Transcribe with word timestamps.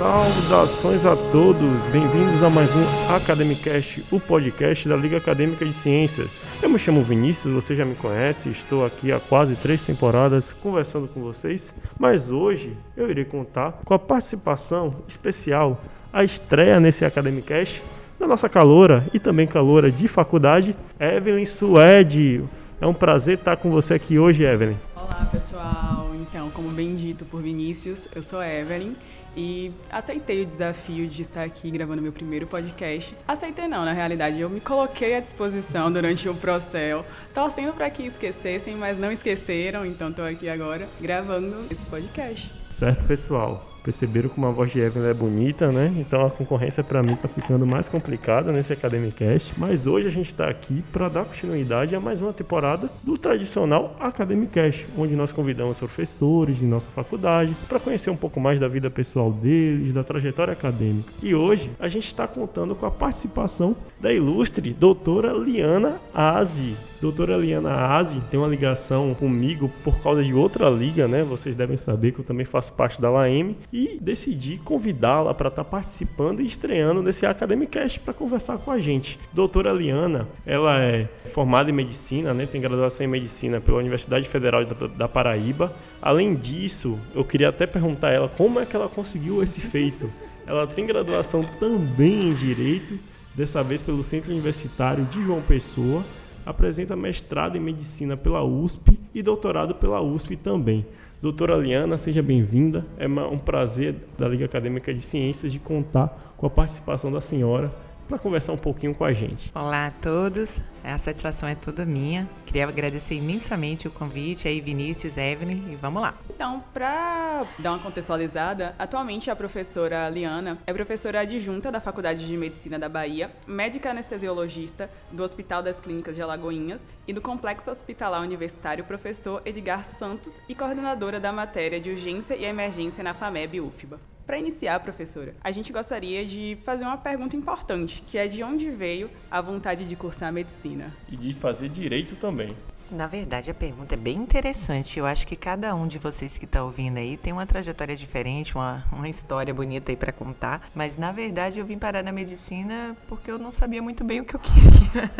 Saudações 0.00 1.04
a 1.04 1.14
todos, 1.30 1.84
bem-vindos 1.92 2.42
a 2.42 2.48
mais 2.48 2.70
um 2.74 3.14
Academicast, 3.14 4.02
o 4.10 4.18
podcast 4.18 4.88
da 4.88 4.96
Liga 4.96 5.18
Acadêmica 5.18 5.62
de 5.62 5.74
Ciências. 5.74 6.40
Eu 6.62 6.70
me 6.70 6.78
chamo 6.78 7.02
Vinícius, 7.02 7.52
você 7.52 7.76
já 7.76 7.84
me 7.84 7.94
conhece, 7.94 8.48
estou 8.48 8.86
aqui 8.86 9.12
há 9.12 9.20
quase 9.20 9.56
três 9.56 9.82
temporadas 9.82 10.54
conversando 10.54 11.06
com 11.06 11.20
vocês, 11.20 11.74
mas 11.98 12.30
hoje 12.30 12.74
eu 12.96 13.10
irei 13.10 13.26
contar 13.26 13.80
com 13.84 13.92
a 13.92 13.98
participação 13.98 14.90
especial, 15.06 15.78
a 16.10 16.24
estreia 16.24 16.80
nesse 16.80 17.04
Academicast 17.04 17.82
da 18.18 18.26
nossa 18.26 18.48
caloura 18.48 19.04
e 19.12 19.20
também 19.20 19.46
caloura 19.46 19.90
de 19.90 20.08
faculdade, 20.08 20.74
Evelyn 20.98 21.44
Suede. 21.44 22.42
É 22.80 22.86
um 22.86 22.94
prazer 22.94 23.36
estar 23.36 23.58
com 23.58 23.70
você 23.70 23.92
aqui 23.92 24.18
hoje, 24.18 24.42
Evelyn. 24.42 24.76
Olá, 24.96 25.28
pessoal. 25.30 26.10
Então, 26.14 26.48
como 26.50 26.70
bem 26.70 26.96
dito 26.96 27.26
por 27.26 27.42
Vinícius, 27.42 28.08
eu 28.14 28.22
sou 28.22 28.42
Evelyn 28.42 28.94
e 29.36 29.70
aceitei 29.90 30.40
o 30.42 30.46
desafio 30.46 31.06
de 31.06 31.20
estar 31.20 31.42
aqui 31.42 31.70
gravando 31.70 32.00
meu 32.00 32.10
primeiro 32.10 32.46
podcast. 32.46 33.14
Aceitei 33.28 33.68
não, 33.68 33.84
na 33.84 33.92
realidade, 33.92 34.40
eu 34.40 34.48
me 34.48 34.60
coloquei 34.60 35.14
à 35.14 35.20
disposição 35.20 35.92
durante 35.92 36.26
o 36.26 36.34
processo, 36.34 37.04
torcendo 37.34 37.74
para 37.74 37.90
que 37.90 38.02
esquecessem, 38.02 38.74
mas 38.76 38.98
não 38.98 39.12
esqueceram, 39.12 39.84
então 39.84 40.08
estou 40.08 40.24
aqui 40.24 40.48
agora 40.48 40.88
gravando 40.98 41.56
esse 41.70 41.84
podcast. 41.84 42.50
Certo, 42.70 43.04
pessoal 43.04 43.69
perceberam 43.82 44.28
como 44.28 44.46
a 44.46 44.50
voz 44.50 44.70
de 44.70 44.80
Evelyn 44.80 45.08
é 45.08 45.14
bonita, 45.14 45.70
né? 45.72 45.92
Então 45.96 46.26
a 46.26 46.30
concorrência 46.30 46.82
para 46.82 47.02
mim 47.02 47.16
tá 47.16 47.28
ficando 47.28 47.66
mais 47.66 47.88
complicada 47.88 48.52
nesse 48.52 48.72
Academicast. 48.72 49.52
Mas 49.56 49.86
hoje 49.86 50.08
a 50.08 50.10
gente 50.10 50.26
está 50.26 50.48
aqui 50.48 50.82
para 50.92 51.08
dar 51.08 51.24
continuidade 51.24 51.94
a 51.94 52.00
mais 52.00 52.20
uma 52.20 52.32
temporada 52.32 52.90
do 53.02 53.16
tradicional 53.16 53.96
Academicast, 54.00 54.86
onde 54.96 55.14
nós 55.14 55.32
convidamos 55.32 55.78
professores 55.78 56.58
de 56.58 56.66
nossa 56.66 56.90
faculdade 56.90 57.54
para 57.68 57.80
conhecer 57.80 58.10
um 58.10 58.16
pouco 58.16 58.40
mais 58.40 58.60
da 58.60 58.68
vida 58.68 58.90
pessoal 58.90 59.30
deles, 59.32 59.92
da 59.92 60.04
trajetória 60.04 60.52
acadêmica. 60.52 61.12
E 61.22 61.34
hoje 61.34 61.70
a 61.78 61.88
gente 61.88 62.06
está 62.06 62.26
contando 62.26 62.74
com 62.74 62.86
a 62.86 62.90
participação 62.90 63.76
da 64.00 64.12
ilustre 64.12 64.72
doutora 64.72 65.32
Liana 65.32 66.00
Azi. 66.14 66.89
Doutora 67.00 67.34
Liana 67.34 67.74
Azi 67.74 68.20
tem 68.30 68.38
uma 68.38 68.46
ligação 68.46 69.14
comigo 69.14 69.70
por 69.82 70.02
causa 70.02 70.22
de 70.22 70.34
outra 70.34 70.68
liga, 70.68 71.08
né? 71.08 71.24
Vocês 71.24 71.54
devem 71.54 71.74
saber 71.74 72.12
que 72.12 72.20
eu 72.20 72.24
também 72.24 72.44
faço 72.44 72.74
parte 72.74 73.00
da 73.00 73.08
LAM 73.08 73.54
e 73.72 73.98
decidi 73.98 74.58
convidá-la 74.58 75.32
para 75.32 75.48
estar 75.48 75.64
tá 75.64 75.70
participando 75.70 76.40
e 76.40 76.46
estreando 76.46 77.02
nesse 77.02 77.24
Academicast 77.24 78.00
para 78.00 78.12
conversar 78.12 78.58
com 78.58 78.70
a 78.70 78.78
gente. 78.78 79.18
Doutora 79.32 79.72
Liana, 79.72 80.28
ela 80.44 80.78
é 80.78 81.08
formada 81.32 81.70
em 81.70 81.72
medicina, 81.72 82.34
né? 82.34 82.44
Tem 82.44 82.60
graduação 82.60 83.06
em 83.06 83.08
medicina 83.08 83.62
pela 83.62 83.78
Universidade 83.78 84.28
Federal 84.28 84.62
da 84.64 85.08
Paraíba. 85.08 85.72
Além 86.02 86.34
disso, 86.34 86.98
eu 87.14 87.24
queria 87.24 87.48
até 87.48 87.66
perguntar 87.66 88.08
a 88.08 88.12
ela 88.12 88.28
como 88.28 88.60
é 88.60 88.66
que 88.66 88.76
ela 88.76 88.90
conseguiu 88.90 89.42
esse 89.42 89.62
feito. 89.62 90.12
Ela 90.46 90.66
tem 90.66 90.84
graduação 90.84 91.48
também 91.58 92.28
em 92.28 92.34
direito, 92.34 92.98
dessa 93.34 93.62
vez 93.62 93.80
pelo 93.80 94.02
Centro 94.02 94.32
Universitário 94.32 95.06
de 95.06 95.22
João 95.22 95.40
Pessoa 95.40 96.04
apresenta 96.44 96.96
mestrado 96.96 97.56
em 97.56 97.60
medicina 97.60 98.16
pela 98.16 98.42
USP 98.42 98.98
e 99.14 99.22
doutorado 99.22 99.74
pela 99.74 100.00
USP 100.00 100.36
também. 100.36 100.86
Doutora 101.20 101.56
Liana, 101.56 101.98
seja 101.98 102.22
bem-vinda. 102.22 102.86
É 102.96 103.06
um 103.06 103.38
prazer 103.38 103.94
da 104.18 104.26
Liga 104.26 104.46
Acadêmica 104.46 104.92
de 104.92 105.00
Ciências 105.00 105.52
de 105.52 105.58
contar 105.58 106.34
com 106.36 106.46
a 106.46 106.50
participação 106.50 107.12
da 107.12 107.20
senhora 107.20 107.70
para 108.10 108.18
conversar 108.18 108.52
um 108.52 108.58
pouquinho 108.58 108.94
com 108.94 109.04
a 109.04 109.12
gente. 109.12 109.52
Olá 109.54 109.86
a 109.86 109.90
todos, 109.92 110.60
a 110.82 110.98
satisfação 110.98 111.48
é 111.48 111.54
toda 111.54 111.86
minha. 111.86 112.28
Queria 112.44 112.66
agradecer 112.66 113.14
imensamente 113.14 113.86
o 113.86 113.90
convite 113.90 114.48
aí, 114.48 114.60
Vinícius, 114.60 115.16
Evelyn, 115.16 115.72
e 115.72 115.76
vamos 115.76 116.02
lá. 116.02 116.14
Então, 116.28 116.62
para 116.74 117.46
dar 117.58 117.70
uma 117.70 117.78
contextualizada, 117.78 118.74
atualmente 118.76 119.30
a 119.30 119.36
professora 119.36 120.08
Liana 120.08 120.58
é 120.66 120.72
professora 120.72 121.20
adjunta 121.20 121.70
da 121.70 121.80
Faculdade 121.80 122.26
de 122.26 122.36
Medicina 122.36 122.78
da 122.78 122.88
Bahia, 122.88 123.30
médica 123.46 123.90
anestesiologista 123.90 124.90
do 125.12 125.22
Hospital 125.22 125.62
das 125.62 125.78
Clínicas 125.78 126.16
de 126.16 126.22
Alagoinhas 126.22 126.84
e 127.06 127.12
do 127.12 127.20
Complexo 127.20 127.70
Hospitalar 127.70 128.22
Universitário 128.22 128.82
Professor 128.84 129.40
Edgar 129.44 129.84
Santos 129.84 130.42
e 130.48 130.54
coordenadora 130.54 131.20
da 131.20 131.30
matéria 131.30 131.80
de 131.80 131.90
urgência 131.90 132.34
e 132.34 132.44
emergência 132.44 133.04
na 133.04 133.14
FAMEB 133.14 133.60
UFBA. 133.60 134.09
Para 134.30 134.38
iniciar, 134.38 134.78
professora, 134.78 135.34
a 135.42 135.50
gente 135.50 135.72
gostaria 135.72 136.24
de 136.24 136.56
fazer 136.62 136.84
uma 136.84 136.96
pergunta 136.96 137.34
importante, 137.34 138.00
que 138.06 138.16
é 138.16 138.28
de 138.28 138.44
onde 138.44 138.70
veio 138.70 139.10
a 139.28 139.40
vontade 139.40 139.84
de 139.84 139.96
cursar 139.96 140.32
medicina? 140.32 140.94
E 141.10 141.16
de 141.16 141.32
fazer 141.32 141.68
direito 141.68 142.14
também. 142.14 142.56
Na 142.90 143.06
verdade, 143.06 143.52
a 143.52 143.54
pergunta 143.54 143.94
é 143.94 143.96
bem 143.96 144.16
interessante. 144.16 144.98
Eu 144.98 145.06
acho 145.06 145.24
que 145.24 145.36
cada 145.36 145.72
um 145.76 145.86
de 145.86 145.96
vocês 145.96 146.36
que 146.36 146.44
está 146.44 146.64
ouvindo 146.64 146.98
aí 146.98 147.16
tem 147.16 147.32
uma 147.32 147.46
trajetória 147.46 147.94
diferente, 147.94 148.56
uma, 148.56 148.84
uma 148.90 149.08
história 149.08 149.54
bonita 149.54 149.92
aí 149.92 149.96
para 149.96 150.10
contar. 150.10 150.68
Mas 150.74 150.96
na 150.96 151.12
verdade, 151.12 151.60
eu 151.60 151.64
vim 151.64 151.78
parar 151.78 152.02
na 152.02 152.10
medicina 152.10 152.96
porque 153.06 153.30
eu 153.30 153.38
não 153.38 153.52
sabia 153.52 153.80
muito 153.80 154.02
bem 154.02 154.20
o 154.20 154.24
que 154.24 154.34
eu 154.34 154.40
queria. 154.42 155.10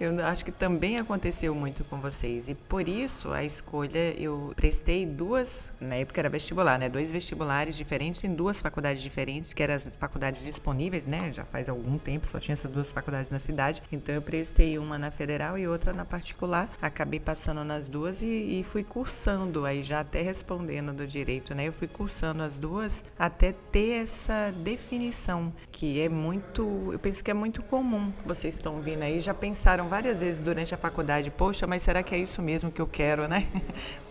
eu 0.00 0.24
acho 0.24 0.42
que 0.42 0.50
também 0.50 0.98
aconteceu 0.98 1.54
muito 1.54 1.84
com 1.84 2.00
vocês 2.00 2.48
e 2.48 2.54
por 2.54 2.88
isso 2.88 3.30
a 3.30 3.44
escolha 3.44 4.18
eu 4.18 4.54
prestei 4.56 5.04
duas, 5.04 5.74
na 5.78 5.96
época 5.96 6.18
era 6.18 6.30
vestibular, 6.30 6.78
né? 6.78 6.88
Dois 6.88 7.12
vestibulares 7.12 7.76
diferentes 7.76 8.24
em 8.24 8.34
duas 8.34 8.58
faculdades 8.58 9.02
diferentes, 9.02 9.52
que 9.52 9.62
eram 9.62 9.74
as 9.74 9.86
faculdades 9.98 10.44
disponíveis, 10.44 11.06
né? 11.06 11.30
Já 11.30 11.44
faz 11.44 11.68
algum 11.68 11.98
tempo 11.98 12.26
só 12.26 12.40
tinha 12.40 12.54
essas 12.54 12.70
duas 12.70 12.90
faculdades 12.90 13.30
na 13.30 13.38
cidade. 13.38 13.82
Então 13.92 14.14
eu 14.14 14.22
prestei 14.22 14.78
uma 14.78 14.98
na 14.98 15.10
federal 15.10 15.58
e 15.58 15.68
outra 15.68 15.92
na 15.92 16.06
particular 16.06 16.69
acabei 16.80 17.20
passando 17.20 17.64
nas 17.64 17.88
duas 17.88 18.22
e, 18.22 18.60
e, 18.60 18.64
fui 18.64 18.84
cursando, 18.84 19.64
aí 19.64 19.82
já 19.82 20.00
até 20.00 20.22
respondendo 20.22 20.92
do 20.92 21.06
direito, 21.06 21.54
né? 21.54 21.68
Eu 21.68 21.72
fui 21.72 21.88
cursando 21.88 22.42
as 22.42 22.58
duas 22.58 23.04
até 23.18 23.52
ter 23.52 24.02
essa 24.02 24.52
definição, 24.56 25.52
que 25.70 26.00
é 26.00 26.08
muito, 26.08 26.90
eu 26.92 26.98
penso 26.98 27.22
que 27.22 27.30
é 27.30 27.34
muito 27.34 27.62
comum. 27.62 28.12
Vocês 28.24 28.54
estão 28.54 28.80
vindo 28.80 29.02
aí, 29.02 29.20
já 29.20 29.34
pensaram 29.34 29.88
várias 29.88 30.20
vezes 30.20 30.40
durante 30.40 30.74
a 30.74 30.78
faculdade, 30.78 31.30
poxa, 31.30 31.66
mas 31.66 31.82
será 31.82 32.02
que 32.02 32.14
é 32.14 32.18
isso 32.18 32.42
mesmo 32.42 32.70
que 32.70 32.80
eu 32.80 32.86
quero, 32.86 33.28
né? 33.28 33.46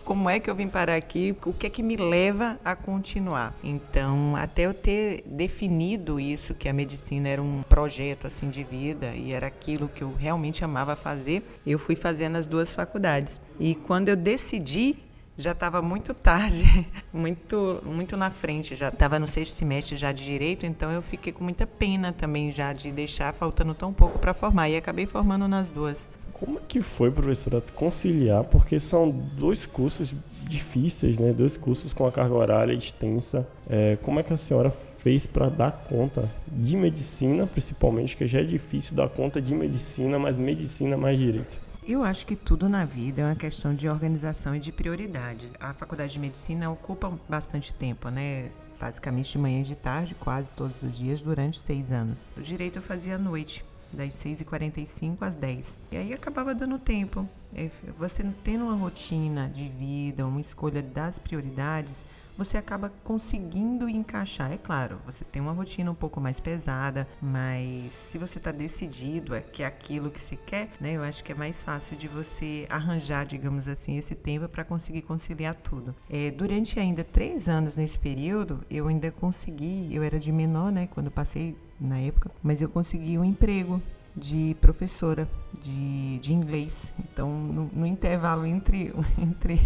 Como 0.04 0.28
é 0.28 0.40
que 0.40 0.50
eu 0.50 0.54
vim 0.54 0.68
parar 0.68 0.96
aqui, 0.96 1.36
o 1.44 1.52
que 1.52 1.66
é 1.66 1.70
que 1.70 1.82
me 1.82 1.96
leva 1.96 2.58
a 2.64 2.74
continuar. 2.74 3.54
Então, 3.62 4.34
até 4.36 4.62
eu 4.62 4.74
ter 4.74 5.22
definido 5.26 6.18
isso, 6.18 6.54
que 6.54 6.68
a 6.68 6.72
medicina 6.72 7.28
era 7.28 7.42
um 7.42 7.62
projeto 7.62 8.26
assim 8.26 8.48
de 8.48 8.64
vida 8.64 9.14
e 9.14 9.32
era 9.32 9.46
aquilo 9.46 9.88
que 9.88 10.02
eu 10.02 10.14
realmente 10.14 10.64
amava 10.64 10.96
fazer, 10.96 11.42
eu 11.66 11.78
fui 11.78 11.94
fazendo 11.94 12.36
as 12.36 12.46
duas 12.46 12.74
faculdades. 12.74 13.40
E 13.58 13.74
quando 13.74 14.08
eu 14.08 14.16
decidi 14.16 14.96
já 15.40 15.52
estava 15.52 15.80
muito 15.80 16.14
tarde, 16.14 16.64
muito 17.12 17.80
muito 17.84 18.16
na 18.16 18.30
frente, 18.30 18.76
já 18.76 18.88
estava 18.88 19.18
no 19.18 19.26
sexto 19.26 19.54
semestre 19.54 19.96
já 19.96 20.12
de 20.12 20.24
direito, 20.24 20.66
então 20.66 20.90
eu 20.92 21.02
fiquei 21.02 21.32
com 21.32 21.42
muita 21.42 21.66
pena 21.66 22.12
também 22.12 22.50
já 22.50 22.72
de 22.72 22.92
deixar 22.92 23.32
faltando 23.32 23.74
tão 23.74 23.92
pouco 23.92 24.18
para 24.18 24.34
formar 24.34 24.68
e 24.68 24.76
acabei 24.76 25.06
formando 25.06 25.48
nas 25.48 25.70
duas. 25.70 26.08
Como 26.40 26.56
é 26.56 26.62
que 26.66 26.80
foi, 26.80 27.10
professora, 27.10 27.62
conciliar? 27.74 28.44
Porque 28.44 28.80
são 28.80 29.10
dois 29.10 29.66
cursos 29.66 30.14
difíceis, 30.48 31.18
né? 31.18 31.34
Dois 31.34 31.58
cursos 31.58 31.92
com 31.92 32.06
a 32.06 32.10
carga 32.10 32.34
horária 32.34 32.72
extensa. 32.72 33.46
É, 33.68 33.96
como 33.96 34.20
é 34.20 34.22
que 34.22 34.32
a 34.32 34.38
senhora 34.38 34.70
fez 34.70 35.26
para 35.26 35.50
dar 35.50 35.70
conta 35.86 36.30
de 36.48 36.74
medicina, 36.78 37.46
principalmente, 37.46 38.16
que 38.16 38.26
já 38.26 38.40
é 38.40 38.42
difícil 38.42 38.96
dar 38.96 39.10
conta 39.10 39.38
de 39.38 39.54
medicina, 39.54 40.18
mas 40.18 40.38
medicina 40.38 40.96
mais 40.96 41.18
direito? 41.18 41.58
Eu 41.86 42.02
acho 42.02 42.24
que 42.26 42.34
tudo 42.34 42.70
na 42.70 42.86
vida 42.86 43.20
é 43.20 43.24
uma 43.26 43.36
questão 43.36 43.74
de 43.74 43.86
organização 43.86 44.56
e 44.56 44.60
de 44.60 44.72
prioridades. 44.72 45.52
A 45.60 45.74
faculdade 45.74 46.14
de 46.14 46.18
medicina 46.18 46.70
ocupa 46.70 47.12
bastante 47.28 47.74
tempo, 47.74 48.08
né? 48.08 48.50
Basicamente 48.80 49.32
de 49.32 49.38
manhã 49.38 49.60
e 49.60 49.64
de 49.64 49.74
tarde, 49.74 50.14
quase 50.14 50.50
todos 50.54 50.82
os 50.82 50.96
dias, 50.96 51.20
durante 51.20 51.60
seis 51.60 51.92
anos. 51.92 52.26
O 52.34 52.40
direito 52.40 52.76
eu 52.76 52.82
fazia 52.82 53.16
à 53.16 53.18
noite 53.18 53.62
das 53.96 54.14
6h45 54.14 55.16
às 55.20 55.36
10 55.36 55.78
E 55.90 55.96
aí 55.96 56.12
acabava 56.12 56.54
dando 56.54 56.78
tempo. 56.78 57.28
É, 57.54 57.70
você 57.98 58.24
tendo 58.44 58.64
uma 58.64 58.74
rotina 58.74 59.48
de 59.48 59.68
vida, 59.68 60.26
uma 60.26 60.40
escolha 60.40 60.82
das 60.82 61.18
prioridades, 61.18 62.04
você 62.36 62.56
acaba 62.56 62.92
conseguindo 63.04 63.88
encaixar. 63.88 64.52
É 64.52 64.58
claro, 64.58 65.00
você 65.06 65.24
tem 65.24 65.40
uma 65.40 65.52
rotina 65.52 65.90
um 65.90 65.94
pouco 65.94 66.20
mais 66.20 66.40
pesada, 66.40 67.06
mas 67.20 67.92
se 67.92 68.18
você 68.18 68.38
está 68.38 68.52
decidido 68.52 69.34
é 69.34 69.40
que 69.40 69.62
é 69.62 69.66
aquilo 69.66 70.10
que 70.10 70.20
se 70.20 70.36
quer, 70.36 70.70
né? 70.80 70.92
Eu 70.92 71.02
acho 71.02 71.22
que 71.22 71.32
é 71.32 71.34
mais 71.34 71.62
fácil 71.62 71.96
de 71.96 72.08
você 72.08 72.66
arranjar, 72.68 73.26
digamos 73.26 73.68
assim, 73.68 73.96
esse 73.96 74.14
tempo 74.14 74.48
para 74.48 74.64
conseguir 74.64 75.02
conciliar 75.02 75.54
tudo. 75.54 75.94
É, 76.08 76.30
durante 76.30 76.78
ainda 76.78 77.04
três 77.04 77.48
anos 77.48 77.76
nesse 77.76 77.98
período, 77.98 78.64
eu 78.70 78.88
ainda 78.88 79.10
consegui, 79.10 79.88
eu 79.94 80.02
era 80.02 80.18
de 80.18 80.32
menor, 80.32 80.72
né? 80.72 80.88
Quando 80.88 81.10
passei 81.10 81.56
na 81.80 81.98
época, 81.98 82.30
mas 82.42 82.60
eu 82.60 82.68
consegui 82.68 83.18
um 83.18 83.24
emprego 83.24 83.82
de 84.14 84.56
professora 84.60 85.28
de, 85.62 86.18
de 86.18 86.32
inglês. 86.32 86.92
Então, 86.98 87.30
no, 87.30 87.70
no 87.72 87.86
intervalo 87.86 88.46
entre, 88.46 88.92
entre 89.18 89.60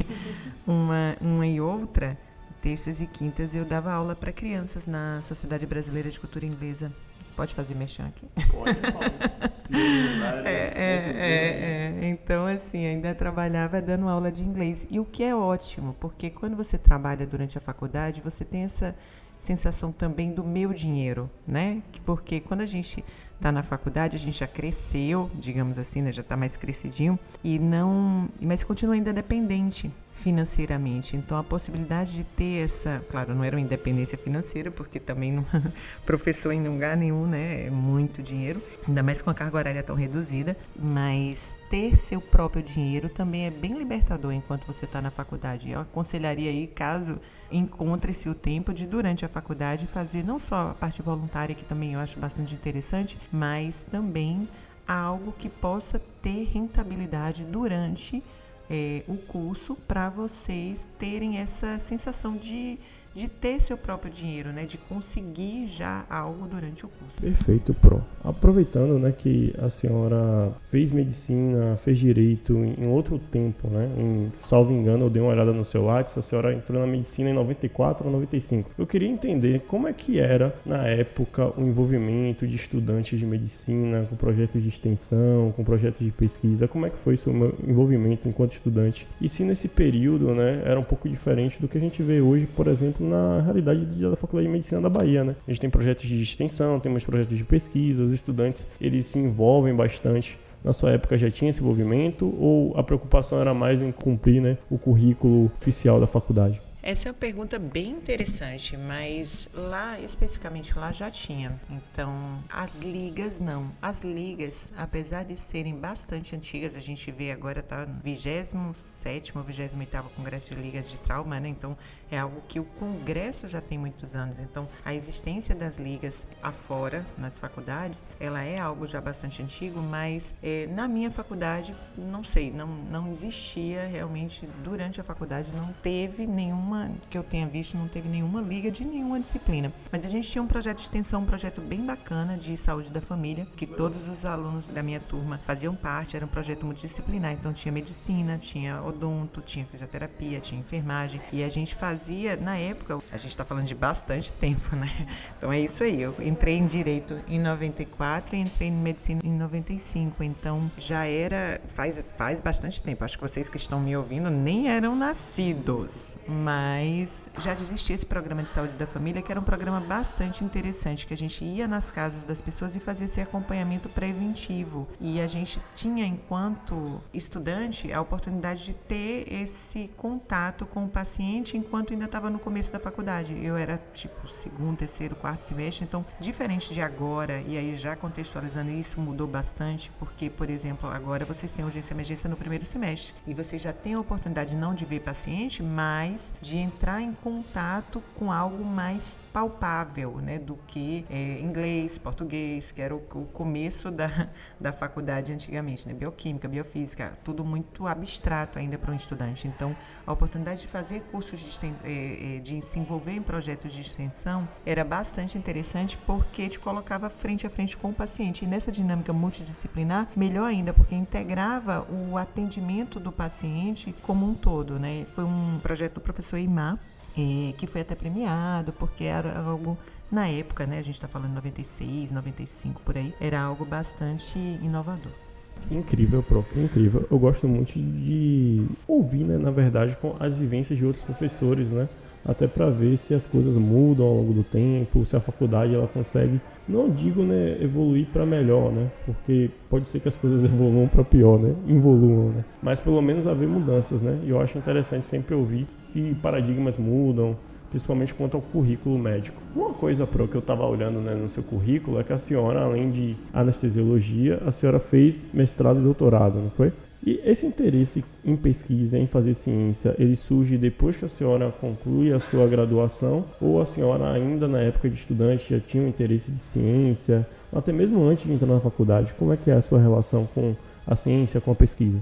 uma, 0.66 1.16
uma 1.20 1.46
e 1.46 1.60
outra, 1.60 2.18
terças 2.64 2.98
e 2.98 3.06
quintas, 3.06 3.54
eu 3.54 3.62
dava 3.62 3.92
aula 3.92 4.16
para 4.16 4.32
crianças 4.32 4.86
na 4.86 5.20
Sociedade 5.20 5.66
Brasileira 5.66 6.10
de 6.10 6.18
Cultura 6.18 6.46
Inglesa 6.46 6.90
Pode 7.36 7.52
fazer 7.52 7.74
mexer 7.74 8.02
aqui? 8.02 8.28
Pode, 8.50 8.78
Sim, 9.66 10.22
é, 10.44 10.72
é, 10.76 11.12
é, 11.16 12.04
é, 12.04 12.08
Então, 12.08 12.46
assim, 12.46 12.86
ainda 12.86 13.12
trabalhava 13.14 13.82
dando 13.82 14.08
aula 14.08 14.30
de 14.30 14.40
inglês. 14.42 14.86
E 14.88 15.00
o 15.00 15.04
que 15.04 15.24
é 15.24 15.34
ótimo, 15.34 15.96
porque 15.98 16.30
quando 16.30 16.56
você 16.56 16.78
trabalha 16.78 17.26
durante 17.26 17.58
a 17.58 17.60
faculdade, 17.60 18.20
você 18.20 18.44
tem 18.44 18.62
essa 18.62 18.94
sensação 19.36 19.90
também 19.90 20.32
do 20.32 20.44
meu 20.44 20.72
dinheiro, 20.72 21.28
né? 21.46 21.82
Porque 22.06 22.40
quando 22.40 22.60
a 22.60 22.66
gente 22.66 23.04
está 23.36 23.52
na 23.52 23.62
faculdade, 23.62 24.16
a 24.16 24.18
gente 24.18 24.38
já 24.38 24.46
cresceu, 24.46 25.30
digamos 25.34 25.78
assim, 25.78 26.02
né? 26.02 26.12
já 26.12 26.22
está 26.22 26.36
mais 26.36 26.56
crescidinho, 26.56 27.18
e 27.42 27.58
não. 27.58 28.28
Mas 28.40 28.64
continua 28.64 28.94
ainda 28.94 29.12
dependente 29.12 29.92
financeiramente. 30.14 31.16
Então 31.16 31.36
a 31.36 31.44
possibilidade 31.44 32.14
de 32.14 32.24
ter 32.24 32.64
essa, 32.64 33.04
claro, 33.10 33.34
não 33.34 33.44
era 33.44 33.56
uma 33.56 33.60
independência 33.60 34.16
financeira, 34.16 34.70
porque 34.70 35.00
também 35.00 35.32
não, 35.32 35.44
professor 36.06 36.52
em 36.52 36.66
lugar 36.66 36.96
nenhum, 36.96 37.26
né, 37.26 37.66
é 37.66 37.70
muito 37.70 38.22
dinheiro, 38.22 38.62
ainda 38.86 39.02
mais 39.02 39.20
com 39.20 39.30
a 39.30 39.34
carga 39.34 39.56
horária 39.56 39.82
tão 39.82 39.96
reduzida, 39.96 40.56
mas 40.78 41.56
ter 41.68 41.96
seu 41.96 42.20
próprio 42.20 42.62
dinheiro 42.62 43.08
também 43.08 43.46
é 43.46 43.50
bem 43.50 43.76
libertador 43.76 44.32
enquanto 44.32 44.66
você 44.66 44.84
está 44.84 45.02
na 45.02 45.10
faculdade. 45.10 45.70
Eu 45.70 45.80
aconselharia 45.80 46.50
aí, 46.50 46.66
caso 46.68 47.18
encontre-se 47.50 48.28
o 48.28 48.34
tempo 48.34 48.72
de 48.72 48.86
durante 48.86 49.24
a 49.24 49.28
faculdade 49.28 49.86
fazer 49.86 50.24
não 50.24 50.38
só 50.38 50.70
a 50.70 50.74
parte 50.74 51.02
voluntária, 51.02 51.54
que 51.54 51.64
também 51.64 51.92
eu 51.92 52.00
acho 52.00 52.18
bastante 52.18 52.54
interessante, 52.54 53.18
mas 53.32 53.82
também 53.82 54.48
algo 54.86 55.32
que 55.32 55.48
possa 55.48 56.00
ter 56.20 56.44
rentabilidade 56.52 57.44
durante 57.44 58.22
é, 58.70 59.02
o 59.06 59.16
curso 59.16 59.76
para 59.88 60.08
vocês 60.08 60.88
terem 60.98 61.38
essa 61.38 61.78
sensação 61.78 62.36
de 62.36 62.78
de 63.14 63.28
ter 63.28 63.60
seu 63.60 63.78
próprio 63.78 64.10
dinheiro, 64.10 64.50
né, 64.50 64.66
de 64.66 64.76
conseguir 64.76 65.68
já 65.68 66.04
algo 66.10 66.46
durante 66.46 66.84
o 66.84 66.88
curso. 66.88 67.20
Perfeito, 67.20 67.72
Pro. 67.74 68.04
Aproveitando, 68.22 68.98
né, 68.98 69.12
que 69.12 69.54
a 69.58 69.68
senhora 69.68 70.52
fez 70.60 70.90
medicina, 70.92 71.76
fez 71.76 71.98
direito 71.98 72.54
em 72.54 72.86
outro 72.86 73.18
tempo, 73.18 73.68
né, 73.68 73.88
em, 73.96 74.32
salvo 74.38 74.72
engano, 74.72 75.04
eu 75.04 75.10
dei 75.10 75.22
uma 75.22 75.30
olhada 75.30 75.52
no 75.52 75.64
seu 75.64 75.82
Lattes, 75.82 76.18
a 76.18 76.22
senhora 76.22 76.52
entrou 76.52 76.80
na 76.80 76.86
medicina 76.86 77.30
em 77.30 77.32
94 77.32 78.06
ou 78.06 78.12
95. 78.12 78.70
Eu 78.76 78.86
queria 78.86 79.08
entender 79.08 79.60
como 79.60 79.86
é 79.86 79.92
que 79.92 80.18
era, 80.18 80.54
na 80.66 80.86
época, 80.86 81.52
o 81.58 81.62
envolvimento 81.62 82.46
de 82.46 82.56
estudantes 82.56 83.18
de 83.18 83.26
medicina 83.26 84.06
com 84.08 84.16
projetos 84.16 84.62
de 84.62 84.68
extensão, 84.68 85.52
com 85.54 85.62
projetos 85.62 86.04
de 86.04 86.10
pesquisa, 86.10 86.66
como 86.66 86.86
é 86.86 86.90
que 86.90 86.98
foi 86.98 87.16
seu 87.16 87.32
envolvimento 87.66 88.28
enquanto 88.28 88.50
estudante? 88.50 89.06
E 89.20 89.28
se 89.28 89.44
nesse 89.44 89.68
período, 89.68 90.34
né, 90.34 90.62
era 90.64 90.80
um 90.80 90.84
pouco 90.84 91.08
diferente 91.08 91.60
do 91.60 91.68
que 91.68 91.78
a 91.78 91.80
gente 91.80 92.02
vê 92.02 92.20
hoje, 92.20 92.46
por 92.46 92.66
exemplo, 92.66 93.03
na 93.04 93.40
realidade 93.40 93.84
da 93.84 94.16
Faculdade 94.16 94.46
de 94.46 94.52
Medicina 94.52 94.80
da 94.80 94.88
Bahia, 94.88 95.22
né? 95.24 95.36
A 95.46 95.50
gente 95.50 95.60
tem 95.60 95.70
projetos 95.70 96.06
de 96.06 96.20
extensão, 96.20 96.80
temos 96.80 97.04
projetos 97.04 97.36
de 97.36 97.44
pesquisa, 97.44 98.04
os 98.04 98.12
estudantes 98.12 98.66
eles 98.80 99.06
se 99.06 99.18
envolvem 99.18 99.74
bastante 99.74 100.38
na 100.64 100.72
sua 100.72 100.92
época 100.92 101.18
já 101.18 101.30
tinha 101.30 101.50
esse 101.50 101.60
envolvimento 101.60 102.34
ou 102.40 102.74
a 102.76 102.82
preocupação 102.82 103.38
era 103.38 103.52
mais 103.52 103.82
em 103.82 103.92
cumprir 103.92 104.40
né, 104.40 104.56
o 104.70 104.78
currículo 104.78 105.52
oficial 105.60 106.00
da 106.00 106.06
faculdade? 106.06 106.60
Essa 106.86 107.08
é 107.08 107.12
uma 107.12 107.18
pergunta 107.18 107.58
bem 107.58 107.92
interessante, 107.92 108.76
mas 108.76 109.48
lá, 109.54 109.98
especificamente 109.98 110.78
lá, 110.78 110.92
já 110.92 111.10
tinha. 111.10 111.58
Então, 111.70 112.44
as 112.46 112.82
ligas 112.82 113.40
não. 113.40 113.72
As 113.80 114.02
ligas, 114.02 114.70
apesar 114.76 115.24
de 115.24 115.34
serem 115.34 115.74
bastante 115.74 116.36
antigas, 116.36 116.76
a 116.76 116.80
gente 116.80 117.10
vê 117.10 117.32
agora 117.32 117.62
tá 117.62 117.86
no 117.86 118.02
27 118.02 119.32
ou 119.34 119.42
28 119.42 120.10
Congresso 120.14 120.54
de 120.54 120.60
Ligas 120.60 120.90
de 120.90 120.98
Trauma, 120.98 121.40
né? 121.40 121.48
Então, 121.48 121.74
é 122.10 122.18
algo 122.18 122.42
que 122.46 122.60
o 122.60 122.64
Congresso 122.64 123.48
já 123.48 123.62
tem 123.62 123.78
muitos 123.78 124.14
anos. 124.14 124.38
Então, 124.38 124.68
a 124.84 124.94
existência 124.94 125.54
das 125.54 125.78
ligas 125.78 126.26
afora, 126.42 127.06
nas 127.16 127.38
faculdades, 127.38 128.06
ela 128.20 128.42
é 128.42 128.58
algo 128.58 128.86
já 128.86 129.00
bastante 129.00 129.40
antigo, 129.40 129.80
mas 129.80 130.34
é, 130.42 130.66
na 130.66 130.86
minha 130.86 131.10
faculdade, 131.10 131.74
não 131.96 132.22
sei, 132.22 132.50
não, 132.50 132.66
não 132.66 133.10
existia 133.10 133.86
realmente, 133.86 134.46
durante 134.62 135.00
a 135.00 135.04
faculdade, 135.04 135.50
não 135.50 135.72
teve 135.82 136.26
nenhuma 136.26 136.73
nenhuma, 136.74 136.90
que 137.08 137.16
eu 137.16 137.22
tenha 137.22 137.46
visto, 137.46 137.76
não 137.76 137.88
teve 137.88 138.08
nenhuma 138.08 138.40
liga 138.40 138.70
de 138.70 138.84
nenhuma 138.84 139.20
disciplina. 139.20 139.72
Mas 139.90 140.04
a 140.04 140.08
gente 140.08 140.28
tinha 140.28 140.42
um 140.42 140.46
projeto 140.46 140.78
de 140.78 140.82
extensão, 140.82 141.22
um 141.22 141.26
projeto 141.26 141.60
bem 141.60 141.80
bacana 141.80 142.36
de 142.36 142.56
saúde 142.56 142.90
da 142.90 143.00
família, 143.00 143.46
que 143.56 143.66
todos 143.66 144.08
os 144.08 144.24
alunos 144.24 144.66
da 144.66 144.82
minha 144.82 145.00
turma 145.00 145.40
faziam 145.44 145.74
parte, 145.74 146.16
era 146.16 146.24
um 146.24 146.28
projeto 146.28 146.66
multidisciplinar. 146.66 147.32
Então 147.32 147.52
tinha 147.52 147.70
medicina, 147.72 148.38
tinha 148.38 148.82
odonto, 148.82 149.40
tinha 149.40 149.64
fisioterapia, 149.64 150.40
tinha 150.40 150.60
enfermagem. 150.60 151.20
E 151.32 151.42
a 151.44 151.48
gente 151.48 151.74
fazia, 151.74 152.36
na 152.36 152.56
época, 152.56 152.98
a 153.12 153.16
gente 153.16 153.30
está 153.30 153.44
falando 153.44 153.66
de 153.66 153.74
bastante 153.74 154.32
tempo, 154.34 154.74
né? 154.76 154.90
Então 155.38 155.52
é 155.52 155.60
isso 155.60 155.82
aí. 155.84 156.02
Eu 156.02 156.14
entrei 156.20 156.56
em 156.56 156.66
direito 156.66 157.18
em 157.28 157.38
94 157.38 158.36
e 158.36 158.40
entrei 158.40 158.68
em 158.68 158.72
medicina 158.72 159.20
em 159.24 159.32
95. 159.32 160.22
Então 160.22 160.70
já 160.76 161.04
era, 161.04 161.60
faz, 161.66 162.02
faz 162.16 162.40
bastante 162.40 162.82
tempo. 162.82 163.04
Acho 163.04 163.16
que 163.16 163.22
vocês 163.22 163.48
que 163.48 163.56
estão 163.56 163.80
me 163.80 163.96
ouvindo 163.96 164.30
nem 164.30 164.68
eram 164.68 164.96
nascidos. 164.96 166.18
Mas 166.26 166.63
mas 166.64 167.28
já 167.38 167.52
existia 167.52 167.94
esse 167.94 168.06
programa 168.06 168.42
de 168.42 168.48
saúde 168.48 168.72
da 168.72 168.86
família, 168.86 169.20
que 169.20 169.30
era 169.30 169.38
um 169.38 169.44
programa 169.44 169.80
bastante 169.80 170.42
interessante, 170.42 171.06
que 171.06 171.12
a 171.12 171.16
gente 171.16 171.44
ia 171.44 171.68
nas 171.68 171.92
casas 171.92 172.24
das 172.24 172.40
pessoas 172.40 172.74
e 172.74 172.80
fazia 172.80 173.04
esse 173.04 173.20
acompanhamento 173.20 173.88
preventivo. 173.90 174.88
E 174.98 175.20
a 175.20 175.26
gente 175.26 175.60
tinha, 175.74 176.06
enquanto 176.06 177.02
estudante, 177.12 177.92
a 177.92 178.00
oportunidade 178.00 178.64
de 178.64 178.74
ter 178.74 179.30
esse 179.30 179.90
contato 179.96 180.64
com 180.64 180.84
o 180.84 180.88
paciente 180.88 181.56
enquanto 181.56 181.92
ainda 181.92 182.06
estava 182.06 182.30
no 182.30 182.38
começo 182.38 182.72
da 182.72 182.80
faculdade. 182.80 183.38
Eu 183.44 183.56
era 183.56 183.76
tipo 183.92 184.26
segundo, 184.26 184.78
terceiro, 184.78 185.14
quarto 185.14 185.44
semestre, 185.44 185.84
então 185.84 186.04
diferente 186.18 186.72
de 186.72 186.80
agora, 186.80 187.42
e 187.46 187.58
aí 187.58 187.76
já 187.76 187.94
contextualizando 187.94 188.70
isso, 188.70 188.98
mudou 189.00 189.26
bastante, 189.26 189.90
porque, 189.98 190.30
por 190.30 190.48
exemplo, 190.48 190.88
agora 190.88 191.26
vocês 191.26 191.52
têm 191.52 191.64
urgência 191.64 191.92
e 191.92 191.94
emergência 191.94 192.30
no 192.30 192.36
primeiro 192.36 192.64
semestre 192.64 193.12
e 193.26 193.34
vocês 193.34 193.60
já 193.60 193.72
têm 193.72 193.94
a 193.94 194.00
oportunidade 194.00 194.56
não 194.56 194.74
de 194.74 194.84
ver 194.84 195.00
paciente, 195.00 195.62
mas 195.62 196.32
de 196.40 196.53
de 196.54 196.60
entrar 196.60 197.02
em 197.02 197.12
contato 197.12 198.00
com 198.14 198.30
algo 198.30 198.64
mais 198.64 199.16
palpável, 199.34 200.18
né, 200.18 200.38
do 200.38 200.56
que 200.64 201.04
é, 201.10 201.40
inglês, 201.40 201.98
português, 201.98 202.70
que 202.70 202.80
era 202.80 202.94
o, 202.94 202.98
o, 202.98 203.26
começo 203.26 203.90
da, 203.90 204.30
da 204.60 204.72
faculdade 204.72 205.32
antigamente, 205.32 205.88
né, 205.88 205.92
bioquímica, 205.92 206.46
biofísica, 206.46 207.18
tudo 207.24 207.44
muito 207.44 207.88
abstrato 207.88 208.60
ainda 208.60 208.78
para 208.78 208.92
um 208.92 208.94
estudante. 208.94 209.48
Então, 209.48 209.76
a 210.06 210.12
oportunidade 210.12 210.60
de 210.60 210.68
fazer 210.68 211.00
cursos 211.10 211.40
de, 211.40 211.66
é, 211.82 212.36
é, 212.36 212.38
de 212.38 212.64
se 212.64 212.78
envolver 212.78 213.10
em 213.10 213.22
projetos 213.22 213.72
de 213.72 213.80
extensão 213.80 214.48
era 214.64 214.84
bastante 214.84 215.36
interessante 215.36 215.98
porque 216.06 216.48
te 216.48 216.60
colocava 216.60 217.10
frente 217.10 217.44
a 217.44 217.50
frente 217.50 217.76
com 217.76 217.90
o 217.90 217.92
paciente. 217.92 218.44
E 218.44 218.46
nessa 218.46 218.70
dinâmica 218.70 219.12
multidisciplinar, 219.12 220.08
melhor 220.14 220.44
ainda, 220.44 220.72
porque 220.72 220.94
integrava 220.94 221.84
o 221.90 222.16
atendimento 222.16 223.00
do 223.00 223.10
paciente 223.10 223.92
como 224.02 224.28
um 224.28 224.34
todo, 224.34 224.78
né? 224.78 225.04
Foi 225.06 225.24
um 225.24 225.58
projeto 225.60 225.94
do 225.94 226.00
professor 226.00 226.38
Imar, 226.38 226.78
é, 227.16 227.52
que 227.52 227.66
foi 227.66 227.80
até 227.80 227.94
premiado, 227.94 228.72
porque 228.72 229.04
era 229.04 229.38
algo, 229.38 229.78
na 230.10 230.28
época, 230.28 230.66
né, 230.66 230.78
a 230.78 230.82
gente 230.82 230.94
está 230.94 231.08
falando 231.08 231.34
96, 231.34 232.12
95 232.12 232.80
por 232.82 232.96
aí, 232.96 233.14
era 233.20 233.40
algo 233.40 233.64
bastante 233.64 234.38
inovador. 234.38 235.23
Incrível, 235.70 236.24
que 236.52 236.60
incrível. 236.60 237.06
Eu 237.10 237.18
gosto 237.18 237.48
muito 237.48 237.72
de 237.78 238.66
ouvir, 238.86 239.24
né, 239.24 239.38
na 239.38 239.50
verdade, 239.50 239.96
com 239.96 240.14
as 240.20 240.38
vivências 240.38 240.78
de 240.78 240.84
outros 240.84 241.04
professores, 241.04 241.72
né? 241.72 241.88
Até 242.24 242.46
para 242.46 242.70
ver 242.70 242.96
se 242.96 243.14
as 243.14 243.26
coisas 243.26 243.56
mudam 243.56 244.06
ao 244.06 244.14
longo 244.14 244.32
do 244.32 244.42
tempo, 244.42 245.04
se 245.04 245.16
a 245.16 245.20
faculdade 245.20 245.74
ela 245.74 245.86
consegue, 245.88 246.40
não 246.68 246.88
digo, 246.88 247.22
né, 247.22 247.58
evoluir 247.60 248.06
para 248.12 248.26
melhor, 248.26 248.72
né? 248.72 248.90
Porque 249.06 249.50
pode 249.68 249.88
ser 249.88 250.00
que 250.00 250.08
as 250.08 250.16
coisas 250.16 250.42
evoluam 250.44 250.88
para 250.88 251.04
pior, 251.04 251.38
né? 251.38 251.54
Involuam, 251.66 252.30
né? 252.30 252.44
Mas 252.62 252.80
pelo 252.80 253.00
menos 253.00 253.26
haver 253.26 253.48
mudanças, 253.48 254.00
né? 254.00 254.20
E 254.24 254.30
eu 254.30 254.40
acho 254.40 254.58
interessante 254.58 255.06
sempre 255.06 255.34
ouvir 255.34 255.66
se 255.70 256.14
paradigmas 256.22 256.78
mudam, 256.78 257.36
principalmente 257.74 258.14
quanto 258.14 258.36
ao 258.36 258.40
currículo 258.40 258.96
médico. 258.96 259.42
Uma 259.52 259.74
coisa 259.74 260.06
pro 260.06 260.28
que 260.28 260.36
eu 260.36 260.38
estava 260.38 260.64
olhando 260.64 261.00
né, 261.00 261.12
no 261.12 261.28
seu 261.28 261.42
currículo 261.42 261.98
é 261.98 262.04
que 262.04 262.12
a 262.12 262.18
senhora, 262.18 262.62
além 262.62 262.88
de 262.88 263.16
anestesiologia, 263.32 264.40
a 264.46 264.52
senhora 264.52 264.78
fez 264.78 265.24
mestrado 265.34 265.80
e 265.80 265.82
doutorado, 265.82 266.38
não 266.38 266.50
foi? 266.50 266.72
E 267.04 267.20
esse 267.24 267.44
interesse 267.44 268.04
em 268.24 268.36
pesquisa, 268.36 268.96
em 268.96 269.08
fazer 269.08 269.34
ciência, 269.34 269.92
ele 269.98 270.14
surge 270.14 270.56
depois 270.56 270.96
que 270.96 271.04
a 271.04 271.08
senhora 271.08 271.52
conclui 271.60 272.12
a 272.12 272.20
sua 272.20 272.46
graduação 272.46 273.24
ou 273.40 273.60
a 273.60 273.64
senhora 273.64 274.08
ainda 274.12 274.46
na 274.46 274.60
época 274.60 274.88
de 274.88 274.94
estudante 274.94 275.52
já 275.52 275.58
tinha 275.58 275.82
um 275.82 275.88
interesse 275.88 276.30
de 276.30 276.38
ciência, 276.38 277.26
até 277.52 277.72
mesmo 277.72 278.00
antes 278.04 278.24
de 278.24 278.32
entrar 278.32 278.46
na 278.46 278.60
faculdade? 278.60 279.14
Como 279.14 279.32
é 279.32 279.36
que 279.36 279.50
é 279.50 279.54
a 279.54 279.60
sua 279.60 279.80
relação 279.80 280.28
com 280.32 280.54
a 280.86 280.94
ciência, 280.94 281.40
com 281.40 281.50
a 281.50 281.56
pesquisa? 281.56 282.00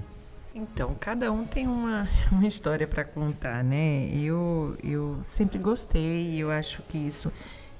Então, 0.55 0.95
cada 0.99 1.31
um 1.31 1.43
tem 1.45 1.65
uma, 1.67 2.07
uma 2.31 2.45
história 2.45 2.87
para 2.87 3.03
contar, 3.03 3.63
né? 3.63 4.07
Eu, 4.13 4.77
eu 4.83 5.17
sempre 5.23 5.57
gostei, 5.57 6.37
eu 6.37 6.51
acho 6.51 6.83
que 6.83 6.95
isso. 6.95 7.31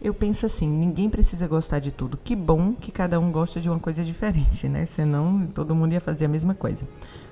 Eu 0.01 0.11
penso 0.11 0.47
assim: 0.47 0.67
ninguém 0.67 1.07
precisa 1.07 1.47
gostar 1.47 1.77
de 1.77 1.91
tudo. 1.91 2.17
Que 2.17 2.35
bom 2.35 2.73
que 2.73 2.91
cada 2.91 3.19
um 3.19 3.31
gosta 3.31 3.61
de 3.61 3.69
uma 3.69 3.79
coisa 3.79 4.03
diferente, 4.03 4.67
né? 4.67 4.87
Senão 4.87 5.45
todo 5.45 5.75
mundo 5.75 5.93
ia 5.93 6.01
fazer 6.01 6.25
a 6.25 6.27
mesma 6.27 6.55
coisa. 6.55 6.87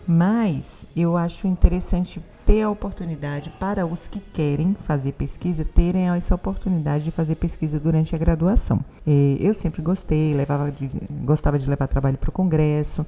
Mas 0.08 0.86
eu 0.96 1.18
acho 1.18 1.48
interessante 1.48 2.22
ter 2.52 2.64
a 2.64 2.70
oportunidade 2.70 3.50
para 3.58 3.86
os 3.86 4.10
que 4.10 4.20
querem 4.20 4.76
fazer 4.78 5.14
pesquisa 5.14 5.64
terem 5.64 6.10
essa 6.10 6.36
oportunidade 6.36 7.06
de 7.06 7.12
fazer 7.12 7.36
pesquisa 7.36 7.80
durante 7.80 8.14
a 8.14 8.18
graduação. 8.18 8.84
Eu 9.40 9.54
sempre 9.54 9.82
gostei, 9.82 10.34
levava 10.34 10.70
de, 10.70 10.92
gostava 11.24 11.58
de 11.58 11.70
levar 11.70 11.88
trabalho 11.88 12.18
para 12.18 12.30
o 12.30 12.34
congresso. 12.34 13.06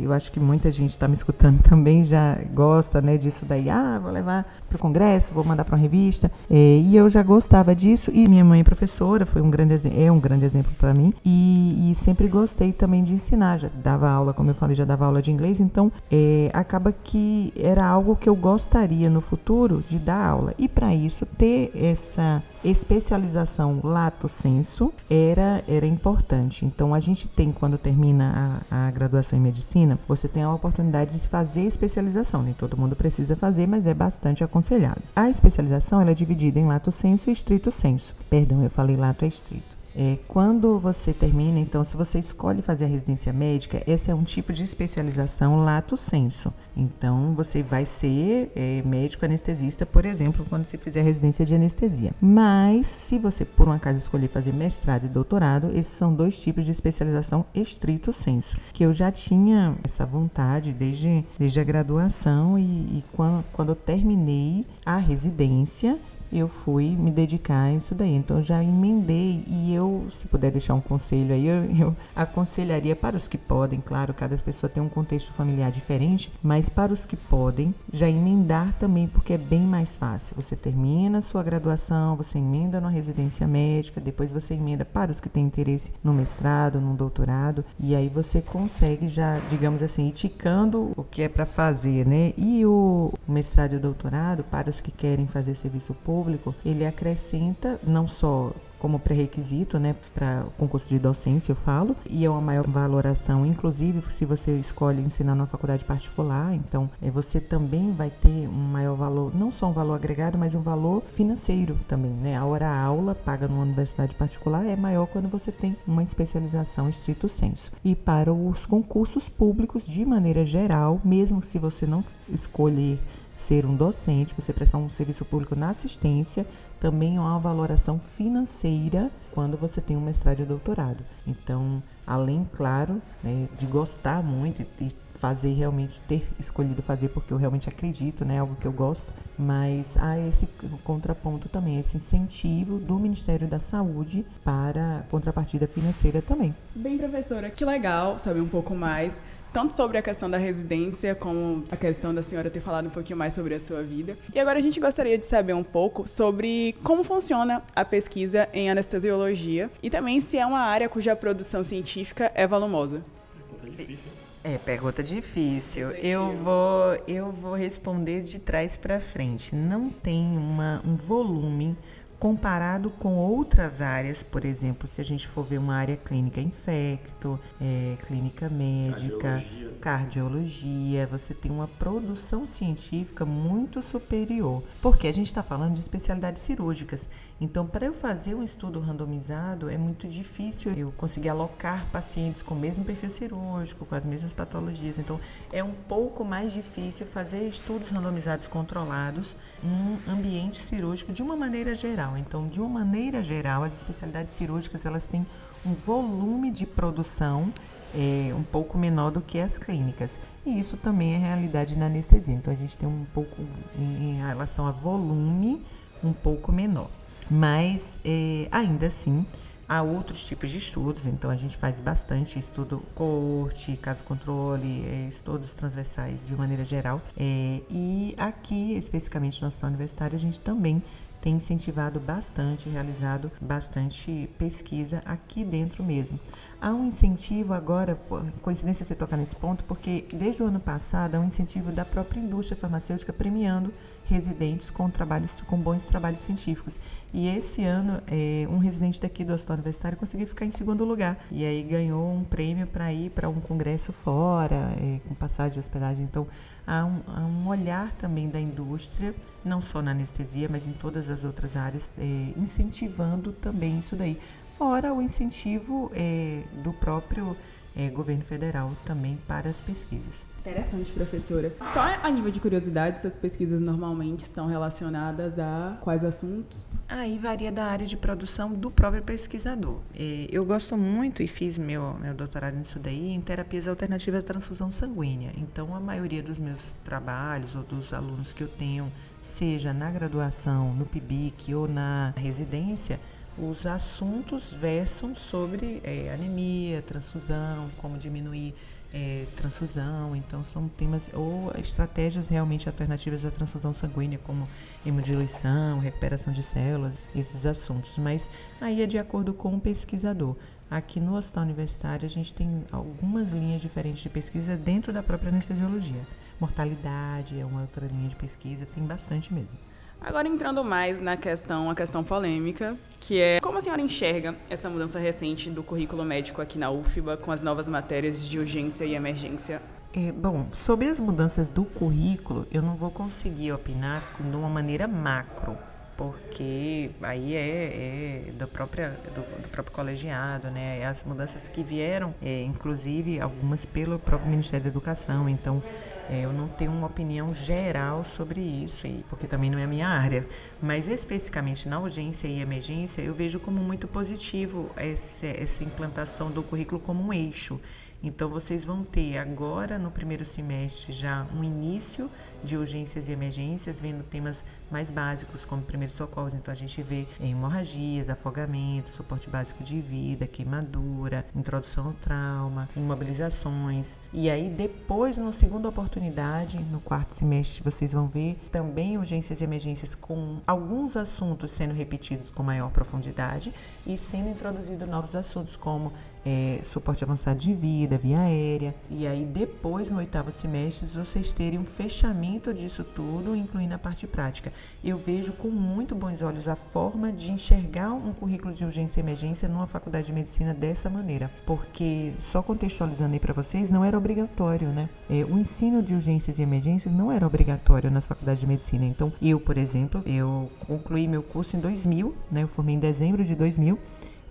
Eu 0.00 0.12
acho 0.12 0.30
que 0.30 0.38
muita 0.38 0.70
gente 0.70 0.90
está 0.90 1.08
me 1.08 1.14
escutando 1.14 1.60
também 1.68 2.04
já 2.04 2.38
gosta, 2.54 3.00
né, 3.00 3.18
disso 3.18 3.44
daí. 3.44 3.68
Ah, 3.68 3.98
vou 4.00 4.12
levar 4.12 4.46
para 4.68 4.76
o 4.76 4.78
congresso, 4.78 5.34
vou 5.34 5.42
mandar 5.42 5.64
para 5.64 5.74
uma 5.74 5.82
revista. 5.82 6.30
E 6.48 6.94
eu 6.94 7.10
já 7.10 7.24
gostava 7.24 7.74
disso. 7.74 8.12
E 8.14 8.28
minha 8.28 8.44
mãe 8.44 8.60
é 8.60 8.64
professora, 8.64 9.26
foi 9.26 9.42
um 9.42 9.50
grande 9.50 9.74
é 9.92 10.12
um 10.12 10.20
grande 10.20 10.44
exemplo 10.44 10.70
para 10.78 10.94
mim. 10.94 11.12
E, 11.24 11.90
e, 11.90 11.94
sempre 11.96 12.28
gostei 12.28 12.72
também 12.72 13.02
de 13.02 13.12
ensinar. 13.12 13.58
Já 13.58 13.70
dava 13.82 14.08
aula, 14.08 14.32
como 14.32 14.50
eu 14.50 14.54
falei, 14.54 14.76
já 14.76 14.84
dava 14.84 15.04
aula 15.04 15.20
de 15.20 15.32
inglês. 15.32 15.58
Então 15.58 15.90
é, 16.12 16.48
acaba 16.54 16.92
que 16.92 17.52
era 17.56 17.84
algo 17.84 18.14
que 18.14 18.28
eu 18.28 18.36
gostaria 18.68 19.08
no 19.08 19.22
futuro 19.22 19.82
de 19.82 19.98
dar 19.98 20.28
aula. 20.28 20.54
E 20.58 20.68
para 20.68 20.94
isso 20.94 21.24
ter 21.24 21.72
essa 21.74 22.42
especialização 22.62 23.80
lato 23.82 24.28
senso 24.28 24.92
era 25.08 25.64
era 25.66 25.86
importante. 25.86 26.66
Então 26.66 26.92
a 26.92 27.00
gente 27.00 27.26
tem 27.26 27.50
quando 27.50 27.78
termina 27.78 28.62
a, 28.70 28.88
a 28.88 28.90
graduação 28.90 29.38
em 29.38 29.42
medicina, 29.42 29.98
você 30.06 30.28
tem 30.28 30.42
a 30.42 30.52
oportunidade 30.52 31.18
de 31.18 31.28
fazer 31.28 31.62
especialização. 31.62 32.42
Nem 32.42 32.52
todo 32.52 32.76
mundo 32.76 32.94
precisa 32.94 33.34
fazer, 33.34 33.66
mas 33.66 33.86
é 33.86 33.94
bastante 33.94 34.44
aconselhado. 34.44 35.00
A 35.16 35.30
especialização 35.30 36.02
ela 36.02 36.10
é 36.10 36.14
dividida 36.14 36.60
em 36.60 36.66
lato 36.66 36.92
senso 36.92 37.30
e 37.30 37.32
estrito 37.32 37.70
senso. 37.70 38.14
Perdão, 38.28 38.62
eu 38.62 38.70
falei 38.70 38.96
lato 38.96 39.24
é 39.24 39.28
estrito. 39.28 39.77
É, 40.00 40.16
quando 40.28 40.78
você 40.78 41.12
termina, 41.12 41.58
então, 41.58 41.84
se 41.84 41.96
você 41.96 42.20
escolhe 42.20 42.62
fazer 42.62 42.84
a 42.84 42.88
residência 42.88 43.32
médica, 43.32 43.82
esse 43.84 44.12
é 44.12 44.14
um 44.14 44.22
tipo 44.22 44.52
de 44.52 44.62
especialização 44.62 45.64
lato 45.64 45.96
senso. 45.96 46.54
Então, 46.76 47.34
você 47.34 47.64
vai 47.64 47.84
ser 47.84 48.52
é, 48.54 48.80
médico 48.86 49.24
anestesista, 49.24 49.84
por 49.84 50.06
exemplo, 50.06 50.46
quando 50.48 50.64
você 50.64 50.78
fizer 50.78 51.00
a 51.00 51.02
residência 51.02 51.44
de 51.44 51.52
anestesia. 51.52 52.12
Mas, 52.20 52.86
se 52.86 53.18
você, 53.18 53.44
por 53.44 53.66
um 53.66 53.72
acaso, 53.72 53.98
escolher 53.98 54.28
fazer 54.28 54.52
mestrado 54.52 55.06
e 55.06 55.08
doutorado, 55.08 55.72
esses 55.76 55.94
são 55.94 56.14
dois 56.14 56.40
tipos 56.40 56.64
de 56.64 56.70
especialização 56.70 57.44
estrito 57.52 58.12
senso, 58.12 58.56
que 58.72 58.84
eu 58.84 58.92
já 58.92 59.10
tinha 59.10 59.76
essa 59.82 60.06
vontade 60.06 60.72
desde, 60.72 61.26
desde 61.36 61.58
a 61.58 61.64
graduação 61.64 62.56
e, 62.56 62.62
e 62.62 63.04
quando, 63.10 63.44
quando 63.52 63.70
eu 63.70 63.76
terminei 63.76 64.64
a 64.86 64.96
residência, 64.96 65.98
eu 66.32 66.48
fui 66.48 66.96
me 66.96 67.10
dedicar 67.10 67.64
a 67.64 67.72
isso 67.72 67.94
daí. 67.94 68.14
Então 68.14 68.42
já 68.42 68.62
emendei 68.62 69.44
e 69.46 69.74
eu, 69.74 70.06
se 70.08 70.26
puder 70.26 70.50
deixar 70.50 70.74
um 70.74 70.80
conselho 70.80 71.34
aí, 71.34 71.46
eu, 71.46 71.64
eu, 71.64 71.96
aconselharia 72.14 72.94
para 72.94 73.16
os 73.16 73.28
que 73.28 73.38
podem, 73.38 73.80
claro, 73.80 74.12
cada 74.14 74.36
pessoa 74.36 74.70
tem 74.70 74.82
um 74.82 74.88
contexto 74.88 75.32
familiar 75.32 75.70
diferente, 75.70 76.30
mas 76.42 76.68
para 76.68 76.92
os 76.92 77.04
que 77.04 77.16
podem, 77.16 77.74
já 77.92 78.08
emendar 78.08 78.72
também, 78.74 79.06
porque 79.06 79.32
é 79.32 79.38
bem 79.38 79.62
mais 79.62 79.96
fácil. 79.96 80.36
Você 80.36 80.54
termina 80.56 81.18
a 81.18 81.22
sua 81.22 81.42
graduação, 81.42 82.16
você 82.16 82.38
emenda 82.38 82.80
na 82.80 82.88
residência 82.88 83.46
médica, 83.46 84.00
depois 84.00 84.32
você 84.32 84.54
emenda 84.54 84.84
para 84.84 85.10
os 85.10 85.20
que 85.20 85.28
têm 85.28 85.44
interesse 85.44 85.92
no 86.02 86.12
mestrado, 86.12 86.80
no 86.80 86.94
doutorado, 86.94 87.64
e 87.78 87.94
aí 87.94 88.08
você 88.08 88.42
consegue 88.42 89.08
já, 89.08 89.38
digamos 89.40 89.82
assim, 89.82 90.10
ticando 90.10 90.92
o 90.96 91.04
que 91.04 91.22
é 91.22 91.28
para 91.28 91.46
fazer, 91.46 92.06
né? 92.06 92.32
E 92.36 92.64
o 92.66 93.12
mestrado 93.26 93.74
e 93.74 93.76
o 93.76 93.80
doutorado, 93.80 94.44
para 94.44 94.70
os 94.70 94.80
que 94.80 94.90
querem 94.90 95.26
fazer 95.26 95.54
serviço 95.54 95.94
público, 95.94 96.17
público, 96.18 96.52
ele 96.64 96.84
acrescenta 96.84 97.80
não 97.86 98.08
só 98.08 98.52
como 98.78 98.98
pré-requisito, 98.98 99.78
né, 99.78 99.96
para 100.14 100.44
concurso 100.56 100.88
de 100.88 100.98
docência, 100.98 101.50
eu 101.50 101.56
falo, 101.56 101.96
e 102.08 102.24
é 102.24 102.30
uma 102.30 102.40
maior 102.40 102.64
valoração, 102.66 103.44
inclusive 103.44 104.00
se 104.08 104.24
você 104.24 104.52
escolhe 104.56 105.02
ensinar 105.02 105.34
numa 105.34 105.48
faculdade 105.48 105.84
particular, 105.84 106.54
então 106.54 106.88
é, 107.02 107.10
você 107.10 107.40
também 107.40 107.92
vai 107.92 108.08
ter 108.08 108.48
um 108.48 108.52
maior 108.52 108.96
valor, 108.96 109.34
não 109.34 109.50
só 109.50 109.66
um 109.66 109.72
valor 109.72 109.94
agregado, 109.94 110.38
mas 110.38 110.54
um 110.54 110.62
valor 110.62 111.02
financeiro 111.08 111.76
também, 111.88 112.12
né? 112.12 112.36
A 112.36 112.44
hora 112.44 112.68
aula 112.68 113.16
paga 113.16 113.48
numa 113.48 113.62
universidade 113.62 114.14
particular 114.14 114.64
é 114.64 114.76
maior 114.76 115.06
quando 115.06 115.28
você 115.28 115.50
tem 115.50 115.76
uma 115.84 116.04
especialização 116.04 116.88
estrito 116.88 117.28
senso. 117.28 117.72
E 117.84 117.96
para 117.96 118.32
os 118.32 118.64
concursos 118.64 119.28
públicos, 119.28 119.88
de 119.88 120.04
maneira 120.04 120.44
geral, 120.44 121.00
mesmo 121.04 121.42
se 121.42 121.58
você 121.58 121.84
não 121.84 122.04
escolher 122.28 123.00
ser 123.38 123.64
um 123.64 123.76
docente, 123.76 124.34
você 124.34 124.52
prestar 124.52 124.78
um 124.78 124.90
serviço 124.90 125.24
público 125.24 125.54
na 125.54 125.70
assistência, 125.70 126.44
também 126.80 127.18
há 127.18 127.22
uma 127.22 127.38
valoração 127.38 128.00
financeira 128.00 129.12
quando 129.30 129.56
você 129.56 129.80
tem 129.80 129.96
um 129.96 130.00
mestrado 130.00 130.40
e 130.40 130.44
doutorado. 130.44 131.04
Então, 131.24 131.80
além, 132.04 132.44
claro, 132.52 133.00
né, 133.22 133.48
de 133.56 133.66
gostar 133.66 134.24
muito 134.24 134.66
e 134.80 134.90
fazer 135.12 135.52
realmente, 135.52 136.00
ter 136.06 136.26
escolhido 136.38 136.82
fazer 136.82 137.08
porque 137.08 137.32
eu 137.32 137.36
realmente 137.36 137.68
acredito, 137.68 138.24
né, 138.24 138.38
algo 138.40 138.56
que 138.56 138.66
eu 138.66 138.72
gosto, 138.72 139.12
mas 139.38 139.96
há 139.96 140.18
esse 140.18 140.48
contraponto 140.82 141.48
também, 141.48 141.78
esse 141.78 141.96
incentivo 141.96 142.78
do 142.78 142.98
Ministério 142.98 143.46
da 143.46 143.58
Saúde 143.58 144.24
para 144.42 145.04
contrapartida 145.10 145.66
financeira 145.68 146.22
também. 146.22 146.54
Bem, 146.74 146.96
professora, 146.96 147.50
que 147.50 147.64
legal 147.64 148.18
saber 148.18 148.40
um 148.40 148.48
pouco 148.48 148.74
mais 148.74 149.20
tanto 149.52 149.74
sobre 149.74 149.98
a 149.98 150.02
questão 150.02 150.30
da 150.30 150.38
residência, 150.38 151.14
como 151.14 151.64
a 151.70 151.76
questão 151.76 152.14
da 152.14 152.22
senhora 152.22 152.50
ter 152.50 152.60
falado 152.60 152.86
um 152.86 152.90
pouquinho 152.90 153.18
mais 153.18 153.34
sobre 153.34 153.54
a 153.54 153.60
sua 153.60 153.82
vida. 153.82 154.16
E 154.34 154.38
agora 154.38 154.58
a 154.58 154.62
gente 154.62 154.78
gostaria 154.80 155.18
de 155.18 155.26
saber 155.26 155.52
um 155.52 155.64
pouco 155.64 156.08
sobre 156.08 156.74
como 156.82 157.02
funciona 157.04 157.62
a 157.74 157.84
pesquisa 157.84 158.48
em 158.52 158.70
anestesiologia 158.70 159.70
e 159.82 159.90
também 159.90 160.20
se 160.20 160.38
é 160.38 160.46
uma 160.46 160.60
área 160.60 160.88
cuja 160.88 161.14
produção 161.16 161.64
científica 161.64 162.30
é 162.34 162.46
volumosa. 162.46 163.02
Pergunta 163.38 163.66
difícil. 163.76 164.10
É, 164.44 164.56
pergunta 164.56 165.02
difícil. 165.02 165.90
Eu 165.90 166.32
vou, 166.32 166.94
eu 167.06 167.30
vou 167.30 167.54
responder 167.54 168.22
de 168.22 168.38
trás 168.38 168.76
para 168.76 169.00
frente. 169.00 169.54
Não 169.54 169.90
tem 169.90 170.24
uma, 170.24 170.80
um 170.86 170.96
volume 170.96 171.76
comparado 172.18 172.90
com 172.90 173.16
outras 173.16 173.80
áreas, 173.80 174.22
por 174.22 174.44
exemplo, 174.44 174.88
se 174.88 175.00
a 175.00 175.04
gente 175.04 175.26
for 175.26 175.44
ver 175.44 175.58
uma 175.58 175.76
área 175.76 175.96
clínica 175.96 176.40
infecto, 176.40 177.38
é, 177.60 177.96
clínica 178.06 178.48
médica, 178.48 179.18
cardiologia. 179.20 179.78
cardiologia, 179.80 181.06
você 181.06 181.32
tem 181.32 181.50
uma 181.50 181.68
produção 181.68 182.46
científica 182.46 183.24
muito 183.24 183.80
superior, 183.82 184.62
porque 184.82 185.06
a 185.06 185.12
gente 185.12 185.26
está 185.26 185.42
falando 185.42 185.74
de 185.74 185.80
especialidades 185.80 186.42
cirúrgicas. 186.42 187.08
Então, 187.40 187.64
para 187.64 187.86
eu 187.86 187.94
fazer 187.94 188.34
um 188.34 188.42
estudo 188.42 188.80
randomizado, 188.80 189.70
é 189.70 189.78
muito 189.78 190.08
difícil 190.08 190.72
eu 190.72 190.92
conseguir 190.96 191.28
alocar 191.28 191.86
pacientes 191.92 192.42
com 192.42 192.52
o 192.52 192.58
mesmo 192.58 192.84
perfil 192.84 193.10
cirúrgico, 193.10 193.86
com 193.86 193.94
as 193.94 194.04
mesmas 194.04 194.32
patologias. 194.32 194.98
Então, 194.98 195.20
é 195.52 195.62
um 195.62 195.72
pouco 195.72 196.24
mais 196.24 196.52
difícil 196.52 197.06
fazer 197.06 197.46
estudos 197.46 197.90
randomizados 197.90 198.48
controlados 198.48 199.36
em 199.62 200.10
ambiente 200.10 200.58
cirúrgico 200.58 201.12
de 201.12 201.22
uma 201.22 201.36
maneira 201.36 201.76
geral. 201.76 202.18
Então, 202.18 202.48
de 202.48 202.60
uma 202.60 202.80
maneira 202.80 203.22
geral, 203.22 203.62
as 203.62 203.76
especialidades 203.76 204.34
cirúrgicas 204.34 204.84
elas 204.84 205.06
têm 205.06 205.24
um 205.64 205.74
volume 205.74 206.50
de 206.50 206.66
produção 206.66 207.52
é, 207.94 208.34
um 208.34 208.42
pouco 208.42 208.76
menor 208.76 209.12
do 209.12 209.20
que 209.20 209.38
as 209.38 209.60
clínicas. 209.60 210.18
E 210.44 210.58
isso 210.58 210.76
também 210.76 211.14
é 211.14 211.18
realidade 211.18 211.78
na 211.78 211.86
anestesia. 211.86 212.34
Então, 212.34 212.52
a 212.52 212.56
gente 212.56 212.76
tem 212.76 212.88
um 212.88 213.06
pouco, 213.14 213.36
em 213.78 214.14
relação 214.14 214.66
a 214.66 214.72
volume, 214.72 215.64
um 216.02 216.12
pouco 216.12 216.50
menor. 216.50 216.97
Mas, 217.30 218.00
é, 218.04 218.48
ainda 218.50 218.86
assim, 218.86 219.26
há 219.68 219.82
outros 219.82 220.24
tipos 220.24 220.50
de 220.50 220.58
estudos. 220.58 221.06
Então, 221.06 221.30
a 221.30 221.36
gente 221.36 221.56
faz 221.56 221.78
bastante 221.78 222.38
estudo 222.38 222.82
coorte, 222.94 223.76
caso 223.76 224.02
controle, 224.04 224.84
é, 224.86 225.08
estudos 225.08 225.52
transversais 225.52 226.26
de 226.26 226.34
maneira 226.34 226.64
geral. 226.64 227.02
É, 227.16 227.60
e 227.70 228.14
aqui, 228.16 228.74
especificamente 228.74 229.40
no 229.42 229.48
Hospital 229.48 229.68
Universitário, 229.68 230.16
a 230.16 230.20
gente 230.20 230.40
também 230.40 230.82
tem 231.20 231.34
incentivado 231.34 231.98
bastante, 231.98 232.68
realizado 232.68 233.30
bastante 233.40 234.30
pesquisa 234.38 235.02
aqui 235.04 235.44
dentro 235.44 235.82
mesmo. 235.82 236.18
Há 236.60 236.70
um 236.70 236.86
incentivo 236.86 237.52
agora, 237.52 237.96
coincidência 238.40 238.84
você 238.84 238.94
tocar 238.94 239.16
nesse 239.16 239.34
ponto, 239.34 239.64
porque 239.64 240.06
desde 240.12 240.42
o 240.42 240.46
ano 240.46 240.60
passado 240.60 241.16
há 241.16 241.20
um 241.20 241.24
incentivo 241.24 241.72
da 241.72 241.84
própria 241.84 242.20
indústria 242.20 242.56
farmacêutica 242.56 243.12
premiando 243.12 243.72
residentes 244.08 244.70
com 244.70 244.88
trabalhos 244.88 245.40
com 245.42 245.58
bons 245.58 245.84
trabalhos 245.84 246.20
científicos. 246.20 246.80
E 247.12 247.28
esse 247.28 247.62
ano, 247.64 248.02
é, 248.06 248.46
um 248.50 248.58
residente 248.58 249.00
daqui 249.00 249.24
do 249.24 249.32
Hospital 249.32 249.56
Universitário 249.56 249.96
conseguiu 249.96 250.26
ficar 250.26 250.46
em 250.46 250.50
segundo 250.50 250.84
lugar. 250.84 251.18
E 251.30 251.44
aí 251.44 251.62
ganhou 251.62 252.10
um 252.10 252.24
prêmio 252.24 252.66
para 252.66 252.92
ir 252.92 253.10
para 253.10 253.28
um 253.28 253.40
congresso 253.40 253.92
fora, 253.92 254.74
é, 254.78 255.00
com 255.06 255.14
passagem 255.14 255.52
de 255.52 255.60
hospedagem. 255.60 256.04
Então, 256.04 256.26
há 256.66 256.84
um, 256.84 257.00
há 257.06 257.20
um, 257.20 257.48
olhar 257.48 257.92
também 257.92 258.28
da 258.28 258.40
indústria, 258.40 259.14
não 259.44 259.60
só 259.60 259.82
na 259.82 259.90
anestesia, 259.90 260.48
mas 260.50 260.66
em 260.66 260.72
todas 260.72 261.10
as 261.10 261.22
outras 261.22 261.54
áreas, 261.54 261.90
é, 261.98 262.32
incentivando 262.36 263.32
também 263.32 263.78
isso 263.78 263.94
daí. 263.94 264.18
Fora 264.54 264.92
o 264.92 265.00
incentivo 265.00 265.90
é, 265.94 266.42
do 266.64 266.72
próprio 266.72 267.36
é, 267.78 267.88
governo 267.88 268.24
federal 268.24 268.72
também 268.84 269.16
para 269.28 269.48
as 269.48 269.60
pesquisas. 269.60 270.26
Interessante, 270.40 270.90
professora. 270.92 271.54
Só 271.64 271.80
a 271.80 272.10
nível 272.10 272.30
de 272.30 272.40
curiosidade, 272.40 272.96
essas 272.96 273.16
pesquisas 273.16 273.60
normalmente 273.60 274.20
estão 274.20 274.46
relacionadas 274.46 275.38
a 275.38 275.78
quais 275.80 276.02
assuntos? 276.02 276.66
Aí 276.88 277.18
varia 277.18 277.52
da 277.52 277.66
área 277.66 277.86
de 277.86 277.96
produção 277.96 278.52
do 278.52 278.70
próprio 278.70 279.02
pesquisador. 279.02 279.80
É, 279.94 280.26
eu 280.30 280.44
gosto 280.44 280.76
muito 280.76 281.22
e 281.22 281.28
fiz 281.28 281.56
meu, 281.56 281.94
meu 282.00 282.14
doutorado 282.14 282.56
nisso 282.56 282.80
daí 282.80 283.10
em 283.10 283.20
terapias 283.20 283.68
alternativas 283.68 284.20
à 284.20 284.26
transfusão 284.26 284.70
sanguínea. 284.70 285.32
Então, 285.36 285.74
a 285.74 285.78
maioria 285.78 286.22
dos 286.22 286.38
meus 286.38 286.74
trabalhos 286.82 287.54
ou 287.54 287.62
dos 287.62 287.92
alunos 287.92 288.32
que 288.32 288.42
eu 288.42 288.48
tenho, 288.48 288.90
seja 289.22 289.72
na 289.72 289.90
graduação, 289.90 290.74
no 290.74 290.86
PIBIC 290.86 291.54
ou 291.54 291.68
na 291.68 292.12
residência, 292.16 292.98
os 293.40 293.66
assuntos 293.66 294.52
versam 294.52 295.14
sobre 295.14 295.80
é, 295.84 296.12
anemia, 296.12 296.82
transfusão, 296.82 297.68
como 297.78 297.96
diminuir 297.96 298.54
é, 298.92 299.26
transfusão, 299.36 300.16
então 300.16 300.42
são 300.42 300.68
temas 300.68 301.10
ou 301.12 301.52
estratégias 301.58 302.28
realmente 302.28 302.68
alternativas 302.68 303.24
à 303.24 303.30
transfusão 303.30 303.72
sanguínea, 303.74 304.18
como 304.18 304.48
hemodiluição, 304.84 305.78
recuperação 305.78 306.32
de 306.32 306.42
células, 306.42 306.98
esses 307.14 307.44
assuntos. 307.44 307.98
Mas 307.98 308.28
aí 308.60 308.82
é 308.82 308.86
de 308.86 308.98
acordo 308.98 309.34
com 309.34 309.54
o 309.54 309.60
pesquisador. 309.60 310.36
Aqui 310.70 311.00
no 311.00 311.16
Hospital 311.16 311.44
Universitário 311.44 312.06
a 312.06 312.10
gente 312.10 312.34
tem 312.34 312.64
algumas 312.70 313.32
linhas 313.32 313.62
diferentes 313.62 314.02
de 314.02 314.08
pesquisa 314.08 314.56
dentro 314.56 314.92
da 314.92 315.02
própria 315.02 315.30
anestesiologia. 315.30 316.06
Mortalidade 316.40 317.38
é 317.38 317.44
uma 317.44 317.62
outra 317.62 317.86
linha 317.86 318.08
de 318.08 318.16
pesquisa, 318.16 318.66
tem 318.66 318.84
bastante 318.84 319.32
mesmo. 319.32 319.58
Agora 320.00 320.28
entrando 320.28 320.62
mais 320.62 321.00
na 321.00 321.16
questão, 321.16 321.70
a 321.70 321.74
questão 321.74 322.04
polêmica, 322.04 322.76
que 323.00 323.20
é 323.20 323.40
como 323.40 323.58
a 323.58 323.60
senhora 323.60 323.82
enxerga 323.82 324.34
essa 324.48 324.70
mudança 324.70 324.98
recente 324.98 325.50
do 325.50 325.62
currículo 325.62 326.04
médico 326.04 326.40
aqui 326.40 326.58
na 326.58 326.70
UFBA 326.70 327.16
com 327.16 327.32
as 327.32 327.40
novas 327.40 327.68
matérias 327.68 328.26
de 328.28 328.38
urgência 328.38 328.84
e 328.84 328.94
emergência? 328.94 329.60
É, 329.94 330.12
bom, 330.12 330.46
sobre 330.52 330.88
as 330.88 331.00
mudanças 331.00 331.48
do 331.48 331.64
currículo, 331.64 332.46
eu 332.52 332.62
não 332.62 332.76
vou 332.76 332.90
conseguir 332.90 333.52
opinar 333.52 334.04
de 334.20 334.36
uma 334.36 334.48
maneira 334.48 334.86
macro, 334.86 335.56
porque 335.96 336.90
aí 337.02 337.34
é, 337.34 338.28
é 338.28 338.32
do, 338.32 338.46
próprio, 338.46 338.90
do, 339.14 339.42
do, 339.42 339.48
próprio 339.48 339.74
colegiado, 339.74 340.50
né? 340.50 340.84
As 340.84 341.02
mudanças 341.02 341.48
que 341.48 341.64
vieram, 341.64 342.14
é, 342.22 342.44
inclusive 342.44 343.20
algumas 343.20 343.66
pelo 343.66 343.98
próprio 343.98 344.30
Ministério 344.30 344.62
da 344.62 344.70
Educação, 344.70 345.28
então 345.28 345.62
é, 346.10 346.24
eu 346.24 346.32
não 346.32 346.48
tenho 346.48 346.72
uma 346.72 346.86
opinião 346.86 347.34
geral 347.34 348.02
sobre 348.02 348.40
isso, 348.40 348.86
porque 349.08 349.26
também 349.26 349.50
não 349.50 349.58
é 349.58 349.64
a 349.64 349.66
minha 349.66 349.88
área. 349.88 350.26
Mas 350.60 350.88
especificamente 350.88 351.68
na 351.68 351.78
urgência 351.78 352.26
e 352.26 352.40
emergência, 352.40 353.02
eu 353.02 353.14
vejo 353.14 353.38
como 353.38 353.60
muito 353.60 353.86
positivo 353.86 354.70
essa, 354.74 355.26
essa 355.26 355.62
implantação 355.62 356.30
do 356.30 356.42
currículo 356.42 356.80
como 356.80 357.02
um 357.02 357.12
eixo. 357.12 357.60
Então, 358.02 358.28
vocês 358.28 358.64
vão 358.64 358.84
ter 358.84 359.18
agora, 359.18 359.76
no 359.78 359.90
primeiro 359.90 360.24
semestre, 360.24 360.92
já 360.92 361.26
um 361.36 361.42
início 361.42 362.08
de 362.44 362.56
urgências 362.56 363.08
e 363.08 363.12
emergências, 363.12 363.80
vendo 363.80 364.04
temas 364.04 364.44
mais 364.70 364.88
básicos, 364.88 365.44
como 365.44 365.62
primeiros 365.62 365.96
socorros. 365.96 366.32
Então, 366.32 366.52
a 366.52 366.56
gente 366.56 366.80
vê 366.80 367.06
hemorragias, 367.20 368.08
afogamento, 368.08 368.92
suporte 368.92 369.28
básico 369.28 369.64
de 369.64 369.80
vida, 369.80 370.28
queimadura, 370.28 371.26
introdução 371.34 371.86
ao 371.86 371.92
trauma, 371.94 372.68
imobilizações. 372.76 373.98
E 374.12 374.30
aí, 374.30 374.48
depois, 374.48 375.16
numa 375.16 375.32
segunda 375.32 375.68
oportunidade, 375.68 376.56
no 376.70 376.80
quarto 376.80 377.12
semestre, 377.12 377.64
vocês 377.64 377.92
vão 377.92 378.06
ver 378.06 378.38
também 378.52 378.96
urgências 378.96 379.40
e 379.40 379.44
emergências 379.44 379.96
com 379.96 380.38
alguns 380.46 380.96
assuntos 380.96 381.50
sendo 381.50 381.74
repetidos 381.74 382.30
com 382.30 382.44
maior 382.44 382.70
profundidade 382.70 383.52
e 383.84 383.98
sendo 383.98 384.28
introduzidos 384.28 384.88
novos 384.88 385.16
assuntos, 385.16 385.56
como 385.56 385.92
é, 386.28 386.60
suporte 386.62 387.02
avançado 387.02 387.40
de 387.40 387.54
vida, 387.54 387.96
via 387.96 388.20
aérea. 388.20 388.74
E 388.90 389.06
aí, 389.06 389.24
depois, 389.24 389.88
no 389.88 389.96
oitavo 389.96 390.30
semestre, 390.30 390.86
vocês 390.86 391.32
terem 391.32 391.58
um 391.58 391.64
fechamento 391.64 392.52
disso 392.52 392.84
tudo, 392.84 393.34
incluindo 393.34 393.74
a 393.74 393.78
parte 393.78 394.06
prática. 394.06 394.52
Eu 394.84 394.98
vejo 394.98 395.32
com 395.32 395.48
muito 395.48 395.94
bons 395.94 396.20
olhos 396.20 396.46
a 396.46 396.54
forma 396.54 397.10
de 397.10 397.32
enxergar 397.32 397.92
um 397.92 398.12
currículo 398.12 398.52
de 398.52 398.62
urgência 398.62 399.00
e 399.00 399.02
emergência 399.02 399.48
numa 399.48 399.66
faculdade 399.66 400.08
de 400.08 400.12
medicina 400.12 400.52
dessa 400.52 400.90
maneira, 400.90 401.30
porque, 401.46 402.12
só 402.20 402.42
contextualizando 402.42 403.14
aí 403.14 403.20
para 403.20 403.32
vocês, 403.32 403.70
não 403.70 403.82
era 403.82 403.96
obrigatório, 403.96 404.68
né? 404.68 404.88
É, 405.08 405.24
o 405.24 405.38
ensino 405.38 405.82
de 405.82 405.94
urgências 405.94 406.38
e 406.38 406.42
emergências 406.42 406.92
não 406.92 407.10
era 407.10 407.26
obrigatório 407.26 407.90
nas 407.90 408.06
faculdades 408.06 408.40
de 408.40 408.46
medicina. 408.46 408.84
Então, 408.84 409.10
eu, 409.22 409.40
por 409.40 409.56
exemplo, 409.56 410.02
eu 410.04 410.50
concluí 410.66 411.08
meu 411.08 411.22
curso 411.22 411.56
em 411.56 411.60
2000, 411.60 412.14
né? 412.30 412.42
Eu 412.42 412.48
formei 412.48 412.74
em 412.74 412.78
dezembro 412.78 413.24
de 413.24 413.34
2000 413.34 413.78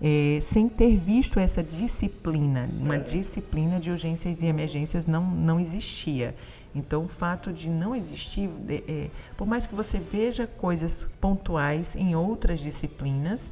é, 0.02 0.40
sem 0.42 0.70
ter 0.70 0.96
visto 0.96 1.40
essa 1.40 1.64
disciplina, 1.64 2.70
uma 2.80 2.98
disciplina 2.98 3.80
de 3.80 3.90
urgências 3.90 4.42
e 4.42 4.46
emergências 4.46 5.08
não, 5.08 5.24
não 5.30 5.60
existia. 5.60 6.36
Então, 6.76 7.06
o 7.06 7.08
fato 7.08 7.52
de 7.52 7.70
não 7.70 7.96
existir, 7.96 8.50
é, 8.70 8.84
é, 8.88 9.10
por 9.36 9.48
mais 9.48 9.66
que 9.66 9.74
você 9.74 10.00
veja 10.00 10.46
coisas 10.46 11.08
pontuais 11.20 11.96
em 11.96 12.16
outras 12.16 12.60
disciplinas, 12.60 13.50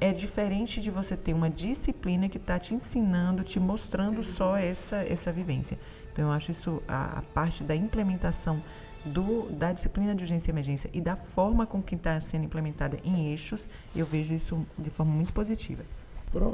é 0.00 0.12
diferente 0.12 0.80
de 0.80 0.90
você 0.90 1.16
ter 1.16 1.32
uma 1.32 1.48
disciplina 1.48 2.28
que 2.28 2.36
está 2.36 2.58
te 2.58 2.74
ensinando, 2.74 3.44
te 3.44 3.60
mostrando 3.60 4.24
só 4.24 4.56
essa, 4.56 4.96
essa 4.96 5.32
vivência. 5.32 5.78
Então, 6.12 6.26
eu 6.26 6.32
acho 6.32 6.50
isso 6.50 6.82
a, 6.88 7.20
a 7.20 7.22
parte 7.22 7.62
da 7.62 7.76
implementação 7.76 8.60
do, 9.08 9.48
da 9.50 9.72
disciplina 9.72 10.14
de 10.14 10.22
urgência 10.22 10.50
e 10.50 10.52
emergência 10.52 10.90
e 10.92 11.00
da 11.00 11.16
forma 11.16 11.66
com 11.66 11.82
que 11.82 11.94
está 11.94 12.20
sendo 12.20 12.44
implementada 12.44 12.98
em 13.04 13.30
eixos, 13.30 13.68
eu 13.94 14.06
vejo 14.06 14.34
isso 14.34 14.66
de 14.78 14.90
forma 14.90 15.12
muito 15.12 15.32
positiva. 15.32 15.82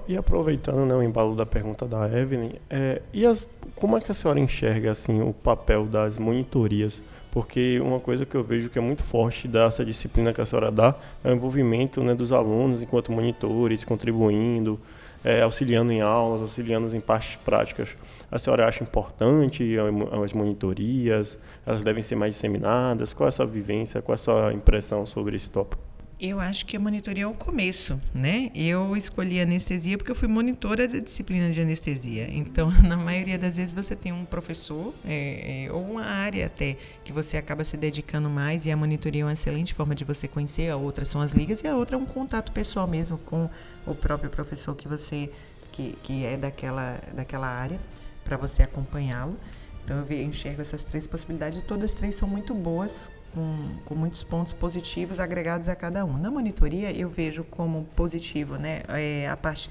E 0.06 0.16
aproveitando 0.16 0.86
né, 0.86 0.94
o 0.94 1.02
embalo 1.02 1.34
da 1.34 1.44
pergunta 1.44 1.86
da 1.86 2.06
Evelyn, 2.06 2.52
é, 2.70 3.02
e 3.12 3.26
as, 3.26 3.44
como 3.74 3.96
é 3.96 4.00
que 4.00 4.10
a 4.10 4.14
senhora 4.14 4.38
enxerga 4.38 4.92
assim 4.92 5.20
o 5.20 5.32
papel 5.32 5.84
das 5.86 6.16
monitorias? 6.16 7.02
Porque 7.32 7.80
uma 7.80 7.98
coisa 7.98 8.24
que 8.24 8.36
eu 8.36 8.44
vejo 8.44 8.70
que 8.70 8.78
é 8.78 8.80
muito 8.80 9.02
forte 9.02 9.48
dessa 9.48 9.84
disciplina 9.84 10.32
que 10.32 10.40
a 10.40 10.46
senhora 10.46 10.70
dá 10.70 10.94
é 11.24 11.30
o 11.30 11.34
envolvimento 11.34 12.00
né, 12.02 12.14
dos 12.14 12.30
alunos 12.30 12.80
enquanto 12.80 13.10
monitores, 13.10 13.84
contribuindo, 13.84 14.78
é, 15.24 15.42
auxiliando 15.42 15.90
em 15.90 16.00
aulas, 16.00 16.42
auxiliando 16.42 16.94
em 16.94 17.00
partes 17.00 17.34
práticas. 17.36 17.96
A 18.34 18.38
senhora 18.40 18.66
acha 18.66 18.82
importante 18.82 19.76
as 20.20 20.32
monitorias? 20.32 21.38
Elas 21.64 21.84
devem 21.84 22.02
ser 22.02 22.16
mais 22.16 22.34
disseminadas? 22.34 23.14
Qual 23.14 23.28
é 23.28 23.28
a 23.28 23.30
sua 23.30 23.46
vivência? 23.46 24.02
Qual 24.02 24.12
é 24.12 24.16
a 24.16 24.18
sua 24.18 24.52
impressão 24.52 25.06
sobre 25.06 25.36
esse 25.36 25.48
tópico? 25.48 25.80
Eu 26.18 26.40
acho 26.40 26.66
que 26.66 26.76
a 26.76 26.80
monitoria 26.80 27.22
é 27.22 27.26
o 27.28 27.32
começo, 27.32 28.00
né? 28.12 28.50
Eu 28.52 28.96
escolhi 28.96 29.40
anestesia 29.40 29.96
porque 29.96 30.10
eu 30.10 30.16
fui 30.16 30.26
monitora 30.26 30.88
da 30.88 30.98
disciplina 30.98 31.48
de 31.52 31.60
anestesia. 31.60 32.28
Então, 32.28 32.72
na 32.82 32.96
maioria 32.96 33.38
das 33.38 33.54
vezes, 33.54 33.72
você 33.72 33.94
tem 33.94 34.12
um 34.12 34.24
professor 34.24 34.92
é, 35.06 35.66
é, 35.66 35.72
ou 35.72 35.84
uma 35.84 36.04
área 36.04 36.46
até 36.46 36.76
que 37.04 37.12
você 37.12 37.36
acaba 37.36 37.62
se 37.62 37.76
dedicando 37.76 38.28
mais 38.28 38.66
e 38.66 38.70
a 38.72 38.76
monitoria 38.76 39.22
é 39.22 39.24
uma 39.26 39.34
excelente 39.34 39.72
forma 39.72 39.94
de 39.94 40.02
você 40.02 40.26
conhecer. 40.26 40.68
A 40.70 40.76
outra 40.76 41.04
são 41.04 41.20
as 41.20 41.34
ligas 41.34 41.62
e 41.62 41.68
a 41.68 41.76
outra 41.76 41.94
é 41.94 41.98
um 42.00 42.06
contato 42.06 42.50
pessoal 42.50 42.88
mesmo 42.88 43.16
com 43.16 43.48
o 43.86 43.94
próprio 43.94 44.28
professor 44.28 44.74
que 44.74 44.88
você 44.88 45.30
que, 45.70 45.96
que 46.02 46.24
é 46.24 46.36
daquela, 46.36 47.00
daquela 47.14 47.48
área 47.48 47.80
para 48.24 48.36
você 48.36 48.62
acompanhá-lo. 48.62 49.38
Então, 49.84 49.98
eu 49.98 50.22
enxergo 50.22 50.62
essas 50.62 50.82
três 50.82 51.06
possibilidades 51.06 51.60
e 51.60 51.62
todas 51.62 51.94
três 51.94 52.16
são 52.16 52.26
muito 52.26 52.54
boas 52.54 53.10
com, 53.34 53.76
com 53.84 53.94
muitos 53.94 54.24
pontos 54.24 54.52
positivos 54.52 55.20
agregados 55.20 55.68
a 55.68 55.76
cada 55.76 56.04
um. 56.04 56.16
Na 56.16 56.30
monitoria, 56.30 56.90
eu 56.90 57.10
vejo 57.10 57.44
como 57.44 57.84
positivo 57.94 58.56
né, 58.56 58.82
é 58.88 59.28
a 59.28 59.36
parte 59.36 59.70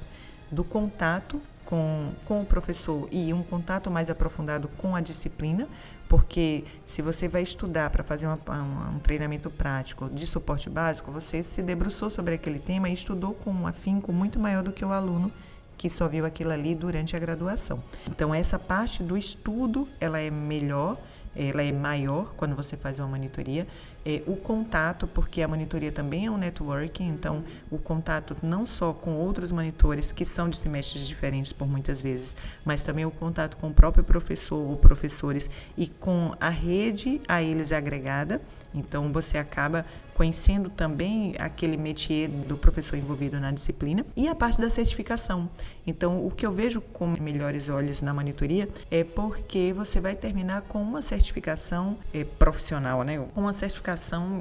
do 0.51 0.63
contato 0.63 1.41
com, 1.65 2.11
com 2.25 2.41
o 2.41 2.45
professor 2.45 3.07
e 3.11 3.33
um 3.33 3.41
contato 3.41 3.89
mais 3.89 4.09
aprofundado 4.09 4.67
com 4.77 4.95
a 4.95 5.01
disciplina, 5.01 5.67
porque 6.07 6.63
se 6.85 7.01
você 7.01 7.27
vai 7.27 7.41
estudar 7.41 7.89
para 7.89 8.03
fazer 8.03 8.27
uma, 8.27 8.39
uma, 8.47 8.89
um 8.91 8.99
treinamento 8.99 9.49
prático 9.49 10.09
de 10.09 10.27
suporte 10.27 10.69
básico, 10.69 11.11
você 11.11 11.41
se 11.41 11.63
debruçou 11.63 12.09
sobre 12.09 12.35
aquele 12.35 12.59
tema 12.59 12.89
e 12.89 12.93
estudou 12.93 13.33
com 13.33 13.51
um 13.51 13.65
afinco 13.65 14.13
muito 14.13 14.39
maior 14.39 14.61
do 14.61 14.71
que 14.71 14.85
o 14.85 14.91
aluno 14.91 15.31
que 15.77 15.89
só 15.89 16.07
viu 16.07 16.25
aquilo 16.25 16.51
ali 16.51 16.75
durante 16.75 17.15
a 17.15 17.19
graduação. 17.19 17.83
Então 18.09 18.33
essa 18.33 18.57
parte 18.57 19.03
do 19.03 19.17
estudo 19.17 19.87
ela 19.99 20.19
é 20.19 20.29
melhor 20.29 20.97
ela 21.35 21.63
é 21.63 21.71
maior 21.71 22.33
quando 22.35 22.55
você 22.55 22.77
faz 22.77 22.99
uma 22.99 23.07
monitoria. 23.07 23.67
É, 24.05 24.21
o 24.27 24.35
contato, 24.35 25.07
porque 25.07 25.41
a 25.41 25.47
monitoria 25.47 25.91
também 25.91 26.25
é 26.25 26.31
um 26.31 26.37
networking, 26.37 27.07
então 27.07 27.43
o 27.71 27.77
contato 27.77 28.35
não 28.43 28.65
só 28.65 28.93
com 28.93 29.15
outros 29.15 29.51
monitores 29.51 30.11
que 30.11 30.25
são 30.25 30.49
de 30.49 30.57
semestres 30.57 31.07
diferentes 31.07 31.53
por 31.53 31.67
muitas 31.67 32.01
vezes, 32.01 32.35
mas 32.65 32.81
também 32.83 33.05
o 33.05 33.11
contato 33.11 33.55
com 33.57 33.69
o 33.69 33.73
próprio 33.73 34.03
professor 34.03 34.69
ou 34.69 34.75
professores 34.75 35.49
e 35.77 35.87
com 35.87 36.35
a 36.39 36.49
rede 36.49 37.21
a 37.27 37.41
eles 37.41 37.71
agregada. 37.71 38.41
Então 38.73 39.11
você 39.13 39.37
acaba 39.37 39.85
conhecendo 40.13 40.69
também 40.69 41.35
aquele 41.39 41.77
métier 41.77 42.29
do 42.29 42.57
professor 42.57 42.97
envolvido 42.97 43.39
na 43.39 43.51
disciplina 43.51 44.05
e 44.15 44.27
a 44.27 44.35
parte 44.35 44.59
da 44.61 44.69
certificação. 44.69 45.49
Então, 45.85 46.25
o 46.25 46.31
que 46.31 46.45
eu 46.45 46.51
vejo 46.51 46.79
com 46.79 47.07
melhores 47.07 47.67
olhos 47.67 48.01
na 48.01 48.13
monitoria 48.13 48.69
é 48.89 49.03
porque 49.03 49.73
você 49.73 49.99
vai 49.99 50.15
terminar 50.15 50.61
com 50.61 50.81
uma 50.81 51.01
certificação 51.01 51.97
é, 52.13 52.23
profissional, 52.23 53.03
né? 53.03 53.25
Uma 53.35 53.51
certificação 53.53 53.92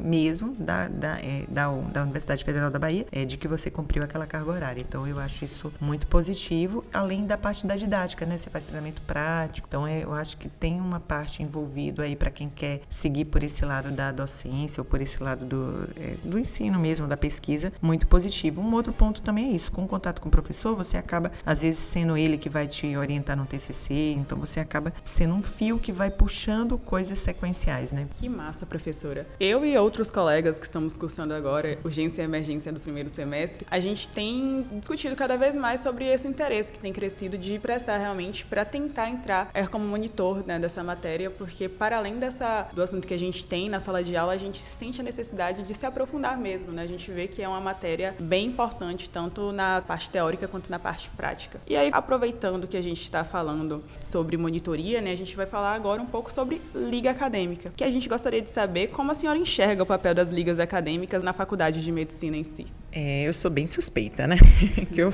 mesmo 0.03 0.55
da, 0.59 0.89
da, 0.89 1.19
é, 1.21 1.45
da, 1.49 1.69
da, 1.69 2.03
Universidade 2.03 2.45
Federal 2.45 2.71
da 2.71 2.79
Bahia, 2.79 3.07
é, 3.13 3.25
de 3.25 3.37
que 3.37 3.49
você 3.49 3.71
cumpriu 3.71 4.03
aquela 4.03 4.27
carga 4.27 4.51
horária. 4.51 4.81
Então, 4.81 5.07
eu 5.07 5.19
acho 5.19 5.45
isso 5.45 5.73
muito 5.81 6.07
positivo, 6.07 6.85
além 6.93 7.27
da 7.27 7.37
parte 7.37 7.67
da 7.67 7.77
didática, 7.77 8.27
né? 8.27 8.39
Você 8.39 8.51
faz 8.51 8.65
treinamento 8.65 9.03
prático. 9.03 9.67
Então, 9.69 9.87
é, 9.87 10.05
eu 10.05 10.13
acho 10.13 10.37
que 10.37 10.49
tem 10.49 10.81
uma 10.81 11.01
parte 11.01 11.43
envolvida 11.43 12.03
aí 12.03 12.17
para 12.17 12.31
quem 12.31 12.49
quer 12.49 12.81
seguir 12.89 13.27
por 13.27 13.43
esse 13.43 13.65
lado 13.65 13.91
da 13.91 14.13
docência 14.13 14.81
ou 14.81 14.85
por 14.85 15.01
esse 15.01 15.23
lado 15.23 15.45
do, 15.45 15.89
é, 15.97 16.17
do 16.25 16.39
ensino 16.39 16.79
mesmo, 16.79 17.07
da 17.07 17.17
pesquisa, 17.17 17.73
muito 17.81 18.07
positivo. 18.07 18.61
Um 18.61 18.73
outro 18.75 18.93
ponto 18.93 19.23
também 19.23 19.53
é 19.53 19.57
isso, 19.57 19.71
com 19.73 19.87
contato 19.87 20.21
com 20.21 20.29
o 20.29 20.31
professor, 20.31 20.77
você 20.77 20.97
acaba 20.97 21.33
às 21.45 21.63
vezes 21.63 21.81
sendo 21.81 22.17
ele 22.17 22.39
que 22.39 22.49
vai 22.49 22.67
te 22.67 22.97
orientar 22.97 23.37
no 23.37 23.47
TCC, 23.47 24.15
então 24.17 24.39
você 24.39 24.61
acaba 24.61 24.93
sendo 25.05 25.35
um 25.35 25.43
fio 25.43 25.79
que 25.79 25.93
vai 25.93 26.11
puxando 26.11 26.79
coisas 26.79 27.19
sequenciais, 27.19 27.93
né? 27.93 28.09
Que 28.15 28.29
massa, 28.29 28.65
professora. 28.67 29.27
Eu 29.45 29.65
e 29.65 29.77
outros 29.77 30.09
colegas 30.09 30.57
que 30.57 30.65
estamos 30.65 30.97
cursando 30.97 31.35
agora 31.35 31.77
urgência 31.83 32.23
e 32.23 32.25
emergência 32.25 32.73
do 32.73 32.79
primeiro 32.79 33.11
semestre, 33.11 33.67
a 33.69 33.81
gente 33.81 34.09
tem 34.09 34.65
discutido 34.75 35.17
cada 35.17 35.37
vez 35.37 35.57
mais 35.57 35.81
sobre 35.81 36.05
esse 36.05 36.29
interesse 36.29 36.73
que 36.73 36.79
tem 36.79 36.93
crescido 36.93 37.37
de 37.37 37.59
prestar 37.59 37.99
realmente 37.99 38.47
para 38.47 38.65
tentar 38.65 39.11
entrar 39.11 39.51
é, 39.53 39.67
como 39.67 39.85
monitor 39.85 40.47
né, 40.47 40.61
dessa 40.61 40.85
matéria, 40.85 41.29
porque 41.29 41.69
para 41.69 41.97
além 41.97 42.21
dessa 42.21 42.69
do 42.73 42.81
assunto 42.81 43.05
que 43.05 43.15
a 43.15 43.19
gente 43.19 43.45
tem 43.45 43.69
na 43.69 43.81
sala 43.81 44.05
de 44.05 44.17
aula, 44.17 44.33
a 44.33 44.37
gente 44.37 44.61
sente 44.61 45.01
a 45.01 45.03
necessidade 45.03 45.65
de 45.65 45.75
se 45.75 45.85
aprofundar 45.85 46.39
mesmo, 46.39 46.71
né? 46.71 46.83
A 46.83 46.87
gente 46.87 47.11
vê 47.11 47.27
que 47.27 47.43
é 47.43 47.49
uma 47.49 47.61
matéria 47.61 48.15
bem 48.21 48.47
importante 48.47 49.11
tanto 49.11 49.51
na 49.51 49.83
parte 49.83 50.09
teórica 50.09 50.47
quanto 50.47 50.71
na 50.71 50.79
parte 50.79 51.11
prática. 51.17 51.61
E 51.67 51.75
aí, 51.75 51.91
aproveitando 51.93 52.69
que 52.69 52.77
a 52.77 52.81
gente 52.81 53.03
está 53.03 53.25
falando 53.25 53.83
sobre 54.01 54.37
monitoria, 54.37 55.01
né, 55.01 55.11
a 55.11 55.17
gente 55.17 55.35
vai 55.35 55.47
falar 55.47 55.75
agora 55.75 56.01
um 56.01 56.07
pouco 56.07 56.31
sobre 56.31 56.63
liga 56.73 57.11
acadêmica, 57.11 57.73
que 57.77 57.83
a 57.83 57.91
gente 57.91 58.09
gostaria 58.09 58.41
de 58.41 58.49
saber 58.49 58.87
como 58.87 59.11
a 59.11 59.15
senhora 59.15 59.32
enxerga 59.37 59.83
o 59.83 59.87
papel 59.87 60.15
das 60.15 60.31
ligas 60.31 60.59
acadêmicas 60.59 61.23
na 61.23 61.33
faculdade 61.33 61.83
de 61.83 61.93
medicina 61.93 62.37
em 62.37 62.43
si. 62.43 62.67
É, 62.91 63.27
eu 63.27 63.33
sou 63.33 63.51
bem 63.51 63.67
suspeita, 63.67 64.27
né? 64.27 64.37
eu, 64.97 65.11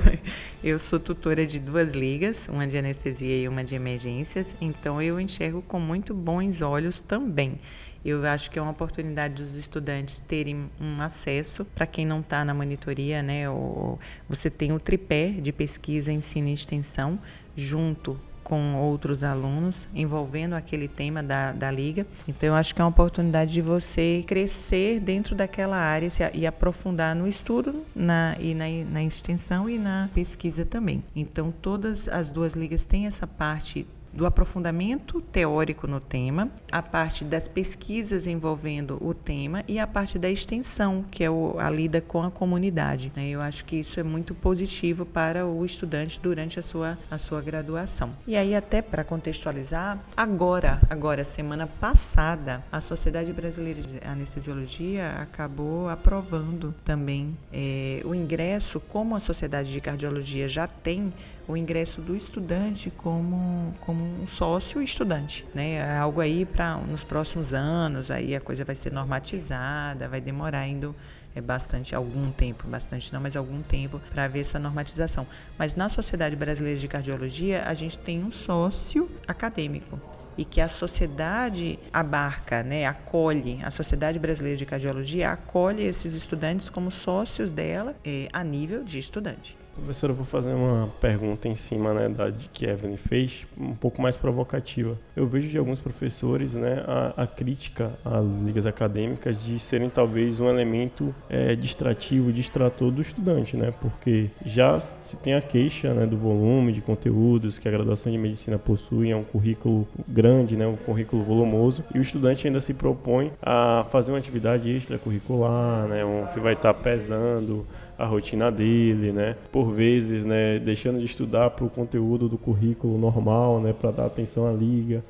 eu 0.63 0.79
sou 0.79 0.99
tutora 0.99 1.45
de 1.45 1.59
duas 1.59 1.93
ligas, 1.93 2.47
uma 2.47 2.67
de 2.67 2.77
anestesia 2.77 3.43
e 3.43 3.47
uma 3.47 3.63
de 3.63 3.75
emergências, 3.75 4.55
então 4.59 5.01
eu 5.01 5.19
enxergo 5.19 5.61
com 5.61 5.79
muito 5.79 6.13
bons 6.13 6.61
olhos 6.61 7.01
também. 7.01 7.59
Eu 8.03 8.25
acho 8.25 8.49
que 8.49 8.57
é 8.57 8.61
uma 8.61 8.71
oportunidade 8.71 9.35
dos 9.35 9.55
estudantes 9.55 10.19
terem 10.19 10.69
um 10.79 11.01
acesso, 11.01 11.65
para 11.65 11.85
quem 11.85 12.05
não 12.05 12.21
está 12.21 12.45
na 12.45 12.53
monitoria, 12.53 13.21
né? 13.21 13.49
Ou 13.49 13.99
você 14.27 14.49
tem 14.49 14.71
o 14.71 14.79
tripé 14.79 15.31
de 15.31 15.51
pesquisa, 15.51 16.11
ensino 16.11 16.47
e 16.47 16.53
extensão, 16.53 17.19
junto 17.55 18.19
com 18.49 18.75
outros 18.75 19.23
alunos, 19.23 19.87
envolvendo 19.93 20.53
aquele 20.53 20.87
tema 20.87 21.21
da, 21.21 21.51
da 21.51 21.69
liga. 21.69 22.05
Então, 22.27 22.49
eu 22.49 22.55
acho 22.55 22.73
que 22.73 22.81
é 22.81 22.83
uma 22.83 22.89
oportunidade 22.89 23.53
de 23.53 23.61
você 23.61 24.23
crescer 24.25 24.99
dentro 24.99 25.35
daquela 25.35 25.77
área 25.77 26.09
se, 26.09 26.27
e 26.33 26.47
aprofundar 26.47 27.15
no 27.15 27.27
estudo 27.27 27.85
na, 27.95 28.35
e 28.39 28.55
na, 28.55 28.65
na 28.89 29.03
extensão 29.03 29.69
e 29.69 29.77
na 29.77 30.09
pesquisa 30.15 30.65
também. 30.65 31.03
Então, 31.15 31.53
todas 31.61 32.07
as 32.07 32.31
duas 32.31 32.55
ligas 32.55 32.85
têm 32.85 33.05
essa 33.05 33.27
parte 33.27 33.85
do 34.13 34.25
aprofundamento 34.25 35.21
teórico 35.21 35.87
no 35.87 35.99
tema, 35.99 36.49
a 36.71 36.81
parte 36.81 37.23
das 37.23 37.47
pesquisas 37.47 38.27
envolvendo 38.27 38.97
o 39.01 39.13
tema 39.13 39.63
e 39.67 39.79
a 39.79 39.87
parte 39.87 40.17
da 40.17 40.29
extensão, 40.29 41.05
que 41.09 41.23
é 41.23 41.27
a 41.27 41.69
lida 41.69 42.01
com 42.01 42.23
a 42.23 42.31
comunidade. 42.31 43.11
Né? 43.15 43.29
Eu 43.29 43.41
acho 43.41 43.65
que 43.65 43.77
isso 43.77 43.99
é 43.99 44.03
muito 44.03 44.33
positivo 44.33 45.05
para 45.05 45.45
o 45.45 45.65
estudante 45.65 46.19
durante 46.21 46.59
a 46.59 46.61
sua, 46.61 46.97
a 47.09 47.17
sua 47.17 47.41
graduação. 47.41 48.11
E 48.27 48.35
aí, 48.35 48.55
até 48.55 48.81
para 48.81 49.03
contextualizar, 49.03 49.99
agora, 50.15 50.81
agora, 50.89 51.23
semana 51.23 51.67
passada, 51.67 52.63
a 52.71 52.81
Sociedade 52.81 53.31
Brasileira 53.33 53.81
de 53.81 53.99
Anestesiologia 54.05 55.15
acabou 55.21 55.89
aprovando 55.89 56.73
também 56.83 57.37
é, 57.51 58.01
o 58.05 58.15
ingresso, 58.15 58.79
como 58.79 59.15
a 59.15 59.19
Sociedade 59.19 59.71
de 59.71 59.81
Cardiologia 59.81 60.47
já 60.47 60.67
tem 60.67 61.13
o 61.49 61.57
ingresso 61.57 61.99
do 61.99 62.15
estudante 62.15 62.91
como, 62.91 63.73
como 63.79 64.03
um 64.03 64.27
sócio 64.27 64.79
estudante, 64.83 65.43
né? 65.51 65.77
É 65.77 65.97
algo 65.97 66.21
aí 66.21 66.45
para 66.45 66.77
nos 66.77 67.03
próximos 67.03 67.53
anos, 67.53 68.11
aí 68.11 68.35
a 68.35 68.39
coisa 68.39 68.63
vai 68.63 68.75
ser 68.75 68.93
normatizada, 68.93 70.07
vai 70.07 70.21
demorar 70.21 70.59
ainda 70.59 70.93
é 71.35 71.41
bastante 71.41 71.95
algum 71.95 72.31
tempo, 72.31 72.67
bastante 72.67 73.11
não, 73.11 73.19
mas 73.19 73.35
algum 73.35 73.61
tempo 73.63 73.99
para 74.11 74.25
haver 74.25 74.41
essa 74.41 74.59
normatização. 74.59 75.25
Mas 75.57 75.75
na 75.75 75.89
Sociedade 75.89 76.35
Brasileira 76.35 76.79
de 76.79 76.87
Cardiologia, 76.87 77.63
a 77.65 77.73
gente 77.73 77.97
tem 77.97 78.23
um 78.23 78.31
sócio 78.31 79.09
acadêmico 79.27 79.99
e 80.37 80.45
que 80.45 80.61
a 80.61 80.69
sociedade 80.69 81.79
abarca, 81.91 82.63
né, 82.63 82.85
acolhe, 82.85 83.59
a 83.63 83.71
Sociedade 83.71 84.17
Brasileira 84.19 84.57
de 84.57 84.65
Cardiologia 84.65 85.31
acolhe 85.31 85.83
esses 85.83 86.13
estudantes 86.13 86.69
como 86.69 86.91
sócios 86.91 87.51
dela 87.51 87.95
é, 88.05 88.29
a 88.31 88.43
nível 88.43 88.83
de 88.83 88.99
estudante. 88.99 89.58
Professora, 89.79 90.11
eu 90.11 90.15
vou 90.15 90.25
fazer 90.25 90.53
uma 90.53 90.89
pergunta 90.99 91.47
em 91.47 91.55
cima 91.55 91.93
né, 91.93 92.09
da 92.09 92.31
que 92.53 92.65
Evelyn 92.65 92.97
fez, 92.97 93.47
um 93.57 93.73
pouco 93.73 94.01
mais 94.01 94.17
provocativa. 94.17 94.97
Eu 95.15 95.25
vejo 95.25 95.49
de 95.49 95.57
alguns 95.57 95.79
professores 95.79 96.53
né, 96.53 96.83
a, 96.85 97.23
a 97.23 97.27
crítica 97.27 97.93
às 98.03 98.41
ligas 98.41 98.65
acadêmicas 98.65 99.43
de 99.43 99.57
serem 99.57 99.89
talvez 99.89 100.39
um 100.39 100.49
elemento 100.49 101.15
é, 101.29 101.55
distrativo, 101.55 102.31
distrator 102.31 102.91
do 102.91 103.01
estudante, 103.01 103.55
né? 103.55 103.73
Porque 103.79 104.29
já 104.45 104.79
se 104.79 105.17
tem 105.17 105.33
a 105.33 105.41
queixa 105.41 105.93
né, 105.93 106.05
do 106.05 106.17
volume 106.17 106.73
de 106.73 106.81
conteúdos 106.81 107.57
que 107.57 107.67
a 107.67 107.71
graduação 107.71 108.11
de 108.11 108.17
medicina 108.17 108.59
possui, 108.59 109.11
é 109.11 109.15
um 109.15 109.23
currículo 109.23 109.87
grande, 110.07 110.57
né, 110.57 110.67
um 110.67 110.75
currículo 110.75 111.23
volumoso, 111.23 111.83
e 111.93 111.99
o 111.99 112.01
estudante 112.01 112.45
ainda 112.45 112.59
se 112.59 112.73
propõe 112.73 113.31
a 113.41 113.85
fazer 113.89 114.11
uma 114.11 114.17
atividade 114.17 114.69
extracurricular, 114.69 115.87
né, 115.87 116.03
um, 116.03 116.25
que 116.27 116.39
vai 116.39 116.53
estar 116.53 116.73
pesando 116.73 117.65
a 117.99 118.05
rotina 118.05 118.49
dele, 118.49 119.11
né? 119.11 119.35
Por 119.51 119.73
vezes, 119.73 120.23
né, 120.23 120.57
deixando 120.57 120.99
de 120.99 121.05
estudar 121.05 121.49
para 121.49 121.65
o 121.65 121.69
conteúdo 121.69 122.29
do 122.29 122.37
currículo 122.37 122.97
normal, 122.97 123.59
né, 123.59 123.73
para 123.73 123.91
dar 123.91 124.05
atenção 124.05 124.47
à 124.47 124.53
liga. 124.53 125.03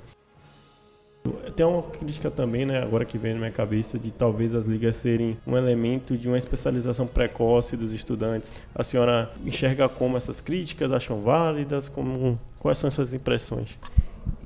Tem 1.56 1.64
uma 1.64 1.84
crítica 1.84 2.32
também, 2.32 2.66
né, 2.66 2.82
agora 2.82 3.06
que 3.06 3.16
vem 3.20 3.34
na 3.34 3.40
minha 3.40 3.52
cabeça, 3.52 4.00
de 4.00 4.10
talvez 4.10 4.56
as 4.56 4.66
ligas 4.66 4.96
serem 4.96 5.38
um 5.46 5.56
elemento 5.56 6.18
de 6.18 6.28
uma 6.28 6.38
especialização 6.38 7.06
precoce 7.06 7.78
dos 7.78 7.94
estudantes. 7.94 8.52
A 8.74 8.84
senhora 8.84 9.32
enxerga 9.46 9.88
como 9.88 10.18
essas 10.18 10.42
críticas, 10.42 10.92
acham 10.92 11.22
válidas? 11.22 11.88
Como, 11.88 12.40
quais 12.58 12.80
são 12.80 12.88
as 12.88 12.96
suas 12.96 13.14
impressões? 13.14 13.78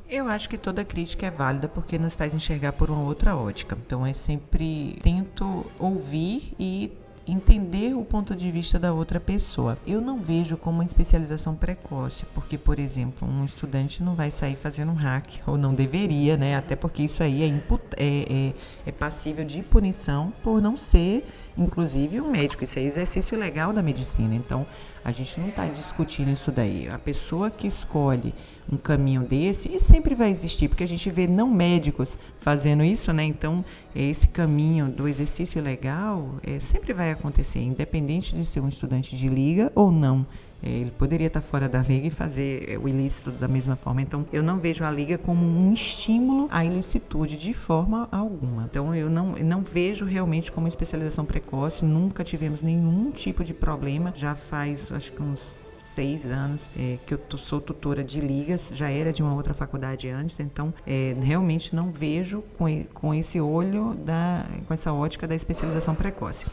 Eu 0.10 0.28
acho 0.28 0.50
que 0.50 0.58
toda 0.58 0.84
crítica 0.84 1.28
é 1.28 1.32
válida 1.32 1.70
porque 1.70 1.98
nos 1.98 2.14
faz 2.14 2.34
enxergar 2.34 2.74
por 2.74 2.92
uma 2.92 3.04
outra 3.04 3.38
ótica. 3.38 3.78
Então, 3.86 4.06
é 4.06 4.14
sempre 4.14 5.00
tento 5.02 5.66
ouvir 5.80 6.54
e 6.60 6.92
entender 7.28 7.94
o 7.96 8.04
ponto 8.04 8.36
de 8.36 8.52
vista 8.52 8.78
da 8.78 8.94
outra 8.94 9.20
pessoa. 9.20 9.78
Eu 9.88 10.02
não 10.02 10.22
vejo 10.22 10.58
como 10.58 10.78
uma 10.78 10.86
especialização 10.86 11.56
precoce, 11.56 12.26
porque, 12.34 12.58
por 12.58 12.80
exemplo, 12.80 13.28
um 13.28 13.46
estudante 13.46 14.04
não 14.04 14.16
vai 14.16 14.30
sair 14.30 14.56
fazendo 14.56 14.92
um 14.92 14.96
hack, 14.96 15.42
ou 15.48 15.58
não 15.58 15.74
deveria, 15.74 16.36
né? 16.36 16.56
Até 16.56 16.76
porque 16.76 17.04
isso 17.04 17.24
aí 17.24 17.44
é, 17.44 17.48
é, 17.48 17.54
é, 17.98 18.54
é 18.88 18.92
passível 18.92 19.46
de 19.46 19.62
punição 19.64 20.34
por 20.44 20.62
não 20.62 20.76
ser, 20.76 21.26
inclusive, 21.58 22.20
um 22.20 22.30
médico. 22.30 22.64
Isso 22.64 22.80
é 22.80 22.84
exercício 22.84 23.38
legal 23.38 23.72
da 23.72 23.82
medicina. 23.82 24.36
Então, 24.36 24.66
a 25.04 25.12
gente 25.12 25.40
não 25.40 25.50
está 25.50 25.66
discutindo 25.68 26.30
isso 26.30 26.52
daí. 26.52 26.90
A 26.90 27.00
pessoa 27.00 27.50
que 27.50 27.68
escolhe 27.68 28.34
um 28.72 28.78
caminho 28.78 29.22
desse, 29.22 29.70
e 29.72 29.80
sempre 29.80 30.16
vai 30.16 30.30
existir, 30.30 30.68
porque 30.68 30.84
a 30.84 30.88
gente 30.88 31.10
vê 31.10 31.28
não 31.28 31.50
médicos 31.50 32.18
fazendo 32.38 32.84
isso, 32.84 33.12
né? 33.12 33.24
Então, 33.24 33.64
esse 33.96 34.28
caminho 34.28 34.90
do 34.90 35.08
exercício 35.08 35.62
legal 35.62 36.36
é, 36.44 36.60
sempre 36.60 36.94
vai 36.94 37.12
acontecer, 37.12 37.60
independente 37.60 38.36
de 38.36 38.46
ser 38.46 38.60
um 38.60 38.68
estudante 38.68 39.16
de 39.16 39.28
liga 39.28 39.72
ou 39.76 39.92
não. 39.92 40.26
É, 40.66 40.70
ele 40.70 40.92
poderia 40.92 41.28
estar 41.28 41.42
fora 41.42 41.68
da 41.68 41.80
liga 41.80 42.08
e 42.08 42.10
fazer 42.10 42.70
é, 42.70 42.78
o 42.78 42.88
ilícito 42.88 43.32
da 43.32 43.50
mesma 43.50 43.76
forma. 43.76 44.02
Então, 44.02 44.26
eu 44.32 44.42
não 44.42 44.60
vejo 44.60 44.86
a 44.86 44.90
liga 44.90 45.18
como 45.18 45.46
um 45.46 45.74
estímulo 45.74 46.48
à 46.50 46.64
ilicitude 46.64 47.38
de 47.38 47.54
forma 47.54 48.08
alguma. 48.10 48.64
Então, 48.64 48.96
eu 48.96 49.10
não, 49.10 49.38
eu 49.38 49.44
não 49.44 49.62
vejo 49.62 50.06
realmente 50.06 50.54
como 50.54 50.66
especialização 50.66 51.26
precoce. 51.26 51.84
Nunca 51.84 52.24
tivemos 52.24 52.62
nenhum 52.62 53.12
tipo 53.12 53.44
de 53.44 53.54
problema. 53.54 54.14
Já 54.16 54.36
faz, 54.36 54.90
acho 54.90 55.12
que 55.12 55.22
uns 55.22 55.83
seis 55.94 56.26
anos 56.26 56.70
é, 56.78 56.98
que 57.06 57.14
eu 57.14 57.20
sou 57.38 57.62
tutora 57.62 58.04
de 58.04 58.20
ligas, 58.20 58.72
já 58.74 58.90
era 58.90 59.14
de 59.14 59.22
uma 59.22 59.34
outra 59.34 59.54
faculdade 59.54 60.10
antes, 60.10 60.40
então 60.40 60.74
é, 60.86 61.16
realmente 61.22 61.76
não 61.76 61.92
vejo 61.92 62.44
com, 62.58 62.66
com 62.94 63.14
esse 63.14 63.40
olho, 63.40 63.94
da, 63.96 64.46
com 64.68 64.74
essa 64.74 64.92
ótica 64.92 65.28
da 65.28 65.36
especialização 65.36 65.96
precoce. 65.96 66.46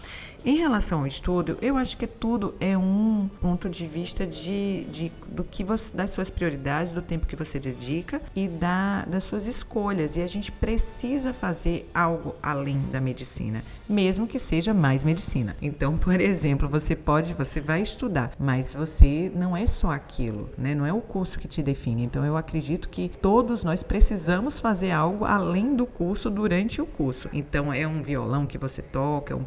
Em 0.45 0.57
relação 0.57 1.01
ao 1.01 1.07
estudo, 1.07 1.59
eu 1.61 1.77
acho 1.77 1.97
que 1.99 2.07
tudo 2.07 2.55
é 2.61 2.77
um 2.77 3.29
ponto 3.41 3.69
de 3.69 3.87
vista 3.87 4.11
vista 4.11 4.27
de, 4.27 4.85
de 4.85 5.13
do 5.29 5.45
que 5.45 5.63
você, 5.63 5.95
das 5.95 6.11
suas 6.11 6.31
prioridades, 6.31 6.93
do 6.93 7.03
tempo 7.03 7.27
que 7.27 7.37
você 7.37 7.59
dedica 7.59 8.21
e 8.35 8.49
da, 8.49 9.05
das 9.05 9.25
suas 9.25 9.47
escolhas. 9.47 10.17
E 10.17 10.23
a 10.23 10.27
gente 10.27 10.51
precisa 10.51 11.33
fazer 11.33 11.89
algo 11.95 12.35
além 12.43 12.79
da 12.91 13.01
medicina, 13.01 13.63
mesmo 13.91 14.27
que 14.27 14.39
seja 14.39 14.73
mais 14.73 15.05
medicina. 15.05 15.57
Então, 15.61 15.97
por 15.97 16.19
exemplo, 16.21 16.69
você 16.69 16.95
pode, 16.95 17.35
você 17.35 17.61
vai 17.61 17.83
estudar, 17.83 18.33
mas 18.39 18.75
você 18.75 19.31
não 19.35 19.57
é 19.57 19.67
só 19.67 19.91
aquilo, 19.91 20.49
né? 20.57 20.75
Não 20.75 20.87
é 20.87 20.93
o 20.93 21.01
curso 21.01 21.39
que 21.39 21.49
te 21.49 21.63
define. 21.63 22.05
Então, 22.05 22.25
eu 22.25 22.37
acredito 22.37 22.89
que 22.89 23.09
todos 23.09 23.65
nós 23.65 23.83
precisamos 23.83 24.61
fazer 24.61 24.93
algo 24.93 25.25
além 25.25 25.75
do 25.75 25.87
curso 25.87 26.31
durante 26.31 26.81
o 26.81 26.87
curso. 26.87 27.29
Então, 27.33 27.73
é 27.73 27.87
um 27.87 28.03
violão 28.03 28.47
que 28.47 28.59
você 28.59 28.83
toca, 28.83 29.35
é, 29.35 29.37
um, 29.37 29.45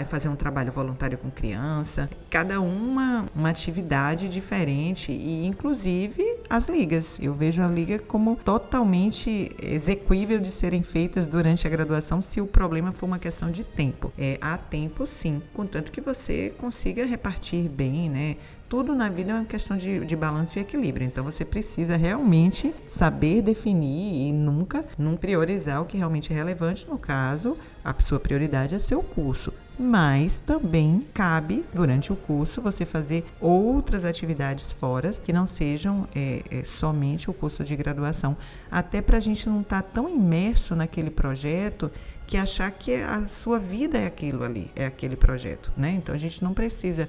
é 0.00 0.04
fazer 0.04 0.28
um 0.28 0.36
trabalho 0.36 0.72
voluntário 0.72 1.18
com 1.18 1.30
criança, 1.30 2.08
cada 2.30 2.60
uma 2.60 3.26
uma 3.34 3.48
atividade 3.48 4.28
diferente 4.28 5.12
e 5.12 5.46
inclusive 5.46 6.22
as 6.48 6.68
ligas. 6.68 7.18
Eu 7.20 7.34
vejo 7.34 7.62
a 7.62 7.68
liga 7.68 7.98
como 7.98 8.36
totalmente 8.36 9.50
execuível 9.62 10.38
de 10.38 10.50
serem 10.50 10.82
feitas 10.82 11.26
durante 11.26 11.66
a 11.66 11.70
graduação 11.70 12.22
se 12.22 12.40
o 12.40 12.46
problema 12.46 12.92
for 12.92 13.06
uma 13.06 13.18
questão 13.18 13.50
de 13.50 13.64
tempo. 13.64 13.81
É, 14.18 14.38
há 14.40 14.56
tempo 14.58 15.06
sim, 15.06 15.42
contanto 15.54 15.90
que 15.90 16.00
você 16.00 16.50
consiga 16.58 17.04
repartir 17.04 17.68
bem, 17.68 18.08
né? 18.10 18.36
tudo 18.72 18.94
na 18.94 19.10
vida 19.10 19.32
é 19.32 19.34
uma 19.34 19.44
questão 19.44 19.76
de, 19.76 20.02
de 20.06 20.16
balanço 20.16 20.58
e 20.58 20.62
equilíbrio. 20.62 21.06
Então 21.06 21.22
você 21.22 21.44
precisa 21.44 21.94
realmente 21.94 22.74
saber 22.88 23.42
definir 23.42 24.28
e 24.28 24.32
nunca 24.32 24.82
não 24.96 25.14
priorizar 25.14 25.82
o 25.82 25.84
que 25.84 25.98
realmente 25.98 26.32
é 26.32 26.34
relevante. 26.34 26.88
No 26.88 26.96
caso, 26.96 27.54
a 27.84 27.94
sua 28.00 28.18
prioridade 28.18 28.74
é 28.74 28.78
seu 28.78 29.02
curso. 29.02 29.52
Mas 29.78 30.38
também 30.38 31.06
cabe, 31.12 31.66
durante 31.74 32.14
o 32.14 32.16
curso, 32.16 32.62
você 32.62 32.86
fazer 32.86 33.26
outras 33.38 34.06
atividades 34.06 34.72
fora 34.72 35.10
que 35.10 35.34
não 35.34 35.46
sejam 35.46 36.08
é, 36.14 36.42
é, 36.50 36.64
somente 36.64 37.28
o 37.28 37.34
curso 37.34 37.62
de 37.62 37.76
graduação. 37.76 38.38
Até 38.70 39.02
para 39.02 39.18
a 39.18 39.20
gente 39.20 39.46
não 39.50 39.60
estar 39.60 39.82
tá 39.82 39.88
tão 39.92 40.08
imerso 40.08 40.74
naquele 40.74 41.10
projeto 41.10 41.90
que 42.26 42.36
achar 42.36 42.70
que 42.70 42.94
a 42.94 43.28
sua 43.28 43.58
vida 43.58 43.98
é 43.98 44.06
aquilo 44.06 44.44
ali, 44.44 44.70
é 44.74 44.86
aquele 44.86 45.16
projeto, 45.16 45.72
né? 45.76 45.92
Então 45.96 46.14
a 46.14 46.18
gente 46.18 46.42
não 46.42 46.54
precisa 46.54 47.08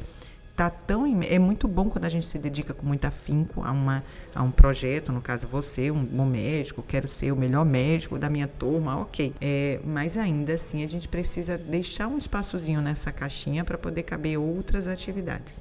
tá 0.56 0.70
tão 0.70 1.06
é 1.24 1.40
muito 1.40 1.68
bom 1.68 1.90
quando 1.90 2.06
a 2.06 2.10
gente 2.10 2.26
se 2.26 2.38
dedica 2.38 2.74
com 2.74 2.86
muito 2.86 3.06
afinco 3.06 3.64
a 3.64 3.72
uma 3.72 4.04
a 4.36 4.44
um 4.44 4.52
projeto 4.52 5.12
no 5.12 5.20
caso 5.20 5.48
você 5.48 5.90
um 5.90 6.04
bom 6.04 6.26
médico 6.26 6.84
quero 6.84 7.08
ser 7.08 7.32
o 7.32 7.36
melhor 7.36 7.66
médico 7.66 8.20
da 8.20 8.30
minha 8.30 8.48
turma 8.48 9.00
ok 9.00 9.34
é, 9.42 9.80
mas 9.84 10.16
ainda 10.16 10.54
assim 10.54 10.84
a 10.84 10.88
gente 10.88 11.08
precisa 11.08 11.58
deixar 11.58 12.08
um 12.08 12.18
espaçozinho 12.18 12.82
nessa 12.82 13.12
caixinha 13.12 13.64
para 13.64 13.80
poder 13.80 14.04
caber 14.04 14.38
outras 14.38 14.86
atividades 14.86 15.60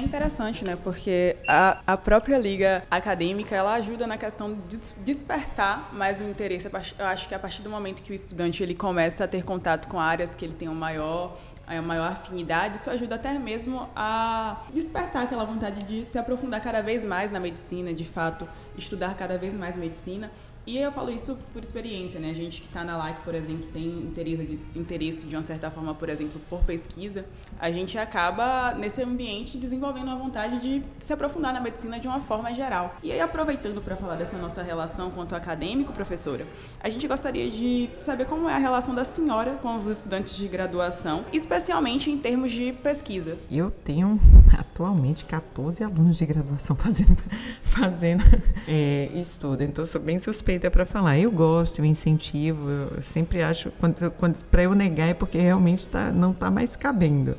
é 0.00 0.04
interessante, 0.04 0.64
né? 0.64 0.76
Porque 0.82 1.36
a, 1.46 1.80
a 1.86 1.96
própria 1.96 2.38
liga 2.38 2.82
acadêmica 2.90 3.54
ela 3.54 3.74
ajuda 3.74 4.06
na 4.06 4.16
questão 4.16 4.52
de 4.52 4.78
despertar 5.04 5.92
mais 5.92 6.20
o 6.20 6.24
interesse. 6.24 6.68
Eu 6.98 7.06
acho 7.06 7.28
que 7.28 7.34
a 7.34 7.38
partir 7.38 7.62
do 7.62 7.70
momento 7.70 8.02
que 8.02 8.10
o 8.10 8.14
estudante 8.14 8.62
ele 8.62 8.74
começa 8.74 9.24
a 9.24 9.28
ter 9.28 9.44
contato 9.44 9.88
com 9.88 10.00
áreas 10.00 10.34
que 10.34 10.44
ele 10.44 10.54
tem 10.54 10.68
um 10.68 10.74
maior 10.74 11.36
a 11.66 11.80
maior 11.80 12.10
afinidade, 12.10 12.76
isso 12.76 12.90
ajuda 12.90 13.14
até 13.14 13.38
mesmo 13.38 13.88
a 13.94 14.64
despertar 14.74 15.22
aquela 15.22 15.44
vontade 15.44 15.84
de 15.84 16.04
se 16.04 16.18
aprofundar 16.18 16.60
cada 16.60 16.82
vez 16.82 17.04
mais 17.04 17.30
na 17.30 17.38
medicina, 17.38 17.94
de 17.94 18.04
fato, 18.04 18.48
estudar 18.76 19.14
cada 19.14 19.38
vez 19.38 19.54
mais 19.54 19.76
medicina. 19.76 20.32
E 20.66 20.76
eu 20.76 20.92
falo 20.92 21.10
isso 21.10 21.38
por 21.52 21.62
experiência, 21.62 22.20
né? 22.20 22.30
A 22.30 22.34
gente 22.34 22.60
que 22.60 22.66
está 22.66 22.84
na 22.84 22.96
LAC, 22.96 23.22
por 23.24 23.34
exemplo, 23.34 23.66
tem 23.72 23.86
interesse 23.86 24.44
de, 24.44 24.58
interesse 24.78 25.26
de 25.26 25.34
uma 25.34 25.42
certa 25.42 25.70
forma, 25.70 25.94
por 25.94 26.08
exemplo, 26.08 26.40
por 26.50 26.62
pesquisa, 26.64 27.24
a 27.58 27.70
gente 27.70 27.96
acaba 27.96 28.74
nesse 28.74 29.02
ambiente 29.02 29.56
desenvolvendo 29.56 30.10
a 30.10 30.14
vontade 30.14 30.60
de 30.60 30.82
se 30.98 31.12
aprofundar 31.12 31.54
na 31.54 31.60
medicina 31.60 31.98
de 31.98 32.06
uma 32.06 32.20
forma 32.20 32.52
geral. 32.52 32.94
E 33.02 33.10
aí, 33.10 33.20
aproveitando 33.20 33.82
para 33.82 33.96
falar 33.96 34.16
dessa 34.16 34.36
nossa 34.36 34.62
relação 34.62 35.10
quanto 35.10 35.34
acadêmico, 35.34 35.92
professora, 35.92 36.46
a 36.78 36.90
gente 36.90 37.08
gostaria 37.08 37.50
de 37.50 37.88
saber 37.98 38.26
como 38.26 38.48
é 38.48 38.54
a 38.54 38.58
relação 38.58 38.94
da 38.94 39.04
senhora 39.04 39.52
com 39.62 39.74
os 39.74 39.86
estudantes 39.86 40.36
de 40.36 40.46
graduação, 40.46 41.22
especialmente 41.32 42.10
em 42.10 42.18
termos 42.18 42.52
de 42.52 42.72
pesquisa. 42.74 43.38
Eu 43.50 43.70
tenho 43.70 44.20
atualmente 44.58 45.24
14 45.24 45.82
alunos 45.82 46.18
de 46.18 46.26
graduação 46.26 46.76
fazendo, 46.76 47.22
fazendo 47.62 48.22
é, 48.68 49.10
estudo, 49.14 49.62
então 49.64 49.84
sou 49.86 50.00
bem 50.00 50.18
suspeita 50.18 50.49
suspeita 50.50 50.70
para 50.70 50.84
falar. 50.84 51.18
Eu 51.18 51.30
gosto, 51.30 51.78
eu 51.78 51.84
incentivo, 51.84 52.68
eu 52.68 53.02
sempre 53.02 53.42
acho 53.42 53.70
quando, 53.78 54.10
quando 54.12 54.36
para 54.46 54.64
eu 54.64 54.74
negar 54.74 55.08
é 55.08 55.14
porque 55.14 55.38
realmente 55.38 55.86
tá, 55.86 56.10
não 56.10 56.32
está 56.32 56.50
mais 56.50 56.74
cabendo. 56.74 57.36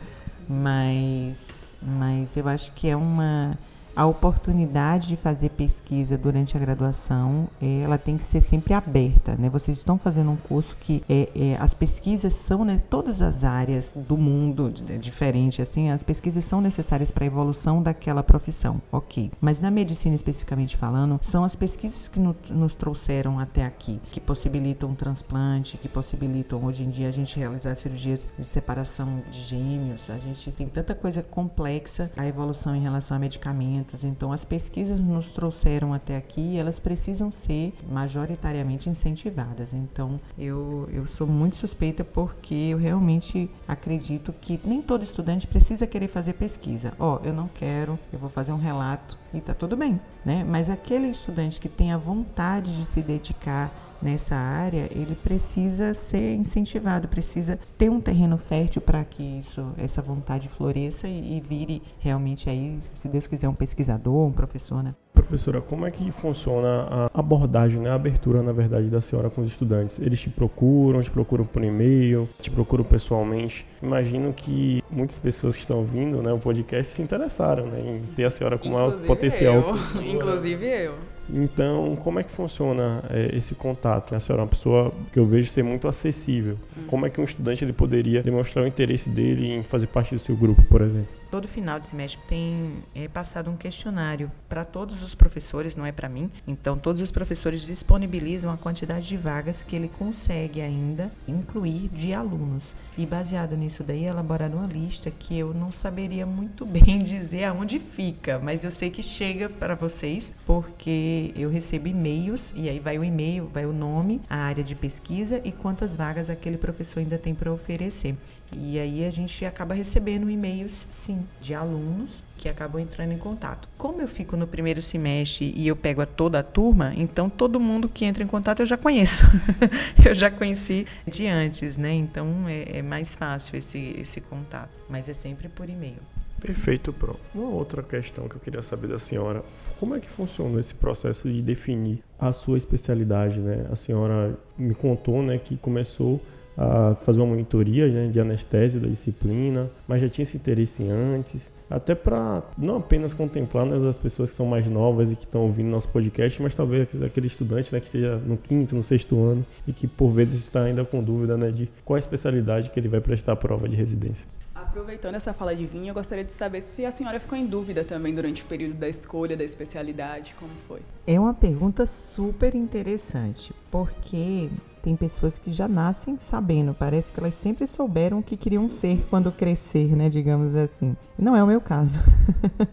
Mas, 0.47 1.73
mas 1.81 2.37
eu 2.37 2.47
acho 2.47 2.71
que 2.71 2.87
é 2.87 2.95
uma 2.95 3.57
a 3.95 4.05
oportunidade 4.05 5.09
de 5.09 5.15
fazer 5.15 5.49
pesquisa 5.49 6.17
durante 6.17 6.55
a 6.55 6.59
graduação, 6.59 7.47
é, 7.61 7.81
ela 7.81 7.97
tem 7.97 8.17
que 8.17 8.23
ser 8.23 8.41
sempre 8.41 8.73
aberta, 8.73 9.35
né? 9.37 9.49
Vocês 9.49 9.77
estão 9.77 9.97
fazendo 9.97 10.31
um 10.31 10.37
curso 10.37 10.75
que 10.79 11.03
é, 11.09 11.29
é, 11.35 11.57
as 11.59 11.73
pesquisas 11.73 12.33
são, 12.33 12.63
né, 12.63 12.81
todas 12.89 13.21
as 13.21 13.43
áreas 13.43 13.93
do 13.95 14.17
mundo 14.17 14.73
é, 14.89 14.97
diferente, 14.97 15.61
assim, 15.61 15.89
as 15.89 16.03
pesquisas 16.03 16.45
são 16.45 16.61
necessárias 16.61 17.11
para 17.11 17.25
a 17.25 17.27
evolução 17.27 17.81
daquela 17.81 18.23
profissão, 18.23 18.81
ok. 18.91 19.31
Mas 19.41 19.59
na 19.59 19.69
medicina 19.69 20.15
especificamente 20.15 20.77
falando, 20.77 21.19
são 21.21 21.43
as 21.43 21.55
pesquisas 21.55 22.07
que 22.07 22.19
no, 22.19 22.35
nos 22.49 22.75
trouxeram 22.75 23.39
até 23.39 23.65
aqui, 23.65 23.99
que 24.11 24.19
possibilitam 24.19 24.89
um 24.89 24.95
transplante, 24.95 25.77
que 25.77 25.89
possibilitam 25.89 26.63
hoje 26.63 26.83
em 26.83 26.89
dia 26.89 27.09
a 27.09 27.11
gente 27.11 27.37
realizar 27.37 27.75
cirurgias 27.75 28.25
de 28.37 28.47
separação 28.47 29.21
de 29.29 29.41
gêmeos, 29.41 30.09
a 30.09 30.17
gente 30.17 30.51
tem 30.51 30.67
tanta 30.67 30.95
coisa 30.95 31.21
complexa, 31.21 32.11
a 32.15 32.25
evolução 32.25 32.75
em 32.75 32.81
relação 32.81 33.17
a 33.17 33.19
medicamentos 33.19 33.80
então, 34.03 34.31
as 34.31 34.43
pesquisas 34.43 34.99
nos 34.99 35.29
trouxeram 35.29 35.93
até 35.93 36.17
aqui 36.17 36.41
e 36.41 36.57
elas 36.57 36.79
precisam 36.79 37.31
ser 37.31 37.73
majoritariamente 37.89 38.89
incentivadas. 38.89 39.73
Então, 39.73 40.19
eu, 40.37 40.87
eu 40.91 41.05
sou 41.07 41.27
muito 41.27 41.55
suspeita 41.55 42.03
porque 42.03 42.53
eu 42.53 42.77
realmente 42.77 43.49
acredito 43.67 44.33
que 44.33 44.59
nem 44.63 44.81
todo 44.81 45.03
estudante 45.03 45.47
precisa 45.47 45.87
querer 45.87 46.07
fazer 46.07 46.33
pesquisa. 46.33 46.93
Ó, 46.99 47.15
oh, 47.15 47.25
eu 47.25 47.33
não 47.33 47.47
quero, 47.47 47.97
eu 48.11 48.19
vou 48.19 48.29
fazer 48.29 48.51
um 48.51 48.57
relato 48.57 49.17
e 49.33 49.41
tá 49.41 49.53
tudo 49.53 49.75
bem, 49.75 49.99
né? 50.25 50.43
Mas 50.43 50.69
aquele 50.69 51.07
estudante 51.07 51.59
que 51.59 51.69
tem 51.69 51.91
a 51.91 51.97
vontade 51.97 52.75
de 52.75 52.85
se 52.85 53.01
dedicar 53.01 53.71
nessa 54.01 54.35
área, 54.35 54.87
ele 54.91 55.15
precisa 55.15 55.93
ser 55.93 56.35
incentivado, 56.35 57.07
precisa 57.07 57.59
ter 57.77 57.89
um 57.89 58.01
terreno 58.01 58.37
fértil 58.37 58.81
para 58.81 59.03
que 59.03 59.23
isso, 59.23 59.73
essa 59.77 60.01
vontade 60.01 60.49
floresça 60.49 61.07
e, 61.07 61.37
e, 61.37 61.39
vire 61.39 61.81
realmente 61.99 62.49
aí, 62.49 62.79
se 62.93 63.07
Deus 63.07 63.27
quiser, 63.27 63.47
um 63.47 63.53
pesquisador, 63.53 64.27
um 64.27 64.31
professor, 64.31 64.83
né? 64.83 64.95
Professora, 65.13 65.61
como 65.61 65.85
é 65.85 65.91
que 65.91 66.09
funciona 66.09 66.87
a 67.13 67.19
abordagem, 67.19 67.81
né? 67.81 67.91
a 67.91 67.95
abertura, 67.95 68.41
na 68.41 68.51
verdade, 68.51 68.89
da 68.89 68.99
senhora 68.99 69.29
com 69.29 69.41
os 69.41 69.49
estudantes? 69.49 69.99
Eles 69.99 70.19
te 70.19 70.29
procuram, 70.29 71.01
te 71.01 71.11
procuram 71.11 71.45
por 71.45 71.63
e-mail, 71.63 72.27
te 72.39 72.49
procuram 72.49 72.83
pessoalmente? 72.83 73.67
Imagino 73.83 74.33
que 74.33 74.81
muitas 74.89 75.19
pessoas 75.19 75.55
que 75.55 75.61
estão 75.61 75.77
ouvindo 75.79 76.23
né, 76.23 76.33
o 76.33 76.39
podcast 76.39 76.91
se 76.91 77.01
interessaram 77.01 77.67
né, 77.67 77.79
em 77.79 78.13
ter 78.15 78.25
a 78.25 78.29
senhora 78.29 78.57
como 78.57 78.75
uma 78.75 78.91
potencial. 78.91 79.55
Eu. 79.55 80.01
Inclusive 80.01 80.65
eu. 80.65 80.95
Então, 81.33 81.95
como 81.95 82.19
é 82.19 82.23
que 82.23 82.31
funciona 82.31 83.03
é, 83.09 83.35
esse 83.35 83.55
contato? 83.55 84.13
A 84.13 84.19
senhora 84.19 84.41
é 84.41 84.43
uma 84.43 84.49
pessoa 84.49 84.91
que 85.11 85.19
eu 85.19 85.25
vejo 85.25 85.49
ser 85.49 85.63
muito 85.63 85.87
acessível. 85.87 86.57
Hum. 86.77 86.83
Como 86.87 87.05
é 87.05 87.09
que 87.09 87.21
um 87.21 87.23
estudante 87.23 87.63
ele 87.63 87.73
poderia 87.73 88.21
demonstrar 88.21 88.65
o 88.65 88.67
interesse 88.67 89.09
dele 89.09 89.53
em 89.53 89.63
fazer 89.63 89.87
parte 89.87 90.13
do 90.13 90.19
seu 90.19 90.35
grupo, 90.35 90.63
por 90.65 90.81
exemplo? 90.81 91.20
Todo 91.31 91.47
final 91.47 91.79
de 91.79 91.87
semestre 91.87 92.21
tem 92.27 92.83
é, 92.93 93.07
passado 93.07 93.49
um 93.49 93.55
questionário 93.55 94.29
para 94.49 94.65
todos 94.65 95.01
os 95.01 95.15
professores, 95.15 95.77
não 95.77 95.85
é 95.85 95.91
para 95.91 96.09
mim. 96.09 96.29
Então, 96.45 96.77
todos 96.77 97.01
os 97.01 97.09
professores 97.09 97.65
disponibilizam 97.65 98.51
a 98.51 98.57
quantidade 98.57 99.07
de 99.07 99.15
vagas 99.15 99.63
que 99.63 99.73
ele 99.73 99.87
consegue 99.87 100.59
ainda 100.59 101.09
incluir 101.25 101.87
de 101.87 102.13
alunos. 102.13 102.75
E 102.97 103.05
baseado 103.05 103.55
nisso 103.55 103.81
daí, 103.81 104.03
elaborada 104.03 104.57
uma 104.57 104.67
lista 104.67 105.09
que 105.09 105.39
eu 105.39 105.53
não 105.53 105.71
saberia 105.71 106.25
muito 106.25 106.65
bem 106.67 106.99
dizer 106.99 107.45
aonde 107.45 107.79
fica, 107.79 108.37
mas 108.37 108.65
eu 108.65 108.71
sei 108.71 108.89
que 108.89 109.01
chega 109.01 109.47
para 109.47 109.73
vocês 109.73 110.33
porque 110.45 111.31
eu 111.37 111.49
recebo 111.49 111.87
e-mails 111.87 112.51
e 112.53 112.67
aí 112.67 112.79
vai 112.79 112.99
o 112.99 113.03
e-mail, 113.05 113.49
vai 113.53 113.65
o 113.65 113.71
nome, 113.71 114.21
a 114.29 114.35
área 114.35 114.63
de 114.63 114.75
pesquisa 114.75 115.39
e 115.45 115.51
quantas 115.53 115.95
vagas 115.95 116.29
aquele 116.29 116.57
professor 116.57 116.99
ainda 116.99 117.17
tem 117.17 117.33
para 117.33 117.51
oferecer. 117.53 118.17
E 118.51 118.79
aí 118.79 119.05
a 119.05 119.11
gente 119.11 119.45
acaba 119.45 119.73
recebendo 119.73 120.29
e-mails, 120.29 120.85
sim, 120.89 121.25
de 121.39 121.53
alunos 121.53 122.21
que 122.37 122.49
acabam 122.49 122.81
entrando 122.81 123.11
em 123.11 123.17
contato. 123.17 123.69
Como 123.77 124.01
eu 124.01 124.07
fico 124.07 124.35
no 124.35 124.47
primeiro 124.47 124.81
semestre 124.81 125.53
e 125.55 125.67
eu 125.67 125.75
pego 125.75 126.01
a 126.01 126.05
toda 126.05 126.39
a 126.39 126.43
turma, 126.43 126.93
então 126.95 127.29
todo 127.29 127.59
mundo 127.59 127.87
que 127.87 128.03
entra 128.03 128.23
em 128.23 128.27
contato 128.27 128.61
eu 128.61 128.65
já 128.65 128.77
conheço. 128.77 129.23
eu 130.03 130.13
já 130.13 130.29
conheci 130.29 130.85
de 131.07 131.27
antes, 131.27 131.77
né? 131.77 131.93
Então 131.93 132.47
é, 132.47 132.79
é 132.79 132.81
mais 132.81 133.15
fácil 133.15 133.57
esse, 133.57 133.95
esse 133.97 134.19
contato. 134.21 134.71
Mas 134.89 135.07
é 135.07 135.13
sempre 135.13 135.47
por 135.47 135.69
e-mail. 135.69 135.99
Perfeito, 136.41 136.91
Pro. 136.91 137.19
Uma 137.35 137.49
outra 137.49 137.83
questão 137.83 138.27
que 138.27 138.35
eu 138.35 138.39
queria 138.39 138.63
saber 138.63 138.87
da 138.87 138.97
senhora, 138.97 139.43
como 139.79 139.95
é 139.95 139.99
que 139.99 140.09
funciona 140.09 140.59
esse 140.59 140.73
processo 140.73 141.31
de 141.31 141.39
definir 141.39 142.03
a 142.17 142.31
sua 142.31 142.57
especialidade, 142.57 143.39
né? 143.39 143.67
A 143.71 143.75
senhora 143.75 144.35
me 144.57 144.73
contou, 144.73 145.21
né, 145.21 145.37
que 145.37 145.55
começou 145.55 146.19
a 146.57 146.93
fazer 146.95 147.19
uma 147.21 147.27
monitoria 147.27 147.87
né, 147.87 148.07
de 148.07 148.19
anestesia 148.19 148.79
da 148.79 148.87
disciplina, 148.87 149.69
mas 149.87 150.01
já 150.01 150.09
tinha 150.09 150.23
esse 150.23 150.37
interesse 150.37 150.83
antes, 150.89 151.51
até 151.69 151.95
para 151.95 152.43
não 152.57 152.77
apenas 152.77 153.13
contemplar 153.13 153.65
né, 153.65 153.75
as 153.87 153.97
pessoas 153.97 154.29
que 154.29 154.35
são 154.35 154.45
mais 154.45 154.69
novas 154.69 155.11
e 155.11 155.15
que 155.15 155.23
estão 155.23 155.41
ouvindo 155.41 155.69
nosso 155.69 155.89
podcast, 155.89 156.41
mas 156.41 156.53
talvez 156.53 156.87
aquele 157.01 157.27
estudante 157.27 157.73
né, 157.73 157.79
que 157.79 157.85
esteja 157.85 158.17
no 158.17 158.37
quinto, 158.37 158.75
no 158.75 158.83
sexto 158.83 159.21
ano 159.23 159.45
e 159.65 159.73
que 159.73 159.87
por 159.87 160.11
vezes 160.11 160.41
está 160.41 160.63
ainda 160.63 160.83
com 160.83 161.01
dúvida 161.01 161.37
né, 161.37 161.51
de 161.51 161.69
qual 161.85 161.95
a 161.95 161.99
especialidade 161.99 162.69
que 162.69 162.79
ele 162.79 162.89
vai 162.89 162.99
prestar 162.99 163.33
a 163.33 163.35
prova 163.35 163.67
de 163.67 163.75
residência. 163.75 164.27
Aproveitando 164.53 165.15
essa 165.15 165.33
fala 165.33 165.55
de 165.55 165.65
vinho, 165.65 165.89
eu 165.89 165.93
gostaria 165.93 166.23
de 166.23 166.31
saber 166.31 166.61
se 166.61 166.85
a 166.85 166.91
senhora 166.91 167.19
ficou 167.19 167.37
em 167.37 167.45
dúvida 167.45 167.83
também 167.83 168.13
durante 168.13 168.43
o 168.43 168.45
período 168.45 168.75
da 168.75 168.87
escolha 168.87 169.35
da 169.35 169.43
especialidade, 169.43 170.35
como 170.39 170.51
foi? 170.67 170.79
É 171.05 171.19
uma 171.19 171.33
pergunta 171.33 171.85
super 171.85 172.55
interessante, 172.55 173.53
porque 173.69 174.49
tem 174.81 174.95
pessoas 174.95 175.37
que 175.37 175.51
já 175.51 175.67
nascem 175.67 176.17
sabendo, 176.19 176.73
parece 176.73 177.11
que 177.11 177.19
elas 177.19 177.35
sempre 177.35 177.67
souberam 177.67 178.19
o 178.19 178.23
que 178.23 178.35
queriam 178.35 178.67
ser 178.67 179.05
quando 179.09 179.31
crescer, 179.31 179.95
né, 179.95 180.09
digamos 180.09 180.55
assim. 180.55 180.95
Não 181.17 181.35
é 181.35 181.43
o 181.43 181.47
meu 181.47 181.61
caso. 181.61 181.99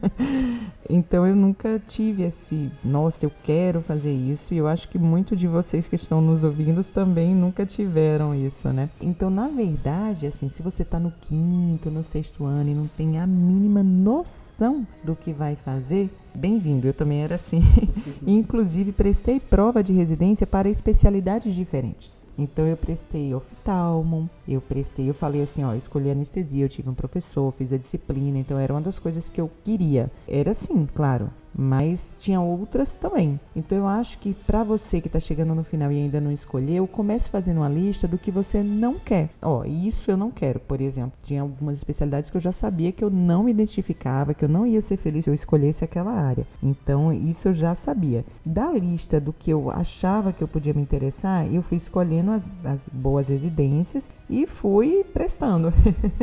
então 0.88 1.26
eu 1.26 1.36
nunca 1.36 1.80
tive 1.86 2.22
esse, 2.22 2.70
nossa, 2.84 3.26
eu 3.26 3.32
quero 3.44 3.82
fazer 3.82 4.12
isso, 4.12 4.54
e 4.54 4.56
eu 4.56 4.66
acho 4.66 4.88
que 4.88 4.98
muito 4.98 5.36
de 5.36 5.46
vocês 5.46 5.88
que 5.88 5.96
estão 5.96 6.20
nos 6.20 6.44
ouvindo 6.44 6.82
também 6.84 7.34
nunca 7.34 7.66
tiveram 7.66 8.34
isso, 8.34 8.68
né? 8.68 8.88
Então, 9.00 9.30
na 9.30 9.48
verdade, 9.48 10.26
assim, 10.26 10.48
se 10.48 10.62
você 10.62 10.82
está 10.82 10.98
no 10.98 11.12
quinto, 11.20 11.90
no 11.90 12.02
sexto 12.04 12.44
ano 12.44 12.70
e 12.70 12.74
não 12.74 12.86
tem 12.86 13.18
a 13.18 13.26
mínima 13.26 13.82
noção 13.82 14.86
do 15.04 15.14
que 15.14 15.32
vai 15.32 15.56
fazer, 15.56 16.10
Bem-vindo, 16.38 16.86
eu 16.86 16.94
também 16.94 17.24
era 17.24 17.34
assim. 17.34 17.60
Inclusive, 18.24 18.92
prestei 18.92 19.40
prova 19.40 19.82
de 19.82 19.92
residência 19.92 20.46
para 20.46 20.68
especialidades 20.68 21.52
diferentes. 21.52 22.24
Então, 22.38 22.64
eu 22.64 22.76
prestei 22.76 23.34
oftalmo, 23.34 24.30
eu 24.46 24.60
prestei, 24.60 25.10
eu 25.10 25.14
falei 25.14 25.42
assim, 25.42 25.64
ó, 25.64 25.74
escolhi 25.74 26.10
anestesia, 26.10 26.64
eu 26.64 26.68
tive 26.68 26.88
um 26.88 26.94
professor, 26.94 27.52
fiz 27.52 27.72
a 27.72 27.76
disciplina, 27.76 28.38
então 28.38 28.56
era 28.56 28.72
uma 28.72 28.80
das 28.80 29.00
coisas 29.00 29.28
que 29.28 29.40
eu 29.40 29.50
queria. 29.64 30.12
Era 30.28 30.52
assim, 30.52 30.77
claro, 30.86 31.30
mas 31.60 32.14
tinha 32.16 32.40
outras 32.40 32.94
também. 32.94 33.40
Então 33.56 33.76
eu 33.76 33.86
acho 33.88 34.18
que 34.18 34.32
para 34.32 34.62
você 34.62 35.00
que 35.00 35.08
está 35.08 35.18
chegando 35.18 35.56
no 35.56 35.64
final 35.64 35.90
e 35.90 35.96
ainda 35.96 36.20
não 36.20 36.30
escolheu, 36.30 36.86
comece 36.86 37.28
fazendo 37.28 37.56
uma 37.56 37.68
lista 37.68 38.06
do 38.06 38.16
que 38.16 38.30
você 38.30 38.62
não 38.62 38.94
quer. 38.94 39.28
Ó, 39.42 39.64
isso 39.64 40.08
eu 40.08 40.16
não 40.16 40.30
quero, 40.30 40.60
por 40.60 40.80
exemplo. 40.80 41.18
Tinha 41.20 41.42
algumas 41.42 41.78
especialidades 41.78 42.30
que 42.30 42.36
eu 42.36 42.40
já 42.40 42.52
sabia 42.52 42.92
que 42.92 43.02
eu 43.02 43.10
não 43.10 43.42
me 43.42 43.50
identificava, 43.50 44.34
que 44.34 44.44
eu 44.44 44.48
não 44.48 44.64
ia 44.64 44.80
ser 44.80 44.96
feliz 44.98 45.24
se 45.24 45.30
eu 45.30 45.34
escolhesse 45.34 45.82
aquela 45.82 46.12
área. 46.12 46.46
Então 46.62 47.12
isso 47.12 47.48
eu 47.48 47.54
já 47.54 47.74
sabia. 47.74 48.24
Da 48.46 48.70
lista 48.70 49.20
do 49.20 49.32
que 49.32 49.50
eu 49.50 49.68
achava 49.68 50.32
que 50.32 50.42
eu 50.42 50.48
podia 50.48 50.72
me 50.72 50.80
interessar, 50.80 51.52
eu 51.52 51.60
fui 51.60 51.76
escolhendo 51.76 52.30
as, 52.30 52.48
as 52.64 52.88
boas 52.92 53.30
residências 53.30 54.08
e 54.30 54.46
fui 54.46 55.04
prestando. 55.12 55.72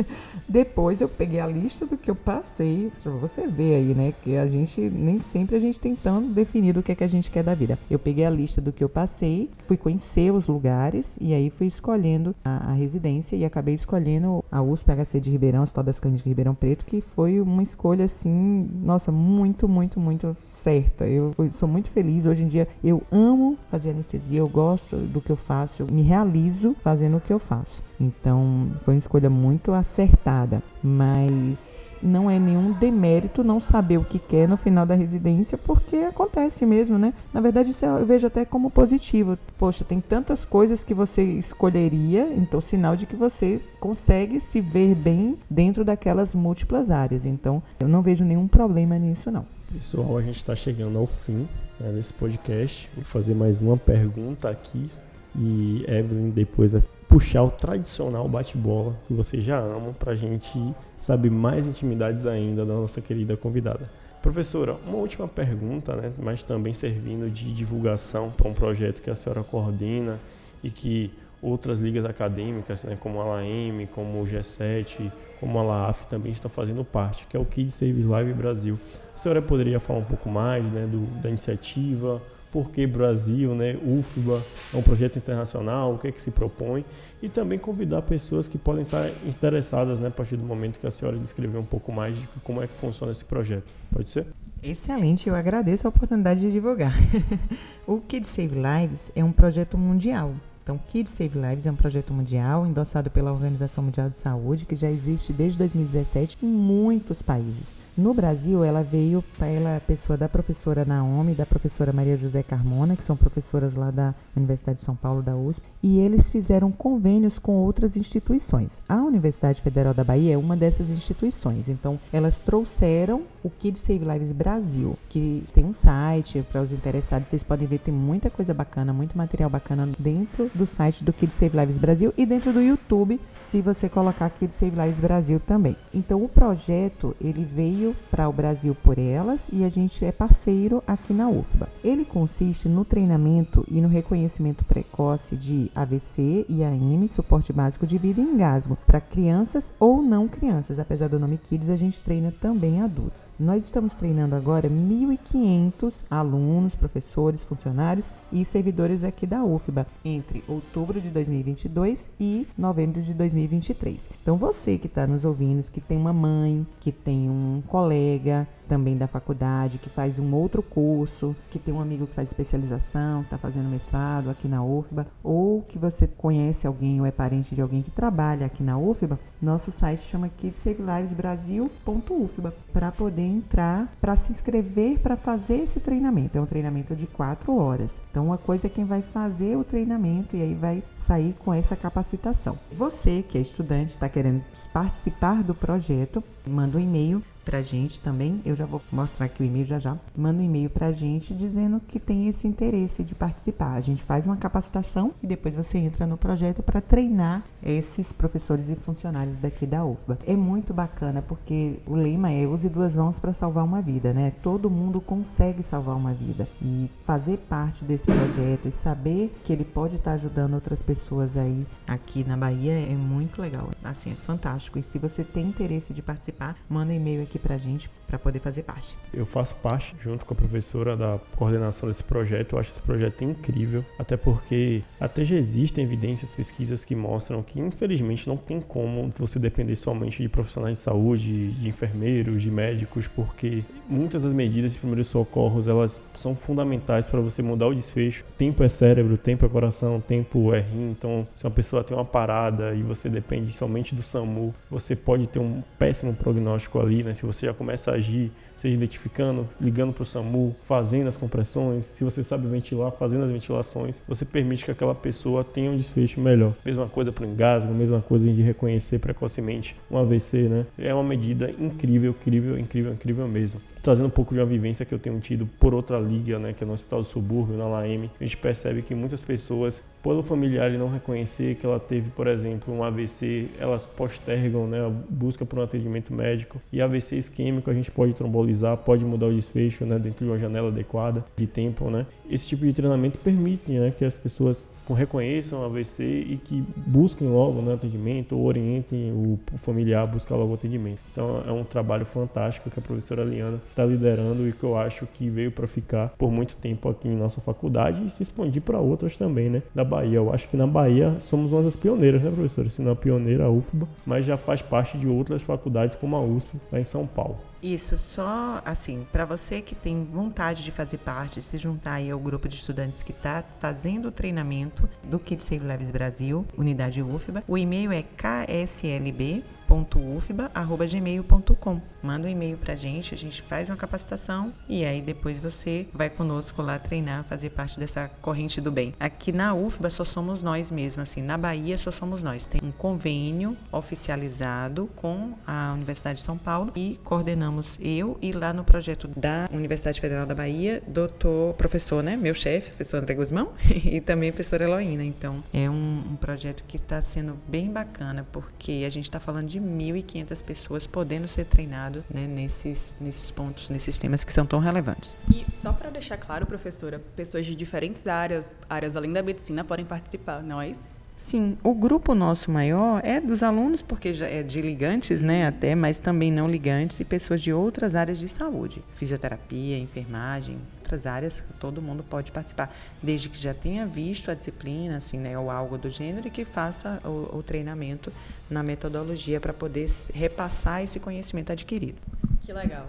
Depois 0.48 1.02
eu 1.02 1.10
peguei 1.10 1.40
a 1.40 1.46
lista 1.46 1.84
do 1.84 1.98
que 1.98 2.10
eu 2.10 2.16
passei. 2.16 2.90
Você 3.20 3.46
vê 3.46 3.74
aí, 3.74 3.94
né, 3.94 4.14
que 4.22 4.36
a 4.38 4.46
gente 4.46 4.80
nem 4.80 5.18
sempre 5.26 5.56
a 5.56 5.60
gente 5.60 5.78
tentando 5.78 6.28
definir 6.28 6.76
o 6.78 6.82
que 6.82 6.92
é 6.92 6.94
que 6.94 7.04
a 7.04 7.08
gente 7.08 7.30
quer 7.30 7.42
da 7.42 7.54
vida. 7.54 7.78
Eu 7.90 7.98
peguei 7.98 8.24
a 8.24 8.30
lista 8.30 8.60
do 8.60 8.72
que 8.72 8.82
eu 8.82 8.88
passei, 8.88 9.50
fui 9.58 9.76
conhecer 9.76 10.32
os 10.32 10.46
lugares 10.46 11.18
e 11.20 11.34
aí 11.34 11.50
fui 11.50 11.66
escolhendo 11.66 12.34
a, 12.44 12.70
a 12.70 12.72
residência 12.72 13.36
e 13.36 13.44
acabei 13.44 13.74
escolhendo 13.74 14.44
a 14.50 14.62
USP 14.62 14.92
HC 14.92 15.20
de 15.20 15.30
Ribeirão, 15.30 15.62
Hospital 15.62 15.84
das 15.84 16.00
Clínicas 16.00 16.22
de 16.22 16.28
Ribeirão 16.28 16.54
Preto, 16.54 16.84
que 16.84 17.00
foi 17.00 17.40
uma 17.40 17.62
escolha 17.62 18.04
assim, 18.04 18.68
nossa, 18.82 19.10
muito, 19.10 19.68
muito, 19.68 19.98
muito 20.00 20.36
certa. 20.48 21.06
Eu 21.06 21.34
sou 21.50 21.68
muito 21.68 21.90
feliz. 21.90 22.26
Hoje 22.26 22.42
em 22.42 22.46
dia 22.46 22.68
eu 22.82 23.02
amo 23.10 23.58
fazer 23.70 23.90
anestesia, 23.90 24.38
eu 24.38 24.48
gosto 24.48 24.96
do 24.96 25.20
que 25.20 25.30
eu 25.30 25.36
faço, 25.36 25.82
eu 25.82 25.86
me 25.86 26.02
realizo 26.02 26.76
fazendo 26.80 27.16
o 27.16 27.20
que 27.20 27.32
eu 27.32 27.38
faço. 27.38 27.82
Então, 28.00 28.70
foi 28.84 28.94
uma 28.94 28.98
escolha 28.98 29.30
muito 29.30 29.72
acertada, 29.72 30.62
mas 30.82 31.90
não 32.02 32.30
é 32.30 32.38
nenhum 32.38 32.72
demérito 32.72 33.42
não 33.42 33.58
saber 33.58 33.98
o 33.98 34.04
que 34.04 34.18
quer 34.18 34.48
no 34.48 34.56
final 34.56 34.84
da 34.84 34.94
residência, 34.94 35.56
porque 35.56 35.96
acontece 35.96 36.66
mesmo, 36.66 36.98
né? 36.98 37.14
Na 37.32 37.40
verdade, 37.40 37.70
isso 37.70 37.84
eu 37.84 38.06
vejo 38.06 38.26
até 38.26 38.44
como 38.44 38.70
positivo. 38.70 39.38
Poxa, 39.58 39.84
tem 39.84 40.00
tantas 40.00 40.44
coisas 40.44 40.84
que 40.84 40.94
você 40.94 41.22
escolheria, 41.22 42.32
então 42.36 42.60
sinal 42.60 42.96
de 42.96 43.06
que 43.06 43.16
você 43.16 43.60
consegue 43.80 44.40
se 44.40 44.60
ver 44.60 44.94
bem 44.94 45.38
dentro 45.48 45.84
daquelas 45.84 46.34
múltiplas 46.34 46.90
áreas. 46.90 47.24
Então, 47.24 47.62
eu 47.80 47.88
não 47.88 48.02
vejo 48.02 48.24
nenhum 48.24 48.46
problema 48.46 48.98
nisso 48.98 49.30
não. 49.30 49.46
Pessoal, 49.72 50.16
a 50.16 50.22
gente 50.22 50.36
está 50.36 50.54
chegando 50.54 50.98
ao 50.98 51.06
fim 51.06 51.48
né, 51.80 51.92
desse 51.92 52.14
podcast. 52.14 52.90
Vou 52.94 53.04
fazer 53.04 53.34
mais 53.34 53.60
uma 53.60 53.76
pergunta 53.76 54.48
aqui 54.48 54.86
e 55.34 55.84
Evelyn 55.88 56.30
depois 56.30 56.72
vai 56.72 56.82
puxar 57.08 57.42
o 57.42 57.50
tradicional 57.50 58.28
bate-bola 58.28 58.96
que 59.06 59.14
vocês 59.14 59.44
já 59.44 59.58
amam 59.58 59.92
para 59.92 60.12
a 60.12 60.14
gente 60.14 60.58
saber 60.96 61.30
mais 61.30 61.66
intimidades 61.66 62.26
ainda 62.26 62.64
da 62.64 62.74
nossa 62.74 63.00
querida 63.00 63.36
convidada. 63.36 63.90
Professora, 64.20 64.76
uma 64.86 64.96
última 64.96 65.28
pergunta, 65.28 65.94
né, 65.94 66.12
mas 66.18 66.42
também 66.42 66.72
servindo 66.72 67.30
de 67.30 67.52
divulgação 67.52 68.30
para 68.30 68.48
um 68.48 68.54
projeto 68.54 69.00
que 69.00 69.08
a 69.08 69.14
senhora 69.14 69.44
coordena 69.44 70.20
e 70.64 70.70
que 70.70 71.12
outras 71.40 71.78
ligas 71.78 72.04
acadêmicas, 72.04 72.82
né, 72.84 72.96
como 72.98 73.20
a 73.20 73.24
LAM, 73.24 73.86
como 73.94 74.20
o 74.20 74.24
G7, 74.24 75.12
como 75.38 75.58
a 75.58 75.62
LAAF 75.62 76.06
também 76.08 76.32
estão 76.32 76.50
fazendo 76.50 76.84
parte, 76.84 77.26
que 77.26 77.36
é 77.36 77.40
o 77.40 77.44
Kids 77.44 77.74
Service 77.74 78.08
Live 78.08 78.32
Brasil. 78.32 78.78
A 79.14 79.16
senhora 79.16 79.40
poderia 79.40 79.78
falar 79.78 80.00
um 80.00 80.04
pouco 80.04 80.28
mais 80.28 80.64
né, 80.72 80.86
do, 80.86 81.06
da 81.20 81.28
iniciativa, 81.28 82.20
porque 82.50 82.86
Brasil, 82.86 83.54
né, 83.54 83.78
UFBA, 83.82 84.42
é 84.72 84.76
um 84.76 84.82
projeto 84.82 85.18
internacional, 85.18 85.94
o 85.94 85.98
que 85.98 86.08
é 86.08 86.12
que 86.12 86.20
se 86.20 86.30
propõe, 86.30 86.84
e 87.22 87.28
também 87.28 87.58
convidar 87.58 88.02
pessoas 88.02 88.48
que 88.48 88.58
podem 88.58 88.82
estar 88.82 89.10
interessadas 89.26 90.00
né, 90.00 90.08
a 90.08 90.10
partir 90.10 90.36
do 90.36 90.44
momento 90.44 90.78
que 90.78 90.86
a 90.86 90.90
senhora 90.90 91.18
descrever 91.18 91.58
um 91.58 91.64
pouco 91.64 91.92
mais 91.92 92.18
de 92.18 92.26
como 92.42 92.62
é 92.62 92.66
que 92.66 92.74
funciona 92.74 93.12
esse 93.12 93.24
projeto. 93.24 93.72
Pode 93.92 94.08
ser? 94.08 94.26
Excelente, 94.62 95.28
eu 95.28 95.34
agradeço 95.34 95.86
a 95.86 95.90
oportunidade 95.90 96.40
de 96.40 96.50
divulgar. 96.50 96.94
o 97.86 98.00
Kids 98.00 98.30
Save 98.30 98.56
Lives 98.56 99.12
é 99.14 99.22
um 99.22 99.32
projeto 99.32 99.76
mundial 99.76 100.34
então, 100.66 100.80
Kids 100.88 101.12
Save 101.12 101.38
Lives 101.38 101.64
é 101.64 101.70
um 101.70 101.76
projeto 101.76 102.12
mundial 102.12 102.66
endossado 102.66 103.08
pela 103.08 103.30
Organização 103.30 103.84
Mundial 103.84 104.10
de 104.10 104.18
Saúde, 104.18 104.66
que 104.66 104.74
já 104.74 104.90
existe 104.90 105.32
desde 105.32 105.60
2017 105.60 106.38
em 106.42 106.48
muitos 106.48 107.22
países. 107.22 107.76
No 107.96 108.12
Brasil, 108.12 108.64
ela 108.64 108.82
veio 108.82 109.22
pela 109.38 109.80
pessoa 109.86 110.18
da 110.18 110.28
professora 110.28 110.84
Naomi 110.84 111.32
e 111.32 111.34
da 111.36 111.46
professora 111.46 111.92
Maria 111.92 112.16
José 112.16 112.42
Carmona, 112.42 112.96
que 112.96 113.04
são 113.04 113.16
professoras 113.16 113.76
lá 113.76 113.92
da 113.92 114.12
Universidade 114.36 114.80
de 114.80 114.84
São 114.84 114.96
Paulo, 114.96 115.22
da 115.22 115.36
USP, 115.36 115.62
e 115.82 116.00
eles 116.00 116.28
fizeram 116.28 116.72
convênios 116.72 117.38
com 117.38 117.52
outras 117.52 117.96
instituições. 117.96 118.82
A 118.88 118.96
Universidade 118.96 119.62
Federal 119.62 119.94
da 119.94 120.02
Bahia 120.02 120.34
é 120.34 120.36
uma 120.36 120.56
dessas 120.56 120.90
instituições. 120.90 121.68
Então, 121.68 121.98
elas 122.12 122.40
trouxeram 122.40 123.22
o 123.42 123.48
Kids 123.48 123.80
Save 123.80 124.04
Lives 124.04 124.32
Brasil, 124.32 124.98
que 125.08 125.44
tem 125.54 125.64
um 125.64 125.72
site 125.72 126.44
para 126.50 126.60
os 126.60 126.72
interessados. 126.72 127.28
Vocês 127.28 127.44
podem 127.44 127.68
ver, 127.68 127.78
tem 127.78 127.94
muita 127.94 128.28
coisa 128.28 128.52
bacana, 128.52 128.92
muito 128.92 129.16
material 129.16 129.48
bacana 129.48 129.88
dentro 129.98 130.50
do 130.56 130.66
site 130.66 131.04
do 131.04 131.12
Kids 131.12 131.36
Save 131.36 131.56
Lives 131.56 131.78
Brasil 131.78 132.12
e 132.16 132.26
dentro 132.26 132.52
do 132.52 132.60
YouTube, 132.60 133.20
se 133.36 133.60
você 133.60 133.88
colocar 133.88 134.30
Kids 134.30 134.56
Save 134.56 134.80
Lives 134.80 135.00
Brasil 135.00 135.38
também. 135.38 135.76
Então, 135.94 136.24
o 136.24 136.28
projeto, 136.28 137.14
ele 137.20 137.44
veio 137.44 137.94
para 138.10 138.28
o 138.28 138.32
Brasil 138.32 138.74
por 138.74 138.98
elas 138.98 139.48
e 139.52 139.64
a 139.64 139.68
gente 139.68 140.04
é 140.04 140.10
parceiro 140.10 140.82
aqui 140.86 141.12
na 141.12 141.28
UFBA. 141.28 141.68
Ele 141.84 142.04
consiste 142.04 142.68
no 142.68 142.84
treinamento 142.84 143.64
e 143.68 143.80
no 143.80 143.88
reconhecimento 143.88 144.64
precoce 144.64 145.36
de 145.36 145.70
AVC 145.74 146.46
e 146.48 146.64
AM, 146.64 147.08
suporte 147.08 147.52
básico 147.52 147.86
de 147.86 147.98
vida 147.98 148.20
e 148.20 148.24
engasgo, 148.24 148.76
para 148.86 149.00
crianças 149.00 149.72
ou 149.78 150.02
não 150.02 150.26
crianças. 150.26 150.78
Apesar 150.78 151.08
do 151.08 151.18
nome 151.18 151.38
Kids, 151.38 151.70
a 151.70 151.76
gente 151.76 152.00
treina 152.00 152.32
também 152.40 152.80
adultos. 152.80 153.30
Nós 153.38 153.64
estamos 153.64 153.94
treinando 153.94 154.34
agora 154.34 154.68
1.500 154.68 156.02
alunos, 156.10 156.74
professores, 156.74 157.44
funcionários 157.44 158.12
e 158.32 158.44
servidores 158.44 159.04
aqui 159.04 159.26
da 159.26 159.44
UFBA 159.44 159.86
entre 160.04 160.42
outubro 160.48 161.00
de 161.00 161.10
2022 161.10 162.10
e 162.18 162.46
novembro 162.56 163.02
de 163.02 163.12
2023. 163.14 164.08
Então, 164.22 164.36
você 164.36 164.78
que 164.78 164.86
está 164.86 165.06
nos 165.06 165.24
ouvindo, 165.24 165.70
que 165.70 165.80
tem 165.80 165.96
uma 165.96 166.12
mãe, 166.12 166.66
que 166.80 166.92
tem 166.92 167.30
um 167.30 167.62
colega, 167.66 168.46
também 168.66 168.96
da 168.96 169.06
faculdade, 169.06 169.78
que 169.78 169.88
faz 169.88 170.18
um 170.18 170.34
outro 170.34 170.60
curso, 170.62 171.36
que 171.50 171.58
tem 171.58 171.72
um 171.72 171.80
amigo 171.80 172.06
que 172.06 172.14
faz 172.14 172.28
especialização, 172.28 173.22
está 173.22 173.38
fazendo 173.38 173.68
mestrado 173.68 174.28
aqui 174.28 174.46
na 174.48 174.62
UFBA, 174.62 175.06
ou 175.22 175.62
que 175.62 175.78
você 175.78 176.06
conhece 176.06 176.66
alguém 176.66 177.00
ou 177.00 177.06
é 177.06 177.10
parente 177.10 177.54
de 177.54 177.62
alguém 177.62 177.80
que 177.82 177.90
trabalha 177.90 178.44
aqui 178.46 178.62
na 178.62 178.78
UFBA, 178.78 179.18
nosso 179.40 179.70
site 179.70 180.00
chama 180.00 180.28
kidssavelivesbrasil.ufba 180.28 182.54
para 182.72 182.92
poder 182.92 183.22
entrar, 183.22 183.90
para 184.00 184.16
se 184.16 184.32
inscrever 184.32 184.98
para 184.98 185.16
fazer 185.16 185.60
esse 185.60 185.80
treinamento. 185.80 186.36
É 186.36 186.40
um 186.40 186.46
treinamento 186.46 186.94
de 186.94 187.06
quatro 187.06 187.56
horas. 187.56 188.02
Então, 188.10 188.26
uma 188.26 188.38
coisa 188.38 188.66
é 188.66 188.70
quem 188.70 188.84
vai 188.84 189.02
fazer 189.02 189.56
o 189.56 189.64
treinamento 189.64 190.35
e 190.36 190.42
aí 190.42 190.54
vai 190.54 190.82
sair 190.94 191.34
com 191.38 191.52
essa 191.52 191.74
capacitação. 191.74 192.58
Você 192.72 193.22
que 193.22 193.38
é 193.38 193.40
estudante, 193.40 193.90
está 193.90 194.08
querendo 194.08 194.44
participar 194.72 195.42
do 195.42 195.54
projeto, 195.54 196.22
manda 196.46 196.76
um 196.76 196.80
e-mail 196.80 197.22
pra 197.46 197.62
gente 197.62 198.00
também. 198.00 198.42
Eu 198.44 198.56
já 198.56 198.66
vou 198.66 198.82
mostrar 198.92 199.26
aqui 199.26 199.42
o 199.42 199.46
e-mail 199.46 199.64
já 199.64 199.78
já. 199.78 199.96
Manda 200.14 200.40
um 200.42 200.44
e-mail 200.44 200.68
pra 200.68 200.90
gente 200.90 201.32
dizendo 201.32 201.80
que 201.80 202.00
tem 202.00 202.26
esse 202.26 202.46
interesse 202.46 203.04
de 203.04 203.14
participar. 203.14 203.74
A 203.74 203.80
gente 203.80 204.02
faz 204.02 204.26
uma 204.26 204.36
capacitação 204.36 205.14
e 205.22 205.26
depois 205.26 205.54
você 205.54 205.78
entra 205.78 206.06
no 206.06 206.18
projeto 206.18 206.62
para 206.62 206.80
treinar 206.80 207.44
esses 207.62 208.12
professores 208.12 208.68
e 208.68 208.74
funcionários 208.74 209.38
daqui 209.38 209.64
da 209.64 209.84
UFBA. 209.84 210.18
É 210.26 210.34
muito 210.36 210.74
bacana 210.74 211.22
porque 211.22 211.80
o 211.86 211.94
lema 211.94 212.30
é 212.30 212.46
use 212.46 212.68
duas 212.68 212.96
mãos 212.96 213.20
para 213.20 213.32
salvar 213.32 213.64
uma 213.64 213.80
vida, 213.80 214.12
né? 214.12 214.32
Todo 214.42 214.68
mundo 214.68 215.00
consegue 215.00 215.62
salvar 215.62 215.96
uma 215.96 216.12
vida 216.12 216.48
e 216.60 216.90
fazer 217.04 217.38
parte 217.48 217.84
desse 217.84 218.06
projeto 218.06 218.66
e 218.66 218.72
saber 218.72 219.32
que 219.44 219.52
ele 219.52 219.64
pode 219.64 219.96
estar 219.96 220.10
tá 220.10 220.14
ajudando 220.16 220.54
outras 220.54 220.82
pessoas 220.82 221.36
aí 221.36 221.64
aqui 221.86 222.24
na 222.24 222.36
Bahia 222.36 222.72
é 222.72 222.94
muito 222.94 223.40
legal. 223.40 223.70
Assim, 223.84 224.10
é 224.10 224.14
fantástico. 224.16 224.78
E 224.78 224.82
se 224.82 224.98
você 224.98 225.22
tem 225.22 225.46
interesse 225.46 225.94
de 225.94 226.02
participar, 226.02 226.56
manda 226.68 226.92
um 226.92 226.96
e-mail 226.96 227.22
aqui 227.22 227.35
pra 227.38 227.58
gente 227.58 227.88
para 228.06 228.18
poder 228.18 228.38
fazer 228.38 228.62
parte. 228.62 228.96
Eu 229.12 229.26
faço 229.26 229.54
parte, 229.56 229.94
junto 229.98 230.24
com 230.24 230.34
a 230.34 230.36
professora, 230.36 230.96
da 230.96 231.18
coordenação 231.36 231.88
desse 231.88 232.04
projeto. 232.04 232.54
Eu 232.54 232.58
acho 232.58 232.70
esse 232.70 232.80
projeto 232.80 233.24
incrível, 233.24 233.84
até 233.98 234.16
porque 234.16 234.82
até 235.00 235.24
já 235.24 235.36
existem 235.36 235.84
evidências, 235.84 236.32
pesquisas 236.32 236.84
que 236.84 236.94
mostram 236.94 237.42
que, 237.42 237.60
infelizmente, 237.60 238.28
não 238.28 238.36
tem 238.36 238.60
como 238.60 239.10
você 239.16 239.38
depender 239.38 239.76
somente 239.76 240.22
de 240.22 240.28
profissionais 240.28 240.78
de 240.78 240.82
saúde, 240.82 241.50
de 241.52 241.68
enfermeiros, 241.68 242.42
de 242.42 242.50
médicos, 242.50 243.08
porque 243.08 243.64
muitas 243.88 244.22
das 244.22 244.32
medidas 244.32 244.72
de 244.72 244.78
primeiros 244.78 245.06
socorros 245.08 245.68
elas 245.68 246.02
são 246.14 246.34
fundamentais 246.34 247.06
para 247.06 247.20
você 247.20 247.42
mudar 247.42 247.68
o 247.68 247.74
desfecho. 247.74 248.24
Tempo 248.36 248.62
é 248.62 248.68
cérebro, 248.68 249.16
tempo 249.16 249.44
é 249.44 249.48
coração, 249.48 250.00
tempo 250.00 250.54
é 250.54 250.60
rim. 250.60 250.90
Então, 250.90 251.26
se 251.34 251.44
uma 251.44 251.50
pessoa 251.50 251.82
tem 251.82 251.96
uma 251.96 252.04
parada 252.04 252.74
e 252.74 252.82
você 252.82 253.08
depende 253.08 253.52
somente 253.52 253.94
do 253.94 254.02
SAMU, 254.02 254.54
você 254.70 254.94
pode 254.94 255.26
ter 255.26 255.38
um 255.38 255.62
péssimo 255.78 256.14
prognóstico 256.14 256.80
ali, 256.80 257.02
né? 257.02 257.14
Se 257.14 257.24
você 257.24 257.46
já 257.46 257.54
começa 257.54 257.92
a 257.92 257.98
agir, 258.06 258.32
seja 258.54 258.74
identificando, 258.74 259.48
ligando 259.60 259.92
para 259.92 260.02
o 260.02 260.06
SAMU, 260.06 260.54
fazendo 260.62 261.08
as 261.08 261.16
compressões, 261.16 261.84
se 261.84 262.04
você 262.04 262.22
sabe 262.22 262.46
ventilar, 262.46 262.92
fazendo 262.92 263.24
as 263.24 263.30
ventilações, 263.30 264.02
você 264.06 264.24
permite 264.24 264.64
que 264.64 264.70
aquela 264.70 264.94
pessoa 264.94 265.42
tenha 265.44 265.70
um 265.70 265.76
desfecho 265.76 266.20
melhor. 266.20 266.54
Mesma 266.64 266.88
coisa 266.88 267.12
para 267.12 267.24
o 267.24 267.28
engasgo, 267.28 267.72
mesma 267.74 268.00
coisa 268.00 268.32
de 268.32 268.40
reconhecer 268.42 268.98
precocemente 268.98 269.76
um 269.90 269.98
AVC, 269.98 270.48
né? 270.48 270.66
É 270.78 270.94
uma 270.94 271.04
medida 271.04 271.50
incrível, 271.58 272.10
incrível, 272.10 272.58
incrível, 272.58 272.92
incrível 272.92 273.28
mesmo 273.28 273.60
trazendo 273.86 274.06
um 274.06 274.10
pouco 274.10 274.34
de 274.34 274.40
uma 274.40 274.46
vivência 274.46 274.84
que 274.84 274.92
eu 274.92 274.98
tenho 274.98 275.20
tido 275.20 275.46
por 275.46 275.72
outra 275.72 275.96
liga, 276.00 276.40
né, 276.40 276.52
que 276.52 276.64
é 276.64 276.66
no 276.66 276.72
Hospital 276.72 276.98
do 276.98 277.04
Subúrbio, 277.04 277.56
na 277.56 277.68
LAM, 277.68 278.10
a 278.20 278.24
gente 278.24 278.36
percebe 278.36 278.82
que 278.82 278.96
muitas 278.96 279.22
pessoas, 279.22 279.80
pelo 280.02 280.24
familiar 280.24 280.72
não 280.72 280.88
reconhecer 280.88 281.54
que 281.54 281.64
ela 281.64 281.78
teve, 281.78 282.10
por 282.10 282.26
exemplo, 282.26 282.74
um 282.74 282.82
AVC, 282.82 283.48
elas 283.60 283.86
postergam 283.86 284.66
né, 284.66 284.84
a 284.84 284.88
busca 284.88 285.46
por 285.46 285.60
um 285.60 285.62
atendimento 285.62 286.12
médico. 286.12 286.60
E 286.72 286.82
AVC 286.82 287.16
isquêmico 287.16 287.70
a 287.70 287.74
gente 287.74 287.88
pode 287.92 288.12
trombolizar, 288.12 288.76
pode 288.76 289.04
mudar 289.04 289.26
o 289.26 289.34
desfecho 289.34 289.86
né, 289.86 290.00
dentro 290.00 290.24
de 290.24 290.30
uma 290.32 290.38
janela 290.38 290.66
adequada 290.66 291.24
de 291.36 291.46
tempo. 291.46 291.88
Né. 291.88 292.06
Esse 292.28 292.48
tipo 292.48 292.64
de 292.64 292.72
treinamento 292.72 293.20
permite 293.20 293.70
né, 293.70 293.92
que 293.96 294.04
as 294.04 294.16
pessoas 294.16 294.68
reconheçam 294.94 295.60
o 295.60 295.64
AVC 295.64 296.02
e 296.02 296.40
que 296.42 296.64
busquem 296.86 297.28
logo 297.28 297.62
né, 297.62 297.74
atendimento 297.74 298.36
ou 298.36 298.44
orientem 298.44 299.12
o 299.12 299.38
familiar 299.58 300.02
a 300.02 300.06
buscar 300.06 300.34
logo 300.34 300.54
atendimento. 300.54 300.98
Então 301.12 301.42
é 301.46 301.52
um 301.52 301.62
trabalho 301.62 302.04
fantástico 302.04 302.68
que 302.68 302.78
a 302.80 302.82
professora 302.82 303.24
Liana 303.24 303.60
está 303.76 303.84
liderando 303.84 304.48
e 304.48 304.52
que 304.52 304.64
eu 304.64 304.76
acho 304.76 305.06
que 305.06 305.28
veio 305.28 305.52
para 305.52 305.66
ficar 305.66 306.08
por 306.16 306.32
muito 306.32 306.56
tempo 306.56 306.88
aqui 306.88 307.06
em 307.08 307.14
nossa 307.14 307.42
faculdade 307.42 308.02
e 308.06 308.08
se 308.08 308.22
expandir 308.22 308.62
para 308.62 308.78
outras 308.78 309.18
também, 309.18 309.50
né? 309.50 309.62
Da 309.74 309.84
Bahia. 309.84 310.16
Eu 310.16 310.32
acho 310.32 310.48
que 310.48 310.56
na 310.56 310.66
Bahia 310.66 311.20
somos 311.20 311.52
uma 311.52 311.62
das 311.62 311.76
pioneiras, 311.76 312.22
né, 312.22 312.30
professor? 312.30 312.68
Se 312.70 312.80
não 312.80 312.92
a 312.92 312.96
pioneira, 312.96 313.44
a 313.44 313.50
UFBA, 313.50 313.86
mas 314.06 314.24
já 314.24 314.38
faz 314.38 314.62
parte 314.62 314.96
de 314.96 315.06
outras 315.06 315.42
faculdades 315.42 315.94
como 315.94 316.16
a 316.16 316.22
USP, 316.22 316.56
lá 316.72 316.80
em 316.80 316.84
São 316.84 317.06
Paulo. 317.06 317.36
Isso, 317.66 317.98
só 317.98 318.62
assim, 318.64 319.04
para 319.10 319.24
você 319.24 319.60
que 319.60 319.74
tem 319.74 320.04
vontade 320.04 320.62
de 320.62 320.70
fazer 320.70 320.98
parte, 320.98 321.42
se 321.42 321.58
juntar 321.58 321.94
aí 321.94 322.08
ao 322.08 322.20
grupo 322.20 322.48
de 322.48 322.54
estudantes 322.54 323.02
que 323.02 323.10
está 323.10 323.42
fazendo 323.58 324.06
o 324.06 324.12
treinamento 324.12 324.88
do 325.02 325.18
Kids 325.18 325.44
Save 325.44 325.66
Lives 325.66 325.90
Brasil, 325.90 326.46
unidade 326.56 327.02
UFBA, 327.02 327.42
o 327.48 327.58
e-mail 327.58 327.90
é 327.90 328.04
kslb 328.04 329.42
ufba@gmail.com. 329.68 331.80
Manda 332.02 332.28
um 332.28 332.30
e-mail 332.30 332.56
pra 332.56 332.76
gente, 332.76 333.14
a 333.14 333.18
gente 333.18 333.42
faz 333.42 333.68
uma 333.68 333.76
capacitação 333.76 334.54
e 334.68 334.84
aí 334.84 335.02
depois 335.02 335.40
você 335.40 335.88
vai 335.92 336.08
conosco 336.08 336.62
lá 336.62 336.78
treinar, 336.78 337.24
fazer 337.24 337.50
parte 337.50 337.80
dessa 337.80 338.08
corrente 338.22 338.60
do 338.60 338.70
bem. 338.70 338.94
Aqui 339.00 339.32
na 339.32 339.52
UFBA 339.54 339.90
só 339.90 340.04
somos 340.04 340.40
nós 340.40 340.70
mesmos, 340.70 341.02
assim, 341.02 341.20
na 341.20 341.36
Bahia 341.36 341.76
só 341.76 341.90
somos 341.90 342.22
nós. 342.22 342.44
Tem 342.44 342.60
um 342.62 342.70
convênio 342.70 343.56
oficializado 343.72 344.88
com 344.94 345.32
a 345.44 345.72
Universidade 345.74 346.20
de 346.20 346.24
São 346.24 346.38
Paulo 346.38 346.70
e 346.76 347.00
coordenamos 347.02 347.55
eu 347.80 348.18
e 348.22 348.32
lá 348.32 348.52
no 348.52 348.64
projeto 348.64 349.08
da 349.16 349.48
Universidade 349.52 350.00
Federal 350.00 350.26
da 350.26 350.34
Bahia, 350.34 350.82
doutor, 350.86 351.54
professor, 351.54 352.02
né, 352.02 352.16
meu 352.16 352.34
chefe, 352.34 352.70
professor 352.70 352.98
André 352.98 353.14
Guzmão 353.14 353.52
e 353.84 354.00
também 354.00 354.30
professora 354.30 354.64
Eloína. 354.64 355.04
Então, 355.04 355.42
é 355.52 355.68
um, 355.68 356.04
um 356.12 356.16
projeto 356.16 356.64
que 356.66 356.76
está 356.76 357.00
sendo 357.02 357.38
bem 357.48 357.70
bacana 357.70 358.26
porque 358.32 358.84
a 358.86 358.90
gente 358.90 359.04
está 359.04 359.20
falando 359.20 359.48
de 359.48 359.60
1.500 359.60 360.42
pessoas 360.42 360.86
podendo 360.86 361.28
ser 361.28 361.44
treinado 361.44 362.04
né, 362.12 362.26
nesses, 362.26 362.94
nesses 363.00 363.30
pontos, 363.30 363.70
nesses 363.70 363.98
temas 363.98 364.24
que 364.24 364.32
são 364.32 364.46
tão 364.46 364.58
relevantes. 364.58 365.16
E 365.32 365.44
só 365.52 365.72
para 365.72 365.90
deixar 365.90 366.16
claro, 366.16 366.46
professora, 366.46 367.00
pessoas 367.14 367.46
de 367.46 367.54
diferentes 367.54 368.06
áreas, 368.06 368.56
áreas 368.68 368.96
além 368.96 369.12
da 369.12 369.22
medicina, 369.22 369.64
podem 369.64 369.84
participar, 369.84 370.42
não 370.42 370.60
é 370.60 370.68
isso? 370.68 371.05
Sim, 371.16 371.56
o 371.64 371.74
grupo 371.74 372.14
nosso 372.14 372.50
maior 372.50 373.00
é 373.02 373.18
dos 373.18 373.42
alunos, 373.42 373.80
porque 373.80 374.12
já 374.12 374.26
é 374.26 374.42
de 374.42 374.60
ligantes, 374.60 375.22
né, 375.22 375.46
até, 375.46 375.74
mas 375.74 375.98
também 375.98 376.30
não 376.30 376.46
ligantes 376.46 377.00
e 377.00 377.06
pessoas 377.06 377.40
de 377.40 377.54
outras 377.54 377.96
áreas 377.96 378.18
de 378.18 378.28
saúde, 378.28 378.84
fisioterapia, 378.92 379.78
enfermagem, 379.78 380.58
outras 380.78 381.06
áreas, 381.06 381.42
todo 381.58 381.80
mundo 381.80 382.04
pode 382.04 382.30
participar, 382.30 382.70
desde 383.02 383.30
que 383.30 383.38
já 383.38 383.54
tenha 383.54 383.86
visto 383.86 384.30
a 384.30 384.34
disciplina, 384.34 384.98
assim, 384.98 385.18
né, 385.18 385.38
ou 385.38 385.50
algo 385.50 385.78
do 385.78 385.90
gênero 385.90 386.28
e 386.28 386.30
que 386.30 386.44
faça 386.44 387.00
o, 387.02 387.38
o 387.38 387.42
treinamento 387.42 388.12
na 388.50 388.62
metodologia 388.62 389.40
para 389.40 389.54
poder 389.54 389.90
repassar 390.12 390.82
esse 390.82 391.00
conhecimento 391.00 391.50
adquirido. 391.50 391.96
Que 392.42 392.52
legal. 392.52 392.88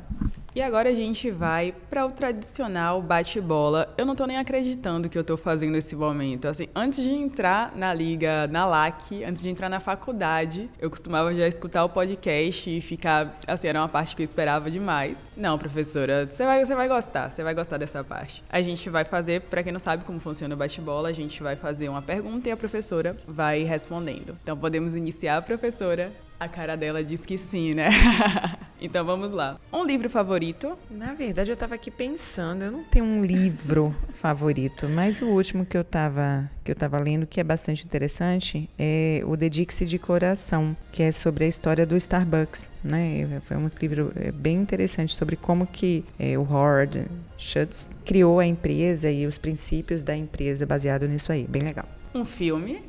E 0.57 0.61
agora 0.63 0.89
a 0.89 0.95
gente 0.95 1.29
vai 1.29 1.71
para 1.87 2.03
o 2.03 2.11
tradicional 2.11 2.99
bate-bola. 2.99 3.93
Eu 3.95 4.07
não 4.07 4.13
estou 4.13 4.25
nem 4.25 4.37
acreditando 4.37 5.07
que 5.07 5.15
eu 5.15 5.21
estou 5.21 5.37
fazendo 5.37 5.77
esse 5.77 5.95
momento. 5.95 6.47
Assim, 6.47 6.65
antes 6.75 7.03
de 7.03 7.11
entrar 7.11 7.75
na 7.75 7.93
liga, 7.93 8.47
na 8.47 8.65
LAC, 8.65 9.23
antes 9.23 9.43
de 9.43 9.51
entrar 9.51 9.69
na 9.69 9.79
faculdade, 9.79 10.67
eu 10.79 10.89
costumava 10.89 11.31
já 11.31 11.47
escutar 11.47 11.85
o 11.85 11.89
podcast 11.89 12.75
e 12.75 12.81
ficar, 12.81 13.37
assim, 13.45 13.67
era 13.67 13.79
uma 13.79 13.87
parte 13.87 14.15
que 14.15 14.23
eu 14.23 14.25
esperava 14.25 14.71
demais. 14.71 15.19
Não, 15.37 15.59
professora, 15.59 16.25
você 16.25 16.43
vai, 16.43 16.65
você 16.65 16.73
vai 16.73 16.87
gostar, 16.87 17.29
você 17.29 17.43
vai 17.43 17.53
gostar 17.53 17.77
dessa 17.77 18.03
parte. 18.03 18.43
A 18.49 18.59
gente 18.59 18.89
vai 18.89 19.05
fazer, 19.05 19.41
para 19.41 19.61
quem 19.61 19.71
não 19.71 19.79
sabe 19.79 20.05
como 20.05 20.19
funciona 20.19 20.55
o 20.55 20.57
bate-bola, 20.57 21.09
a 21.09 21.13
gente 21.13 21.43
vai 21.43 21.55
fazer 21.55 21.87
uma 21.87 22.01
pergunta 22.01 22.49
e 22.49 22.51
a 22.51 22.57
professora 22.57 23.15
vai 23.27 23.61
respondendo. 23.61 24.35
Então 24.41 24.57
podemos 24.57 24.95
iniciar, 24.95 25.39
professora. 25.43 26.09
A 26.39 26.47
cara 26.47 26.75
dela 26.75 27.03
diz 27.03 27.25
que 27.25 27.37
sim, 27.37 27.73
né? 27.73 27.89
então 28.79 29.03
vamos 29.03 29.31
lá. 29.31 29.59
Um 29.73 29.83
livro 29.83 30.07
favorito? 30.07 30.77
Na 30.89 31.13
verdade, 31.13 31.49
eu 31.49 31.55
estava 31.55 31.73
aqui 31.73 31.89
pensando, 31.89 32.63
eu 32.63 32.71
não 32.71 32.83
tenho 32.83 33.05
um 33.05 33.23
livro 33.25 33.95
favorito, 34.13 34.87
mas 34.87 35.19
o 35.19 35.25
último 35.25 35.65
que 35.65 35.75
eu 35.75 35.81
estava 35.81 36.49
que 36.63 36.71
eu 36.71 36.75
tava 36.75 36.99
lendo, 36.99 37.25
que 37.25 37.39
é 37.39 37.43
bastante 37.43 37.85
interessante, 37.85 38.69
é 38.77 39.23
o 39.25 39.37
Dedique-se 39.37 39.85
de 39.85 39.97
Coração, 39.97 40.75
que 40.91 41.01
é 41.01 41.11
sobre 41.11 41.45
a 41.45 41.47
história 41.47 41.85
do 41.85 41.95
Starbucks, 41.95 42.69
né? 42.83 43.41
Foi 43.45 43.55
um 43.57 43.69
livro 43.81 44.11
é, 44.15 44.31
bem 44.31 44.57
interessante 44.57 45.15
sobre 45.15 45.37
como 45.37 45.65
que 45.65 46.03
é, 46.19 46.37
o 46.37 46.41
Howard 46.41 47.05
Schultz 47.37 47.91
criou 48.05 48.39
a 48.39 48.45
empresa 48.45 49.09
e 49.09 49.25
os 49.25 49.37
princípios 49.37 50.03
da 50.03 50.15
empresa 50.15 50.65
baseado 50.65 51.07
nisso 51.07 51.31
aí. 51.31 51.47
Bem 51.47 51.61
legal. 51.61 51.87
Um 52.13 52.25
filme? 52.25 52.81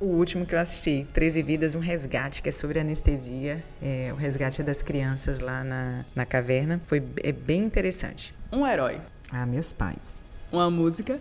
O 0.00 0.06
último 0.06 0.46
que 0.46 0.54
eu 0.54 0.58
assisti, 0.58 1.06
13 1.12 1.42
Vidas, 1.42 1.74
um 1.74 1.78
resgate, 1.78 2.40
que 2.40 2.48
é 2.48 2.52
sobre 2.52 2.80
anestesia, 2.80 3.62
é, 3.82 4.10
o 4.10 4.16
resgate 4.16 4.62
das 4.62 4.80
crianças 4.80 5.40
lá 5.40 5.62
na, 5.62 6.06
na 6.14 6.24
caverna. 6.24 6.80
Foi 6.86 7.02
é 7.22 7.30
bem 7.30 7.62
interessante. 7.62 8.34
Um 8.50 8.66
herói. 8.66 8.98
Ah, 9.30 9.44
meus 9.44 9.72
pais. 9.72 10.24
Uma 10.50 10.70
música. 10.70 11.20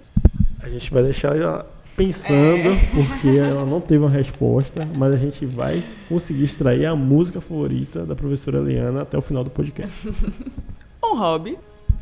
A 0.61 0.69
gente 0.69 0.89
vai 0.91 1.03
deixar 1.03 1.35
ela 1.35 1.69
pensando, 1.97 2.69
é. 2.69 2.85
porque 2.95 3.37
ela 3.37 3.65
não 3.65 3.81
teve 3.81 4.01
uma 4.01 4.09
resposta, 4.09 4.85
mas 4.85 5.11
a 5.11 5.17
gente 5.17 5.45
vai 5.45 5.83
conseguir 6.07 6.43
extrair 6.43 6.85
a 6.85 6.95
música 6.95 7.41
favorita 7.41 8.05
da 8.05 8.15
professora 8.15 8.59
Eliana 8.59 9.01
até 9.01 9.17
o 9.17 9.21
final 9.21 9.43
do 9.43 9.51
podcast. 9.51 10.07
um 11.03 11.17
hobby. 11.17 11.57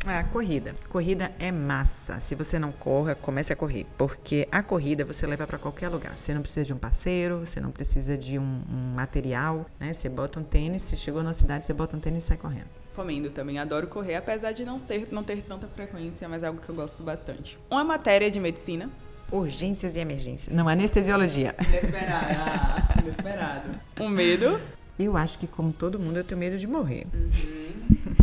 É, 0.07 0.19
a 0.19 0.23
corrida. 0.23 0.73
Corrida 0.89 1.31
é 1.37 1.51
massa. 1.51 2.19
Se 2.19 2.33
você 2.33 2.57
não 2.57 2.71
corre, 2.71 3.13
comece 3.15 3.51
a 3.51 3.55
correr. 3.55 3.85
Porque 3.97 4.47
a 4.51 4.63
corrida 4.63 5.03
você 5.03 5.27
leva 5.27 5.45
para 5.45 5.57
qualquer 5.57 5.89
lugar. 5.89 6.17
Você 6.17 6.33
não 6.33 6.41
precisa 6.41 6.65
de 6.65 6.73
um 6.73 6.77
parceiro, 6.77 7.39
você 7.39 7.59
não 7.59 7.71
precisa 7.71 8.17
de 8.17 8.39
um, 8.39 8.61
um 8.71 8.93
material, 8.95 9.65
né? 9.79 9.93
Você 9.93 10.07
bota 10.07 10.39
um 10.39 10.43
tênis, 10.43 10.83
você 10.83 10.95
chegou 10.95 11.21
na 11.23 11.33
cidade, 11.33 11.65
você 11.65 11.73
bota 11.73 11.97
um 11.97 11.99
tênis 11.99 12.23
e 12.23 12.27
sai 12.27 12.37
correndo. 12.37 12.67
Comendo 12.95 13.29
também, 13.29 13.59
adoro 13.59 13.87
correr, 13.87 14.15
apesar 14.15 14.53
de 14.53 14.65
não 14.65 14.79
ser, 14.79 15.09
não 15.11 15.23
ter 15.23 15.43
tanta 15.43 15.67
frequência, 15.67 16.27
mas 16.27 16.41
é 16.41 16.47
algo 16.47 16.59
que 16.59 16.69
eu 16.69 16.73
gosto 16.73 17.03
bastante. 17.03 17.59
Uma 17.69 17.83
matéria 17.83 18.31
de 18.31 18.39
medicina. 18.39 18.89
Urgências 19.31 19.95
e 19.95 19.99
emergências. 19.99 20.55
Não, 20.55 20.67
anestesiologia. 20.69 21.53
Inesperado. 21.59 22.25
Ah, 22.39 22.95
inesperado. 23.03 23.69
Um 23.99 24.07
medo. 24.07 24.59
Eu 24.97 25.15
acho 25.15 25.37
que, 25.37 25.45
como 25.45 25.71
todo 25.71 25.99
mundo, 25.99 26.17
eu 26.17 26.23
tenho 26.23 26.39
medo 26.39 26.57
de 26.57 26.65
morrer. 26.65 27.05
Uhum. 27.13 27.66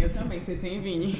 Eu 0.04 0.12
também, 0.12 0.38
você 0.38 0.54
tem, 0.54 0.82
Vini. 0.82 1.14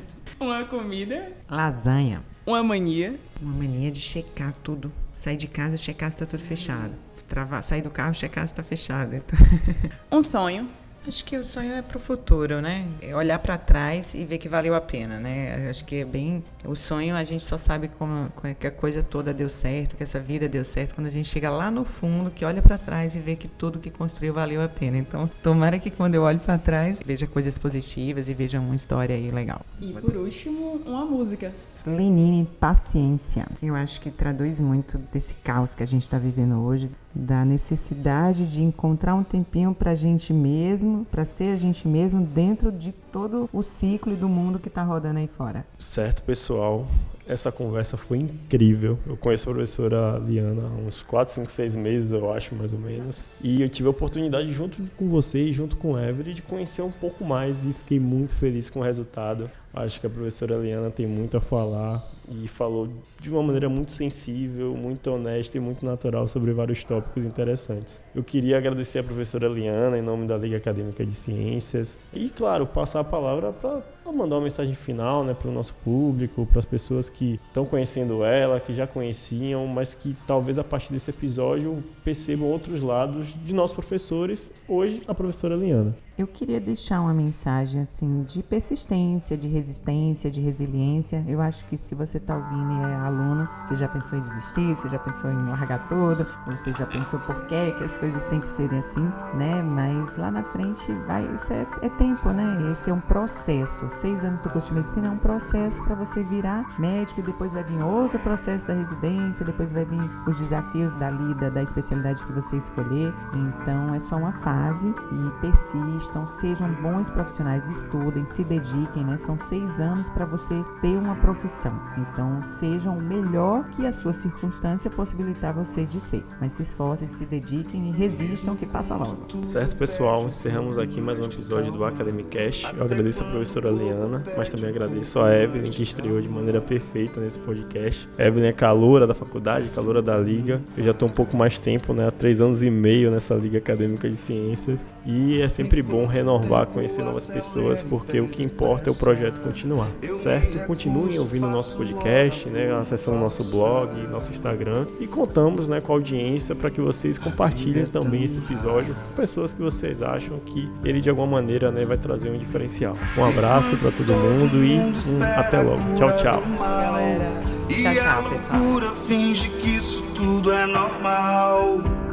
Uma 0.40 0.64
comida. 0.64 1.30
Lasanha. 1.46 2.24
Uma 2.46 2.62
mania. 2.62 3.20
Uma 3.38 3.52
mania 3.52 3.90
de 3.90 4.00
checar 4.00 4.54
tudo. 4.64 4.90
Sair 5.12 5.36
de 5.36 5.46
casa, 5.46 5.76
checar 5.76 6.10
se 6.10 6.16
tá 6.16 6.24
tudo 6.24 6.42
fechado. 6.42 6.94
Travar, 7.28 7.62
sair 7.62 7.82
do 7.82 7.90
carro, 7.90 8.14
checar 8.14 8.48
se 8.48 8.54
tá 8.54 8.62
fechado. 8.62 9.14
Então... 9.14 9.38
Um 10.10 10.22
sonho. 10.22 10.70
Acho 11.08 11.24
que 11.24 11.36
o 11.36 11.44
sonho 11.44 11.72
é 11.72 11.80
pro 11.80 11.98
futuro, 11.98 12.60
né? 12.60 12.86
É 13.00 13.16
olhar 13.16 13.38
para 13.38 13.56
trás 13.56 14.14
e 14.14 14.24
ver 14.24 14.36
que 14.36 14.48
valeu 14.48 14.74
a 14.74 14.80
pena, 14.80 15.18
né? 15.18 15.68
Acho 15.70 15.84
que 15.84 15.96
é 15.96 16.04
bem. 16.04 16.44
O 16.64 16.76
sonho 16.76 17.16
a 17.16 17.24
gente 17.24 17.42
só 17.42 17.56
sabe 17.56 17.88
como, 17.88 18.30
como 18.36 18.48
é 18.48 18.54
que 18.54 18.66
a 18.66 18.70
coisa 18.70 19.02
toda 19.02 19.32
deu 19.32 19.48
certo, 19.48 19.96
que 19.96 20.02
essa 20.02 20.20
vida 20.20 20.46
deu 20.46 20.64
certo, 20.64 20.94
quando 20.94 21.06
a 21.06 21.10
gente 21.10 21.28
chega 21.28 21.50
lá 21.50 21.70
no 21.70 21.86
fundo, 21.86 22.30
que 22.30 22.44
olha 22.44 22.60
para 22.60 22.76
trás 22.76 23.16
e 23.16 23.20
vê 23.20 23.34
que 23.34 23.48
tudo 23.48 23.80
que 23.80 23.90
construiu 23.90 24.34
valeu 24.34 24.62
a 24.62 24.68
pena. 24.68 24.98
Então, 24.98 25.28
tomara 25.42 25.78
que 25.78 25.90
quando 25.90 26.16
eu 26.16 26.22
olho 26.22 26.38
para 26.38 26.58
trás, 26.58 27.00
veja 27.04 27.26
coisas 27.26 27.56
positivas 27.56 28.28
e 28.28 28.34
veja 28.34 28.60
uma 28.60 28.76
história 28.76 29.16
aí 29.16 29.30
legal. 29.30 29.64
E 29.80 29.92
por 29.92 30.16
último, 30.16 30.82
uma 30.84 31.06
música. 31.06 31.52
Lenine, 31.86 32.48
paciência. 32.58 33.46
Eu 33.62 33.74
acho 33.74 34.00
que 34.00 34.10
traduz 34.10 34.60
muito 34.60 34.98
desse 34.98 35.34
caos 35.34 35.74
que 35.74 35.82
a 35.82 35.86
gente 35.86 36.02
está 36.02 36.18
vivendo 36.18 36.60
hoje, 36.60 36.90
da 37.14 37.44
necessidade 37.44 38.50
de 38.50 38.62
encontrar 38.62 39.14
um 39.14 39.22
tempinho 39.22 39.74
para 39.74 39.92
a 39.92 39.94
gente 39.94 40.32
mesmo, 40.32 41.04
para 41.10 41.24
ser 41.24 41.52
a 41.52 41.56
gente 41.56 41.88
mesmo 41.88 42.22
dentro 42.22 42.70
de 42.70 42.92
todo 42.92 43.48
o 43.52 43.62
ciclo 43.62 44.12
e 44.12 44.16
do 44.16 44.28
mundo 44.28 44.58
que 44.58 44.68
está 44.68 44.82
rodando 44.82 45.18
aí 45.18 45.26
fora. 45.26 45.66
Certo, 45.78 46.22
pessoal. 46.22 46.86
Essa 47.30 47.52
conversa 47.52 47.96
foi 47.96 48.18
incrível. 48.18 48.98
Eu 49.06 49.16
conheço 49.16 49.48
a 49.48 49.52
professora 49.52 50.18
Liana 50.18 50.62
há 50.62 50.88
uns 50.88 51.04
4, 51.04 51.34
5, 51.34 51.48
6 51.48 51.76
meses, 51.76 52.10
eu 52.10 52.32
acho, 52.32 52.56
mais 52.56 52.72
ou 52.72 52.78
menos. 52.80 53.22
E 53.40 53.62
eu 53.62 53.70
tive 53.70 53.86
a 53.86 53.92
oportunidade, 53.92 54.52
junto 54.52 54.82
com 54.96 55.08
vocês, 55.08 55.54
junto 55.54 55.76
com 55.76 55.92
o 55.92 55.98
Everett, 55.98 56.34
de 56.34 56.42
conhecer 56.42 56.82
um 56.82 56.90
pouco 56.90 57.24
mais 57.24 57.64
e 57.64 57.72
fiquei 57.72 58.00
muito 58.00 58.34
feliz 58.34 58.68
com 58.68 58.80
o 58.80 58.82
resultado. 58.82 59.48
Acho 59.72 60.00
que 60.00 60.08
a 60.08 60.10
professora 60.10 60.56
Liana 60.56 60.90
tem 60.90 61.06
muito 61.06 61.36
a 61.36 61.40
falar 61.40 62.04
e 62.28 62.48
falou 62.48 62.88
de 63.20 63.30
uma 63.30 63.42
maneira 63.42 63.68
muito 63.68 63.92
sensível, 63.92 64.74
muito 64.76 65.08
honesta 65.10 65.56
e 65.56 65.60
muito 65.60 65.84
natural 65.84 66.26
sobre 66.26 66.52
vários 66.52 66.82
tópicos 66.84 67.24
interessantes. 67.24 68.02
Eu 68.12 68.24
queria 68.24 68.58
agradecer 68.58 68.98
a 68.98 69.04
professora 69.04 69.48
Liana 69.48 69.96
em 69.96 70.02
nome 70.02 70.26
da 70.26 70.36
Liga 70.36 70.56
Acadêmica 70.56 71.06
de 71.06 71.14
Ciências 71.14 71.96
e, 72.12 72.28
claro, 72.28 72.66
passar 72.66 73.00
a 73.00 73.04
palavra 73.04 73.52
para 73.52 73.80
mandar 74.12 74.36
uma 74.36 74.42
mensagem 74.42 74.74
final 74.74 75.24
né, 75.24 75.34
para 75.34 75.48
o 75.48 75.52
nosso 75.52 75.74
público, 75.84 76.46
para 76.46 76.58
as 76.58 76.64
pessoas 76.64 77.08
que 77.08 77.40
estão 77.48 77.64
conhecendo 77.64 78.24
ela, 78.24 78.60
que 78.60 78.74
já 78.74 78.86
conheciam, 78.86 79.66
mas 79.66 79.94
que 79.94 80.16
talvez 80.26 80.58
a 80.58 80.64
partir 80.64 80.92
desse 80.92 81.10
episódio 81.10 81.82
percebam 82.04 82.48
outros 82.48 82.82
lados 82.82 83.34
de 83.44 83.54
nossos 83.54 83.74
professores, 83.74 84.52
hoje 84.68 85.02
a 85.06 85.14
professora 85.14 85.54
Liana. 85.56 85.96
Eu 86.20 86.26
queria 86.26 86.60
deixar 86.60 87.00
uma 87.00 87.14
mensagem 87.14 87.80
assim 87.80 88.24
de 88.24 88.42
persistência, 88.42 89.38
de 89.38 89.48
resistência, 89.48 90.30
de 90.30 90.38
resiliência. 90.38 91.24
Eu 91.26 91.40
acho 91.40 91.64
que 91.64 91.78
se 91.78 91.94
você 91.94 92.18
está 92.18 92.36
ouvindo 92.36 92.72
e 92.74 92.92
é 92.92 92.94
aluno, 92.94 93.48
você 93.64 93.74
já 93.74 93.88
pensou 93.88 94.18
em 94.18 94.20
desistir, 94.20 94.76
você 94.76 94.90
já 94.90 94.98
pensou 94.98 95.30
em 95.30 95.48
largar 95.48 95.88
tudo, 95.88 96.26
você 96.44 96.74
já 96.74 96.84
pensou 96.84 97.18
por 97.20 97.46
que 97.46 97.72
que 97.72 97.84
as 97.84 97.96
coisas 97.96 98.22
têm 98.26 98.38
que 98.38 98.48
serem 98.48 98.80
assim, 98.80 99.10
né? 99.32 99.62
Mas 99.62 100.18
lá 100.18 100.30
na 100.30 100.42
frente 100.42 100.92
vai, 101.06 101.24
isso 101.34 101.50
é, 101.54 101.66
é 101.80 101.88
tempo, 101.88 102.28
né? 102.28 102.70
Esse 102.70 102.90
é 102.90 102.92
um 102.92 103.00
processo. 103.00 103.88
Seis 103.88 104.22
anos 104.22 104.42
do 104.42 104.50
curso 104.50 104.68
de 104.68 104.74
medicina 104.74 105.08
é 105.08 105.10
um 105.12 105.18
processo 105.18 105.82
para 105.84 105.94
você 105.94 106.22
virar 106.22 106.78
médico 106.78 107.20
e 107.20 107.22
depois 107.22 107.54
vai 107.54 107.64
vir 107.64 107.82
outro 107.82 108.18
processo 108.18 108.66
da 108.66 108.74
residência, 108.74 109.42
depois 109.42 109.72
vai 109.72 109.86
vir 109.86 110.02
os 110.28 110.36
desafios 110.36 110.92
da 110.98 111.08
lida, 111.08 111.50
da 111.50 111.62
especialidade 111.62 112.22
que 112.22 112.32
você 112.34 112.58
escolher. 112.58 113.10
Então 113.32 113.94
é 113.94 114.00
só 114.00 114.16
uma 114.16 114.34
fase 114.34 114.86
e 114.88 115.40
persista 115.40 116.09
então 116.10 116.26
sejam 116.26 116.68
bons 116.82 117.08
profissionais, 117.08 117.68
estudem, 117.68 118.26
se 118.26 118.42
dediquem, 118.42 119.04
né? 119.04 119.16
São 119.16 119.38
seis 119.38 119.78
anos 119.78 120.10
para 120.10 120.26
você 120.26 120.54
ter 120.82 120.96
uma 120.96 121.14
profissão. 121.14 121.72
Então 121.96 122.42
sejam 122.42 122.98
o 122.98 123.00
melhor 123.00 123.64
que 123.70 123.86
a 123.86 123.92
sua 123.92 124.12
circunstância 124.12 124.90
possibilitar 124.90 125.54
você 125.54 125.86
de 125.86 126.00
ser. 126.00 126.24
Mas 126.40 126.54
se 126.54 126.62
esforcem, 126.62 127.06
se 127.06 127.24
dediquem 127.24 127.88
e 127.88 127.92
resistam 127.92 128.56
que 128.56 128.66
passa 128.66 128.96
logo. 128.96 129.18
Certo, 129.44 129.76
pessoal. 129.76 130.26
Encerramos 130.26 130.78
aqui 130.78 131.00
mais 131.00 131.20
um 131.20 131.26
episódio 131.26 131.70
do 131.72 131.84
Academy 131.84 132.24
Cash. 132.24 132.72
Eu 132.76 132.84
agradeço 132.84 133.22
a 133.22 133.30
professora 133.30 133.70
Liana, 133.70 134.24
mas 134.36 134.50
também 134.50 134.68
agradeço 134.68 135.20
a 135.20 135.32
Evelyn 135.32 135.70
que 135.70 135.84
estreou 135.84 136.20
de 136.20 136.28
maneira 136.28 136.60
perfeita 136.60 137.20
nesse 137.20 137.38
podcast. 137.38 138.08
Evelyn 138.18 138.48
é 138.48 138.52
caloura 138.52 139.06
da 139.06 139.14
faculdade, 139.14 139.68
caloura 139.68 140.02
da 140.02 140.18
liga. 140.18 140.60
Eu 140.76 140.82
já 140.82 140.90
estou 140.90 141.08
um 141.08 141.12
pouco 141.12 141.36
mais 141.36 141.58
tempo, 141.58 141.92
né? 141.92 142.08
Há 142.08 142.10
três 142.10 142.40
anos 142.40 142.64
e 142.64 142.70
meio 142.70 143.12
nessa 143.12 143.34
liga 143.34 143.58
acadêmica 143.58 144.08
de 144.08 144.16
ciências. 144.16 144.88
E 145.06 145.40
é 145.40 145.48
sempre 145.48 145.80
bom 145.90 146.00
bom 146.00 146.06
renovar, 146.06 146.66
conhecer 146.66 147.02
novas 147.02 147.26
pessoas, 147.26 147.82
porque 147.82 148.20
o 148.20 148.28
que 148.28 148.42
importa 148.42 148.88
é 148.88 148.92
o 148.92 148.94
projeto 148.94 149.40
continuar, 149.40 149.88
certo? 150.14 150.64
Continuem 150.66 151.18
ouvindo 151.18 151.46
o 151.46 151.50
nosso 151.50 151.76
podcast, 151.76 152.48
né, 152.48 152.72
acessando 152.72 153.16
o 153.16 153.20
nosso 153.20 153.44
blog, 153.44 153.90
nosso 154.08 154.30
Instagram 154.30 154.86
e 154.98 155.06
contamos 155.06 155.68
né, 155.68 155.80
com 155.80 155.92
a 155.92 155.96
audiência 155.96 156.54
para 156.54 156.70
que 156.70 156.80
vocês 156.80 157.18
compartilhem 157.18 157.86
também 157.86 158.24
esse 158.24 158.38
episódio 158.38 158.94
com 158.94 159.14
pessoas 159.14 159.52
que 159.52 159.60
vocês 159.60 160.02
acham 160.02 160.38
que 160.38 160.68
ele 160.84 161.00
de 161.00 161.10
alguma 161.10 161.26
maneira 161.26 161.70
né, 161.70 161.84
vai 161.84 161.98
trazer 161.98 162.30
um 162.30 162.38
diferencial. 162.38 162.96
Um 163.16 163.24
abraço 163.24 163.76
para 163.76 163.90
todo 163.90 164.12
mundo 164.14 164.64
e 164.64 164.78
um, 164.78 165.22
até 165.36 165.60
logo. 165.60 165.94
Tchau, 165.96 166.16
tchau. 166.16 166.42
Galera. 166.58 167.42
Tchau, 167.68 167.94
tchau, 167.94 168.30
pessoal. 168.30 168.94
finge 169.06 169.48
que 169.48 169.76
isso 169.76 170.02
tudo 170.14 170.52
é 170.52 170.66
normal. 170.66 172.09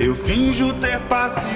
Eu 0.00 0.14
finjo 0.14 0.72
ter 0.80 0.98
paciência. 1.00 1.50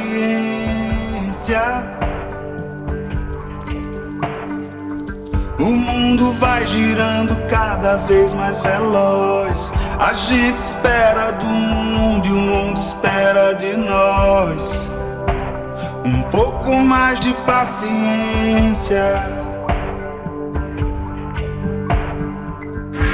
O 5.59 5.71
mundo 5.71 6.31
vai 6.33 6.67
girando 6.67 7.35
cada 7.49 7.97
vez 7.97 8.35
mais 8.35 8.61
veloz. 8.61 9.73
A 9.99 10.13
gente 10.13 10.59
espera 10.59 11.33
do 11.33 11.47
mundo 11.47 12.29
e 12.29 12.33
o 12.33 12.37
mundo 12.37 12.79
espera 12.79 13.55
de 13.55 13.75
nós. 13.79 14.91
Um 16.05 16.21
pouco 16.25 16.75
mais 16.77 17.19
de 17.21 17.33
paciência. 17.47 19.23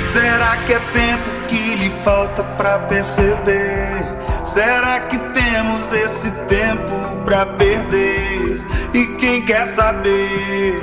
Será 0.02 0.56
que 0.66 0.72
é 0.72 0.80
tempo 0.92 1.46
que 1.46 1.76
lhe 1.76 1.90
falta 2.02 2.42
pra 2.42 2.80
perceber? 2.80 4.19
Será 4.52 4.98
que 5.02 5.16
temos 5.16 5.92
esse 5.92 6.28
tempo 6.48 7.22
pra 7.24 7.46
perder? 7.46 8.60
E 8.92 9.06
quem 9.16 9.42
quer 9.46 9.64
saber? 9.64 10.82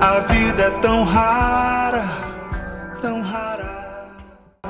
A 0.00 0.20
vida 0.20 0.62
é 0.62 0.70
tão 0.80 1.02
rara. 1.02 2.27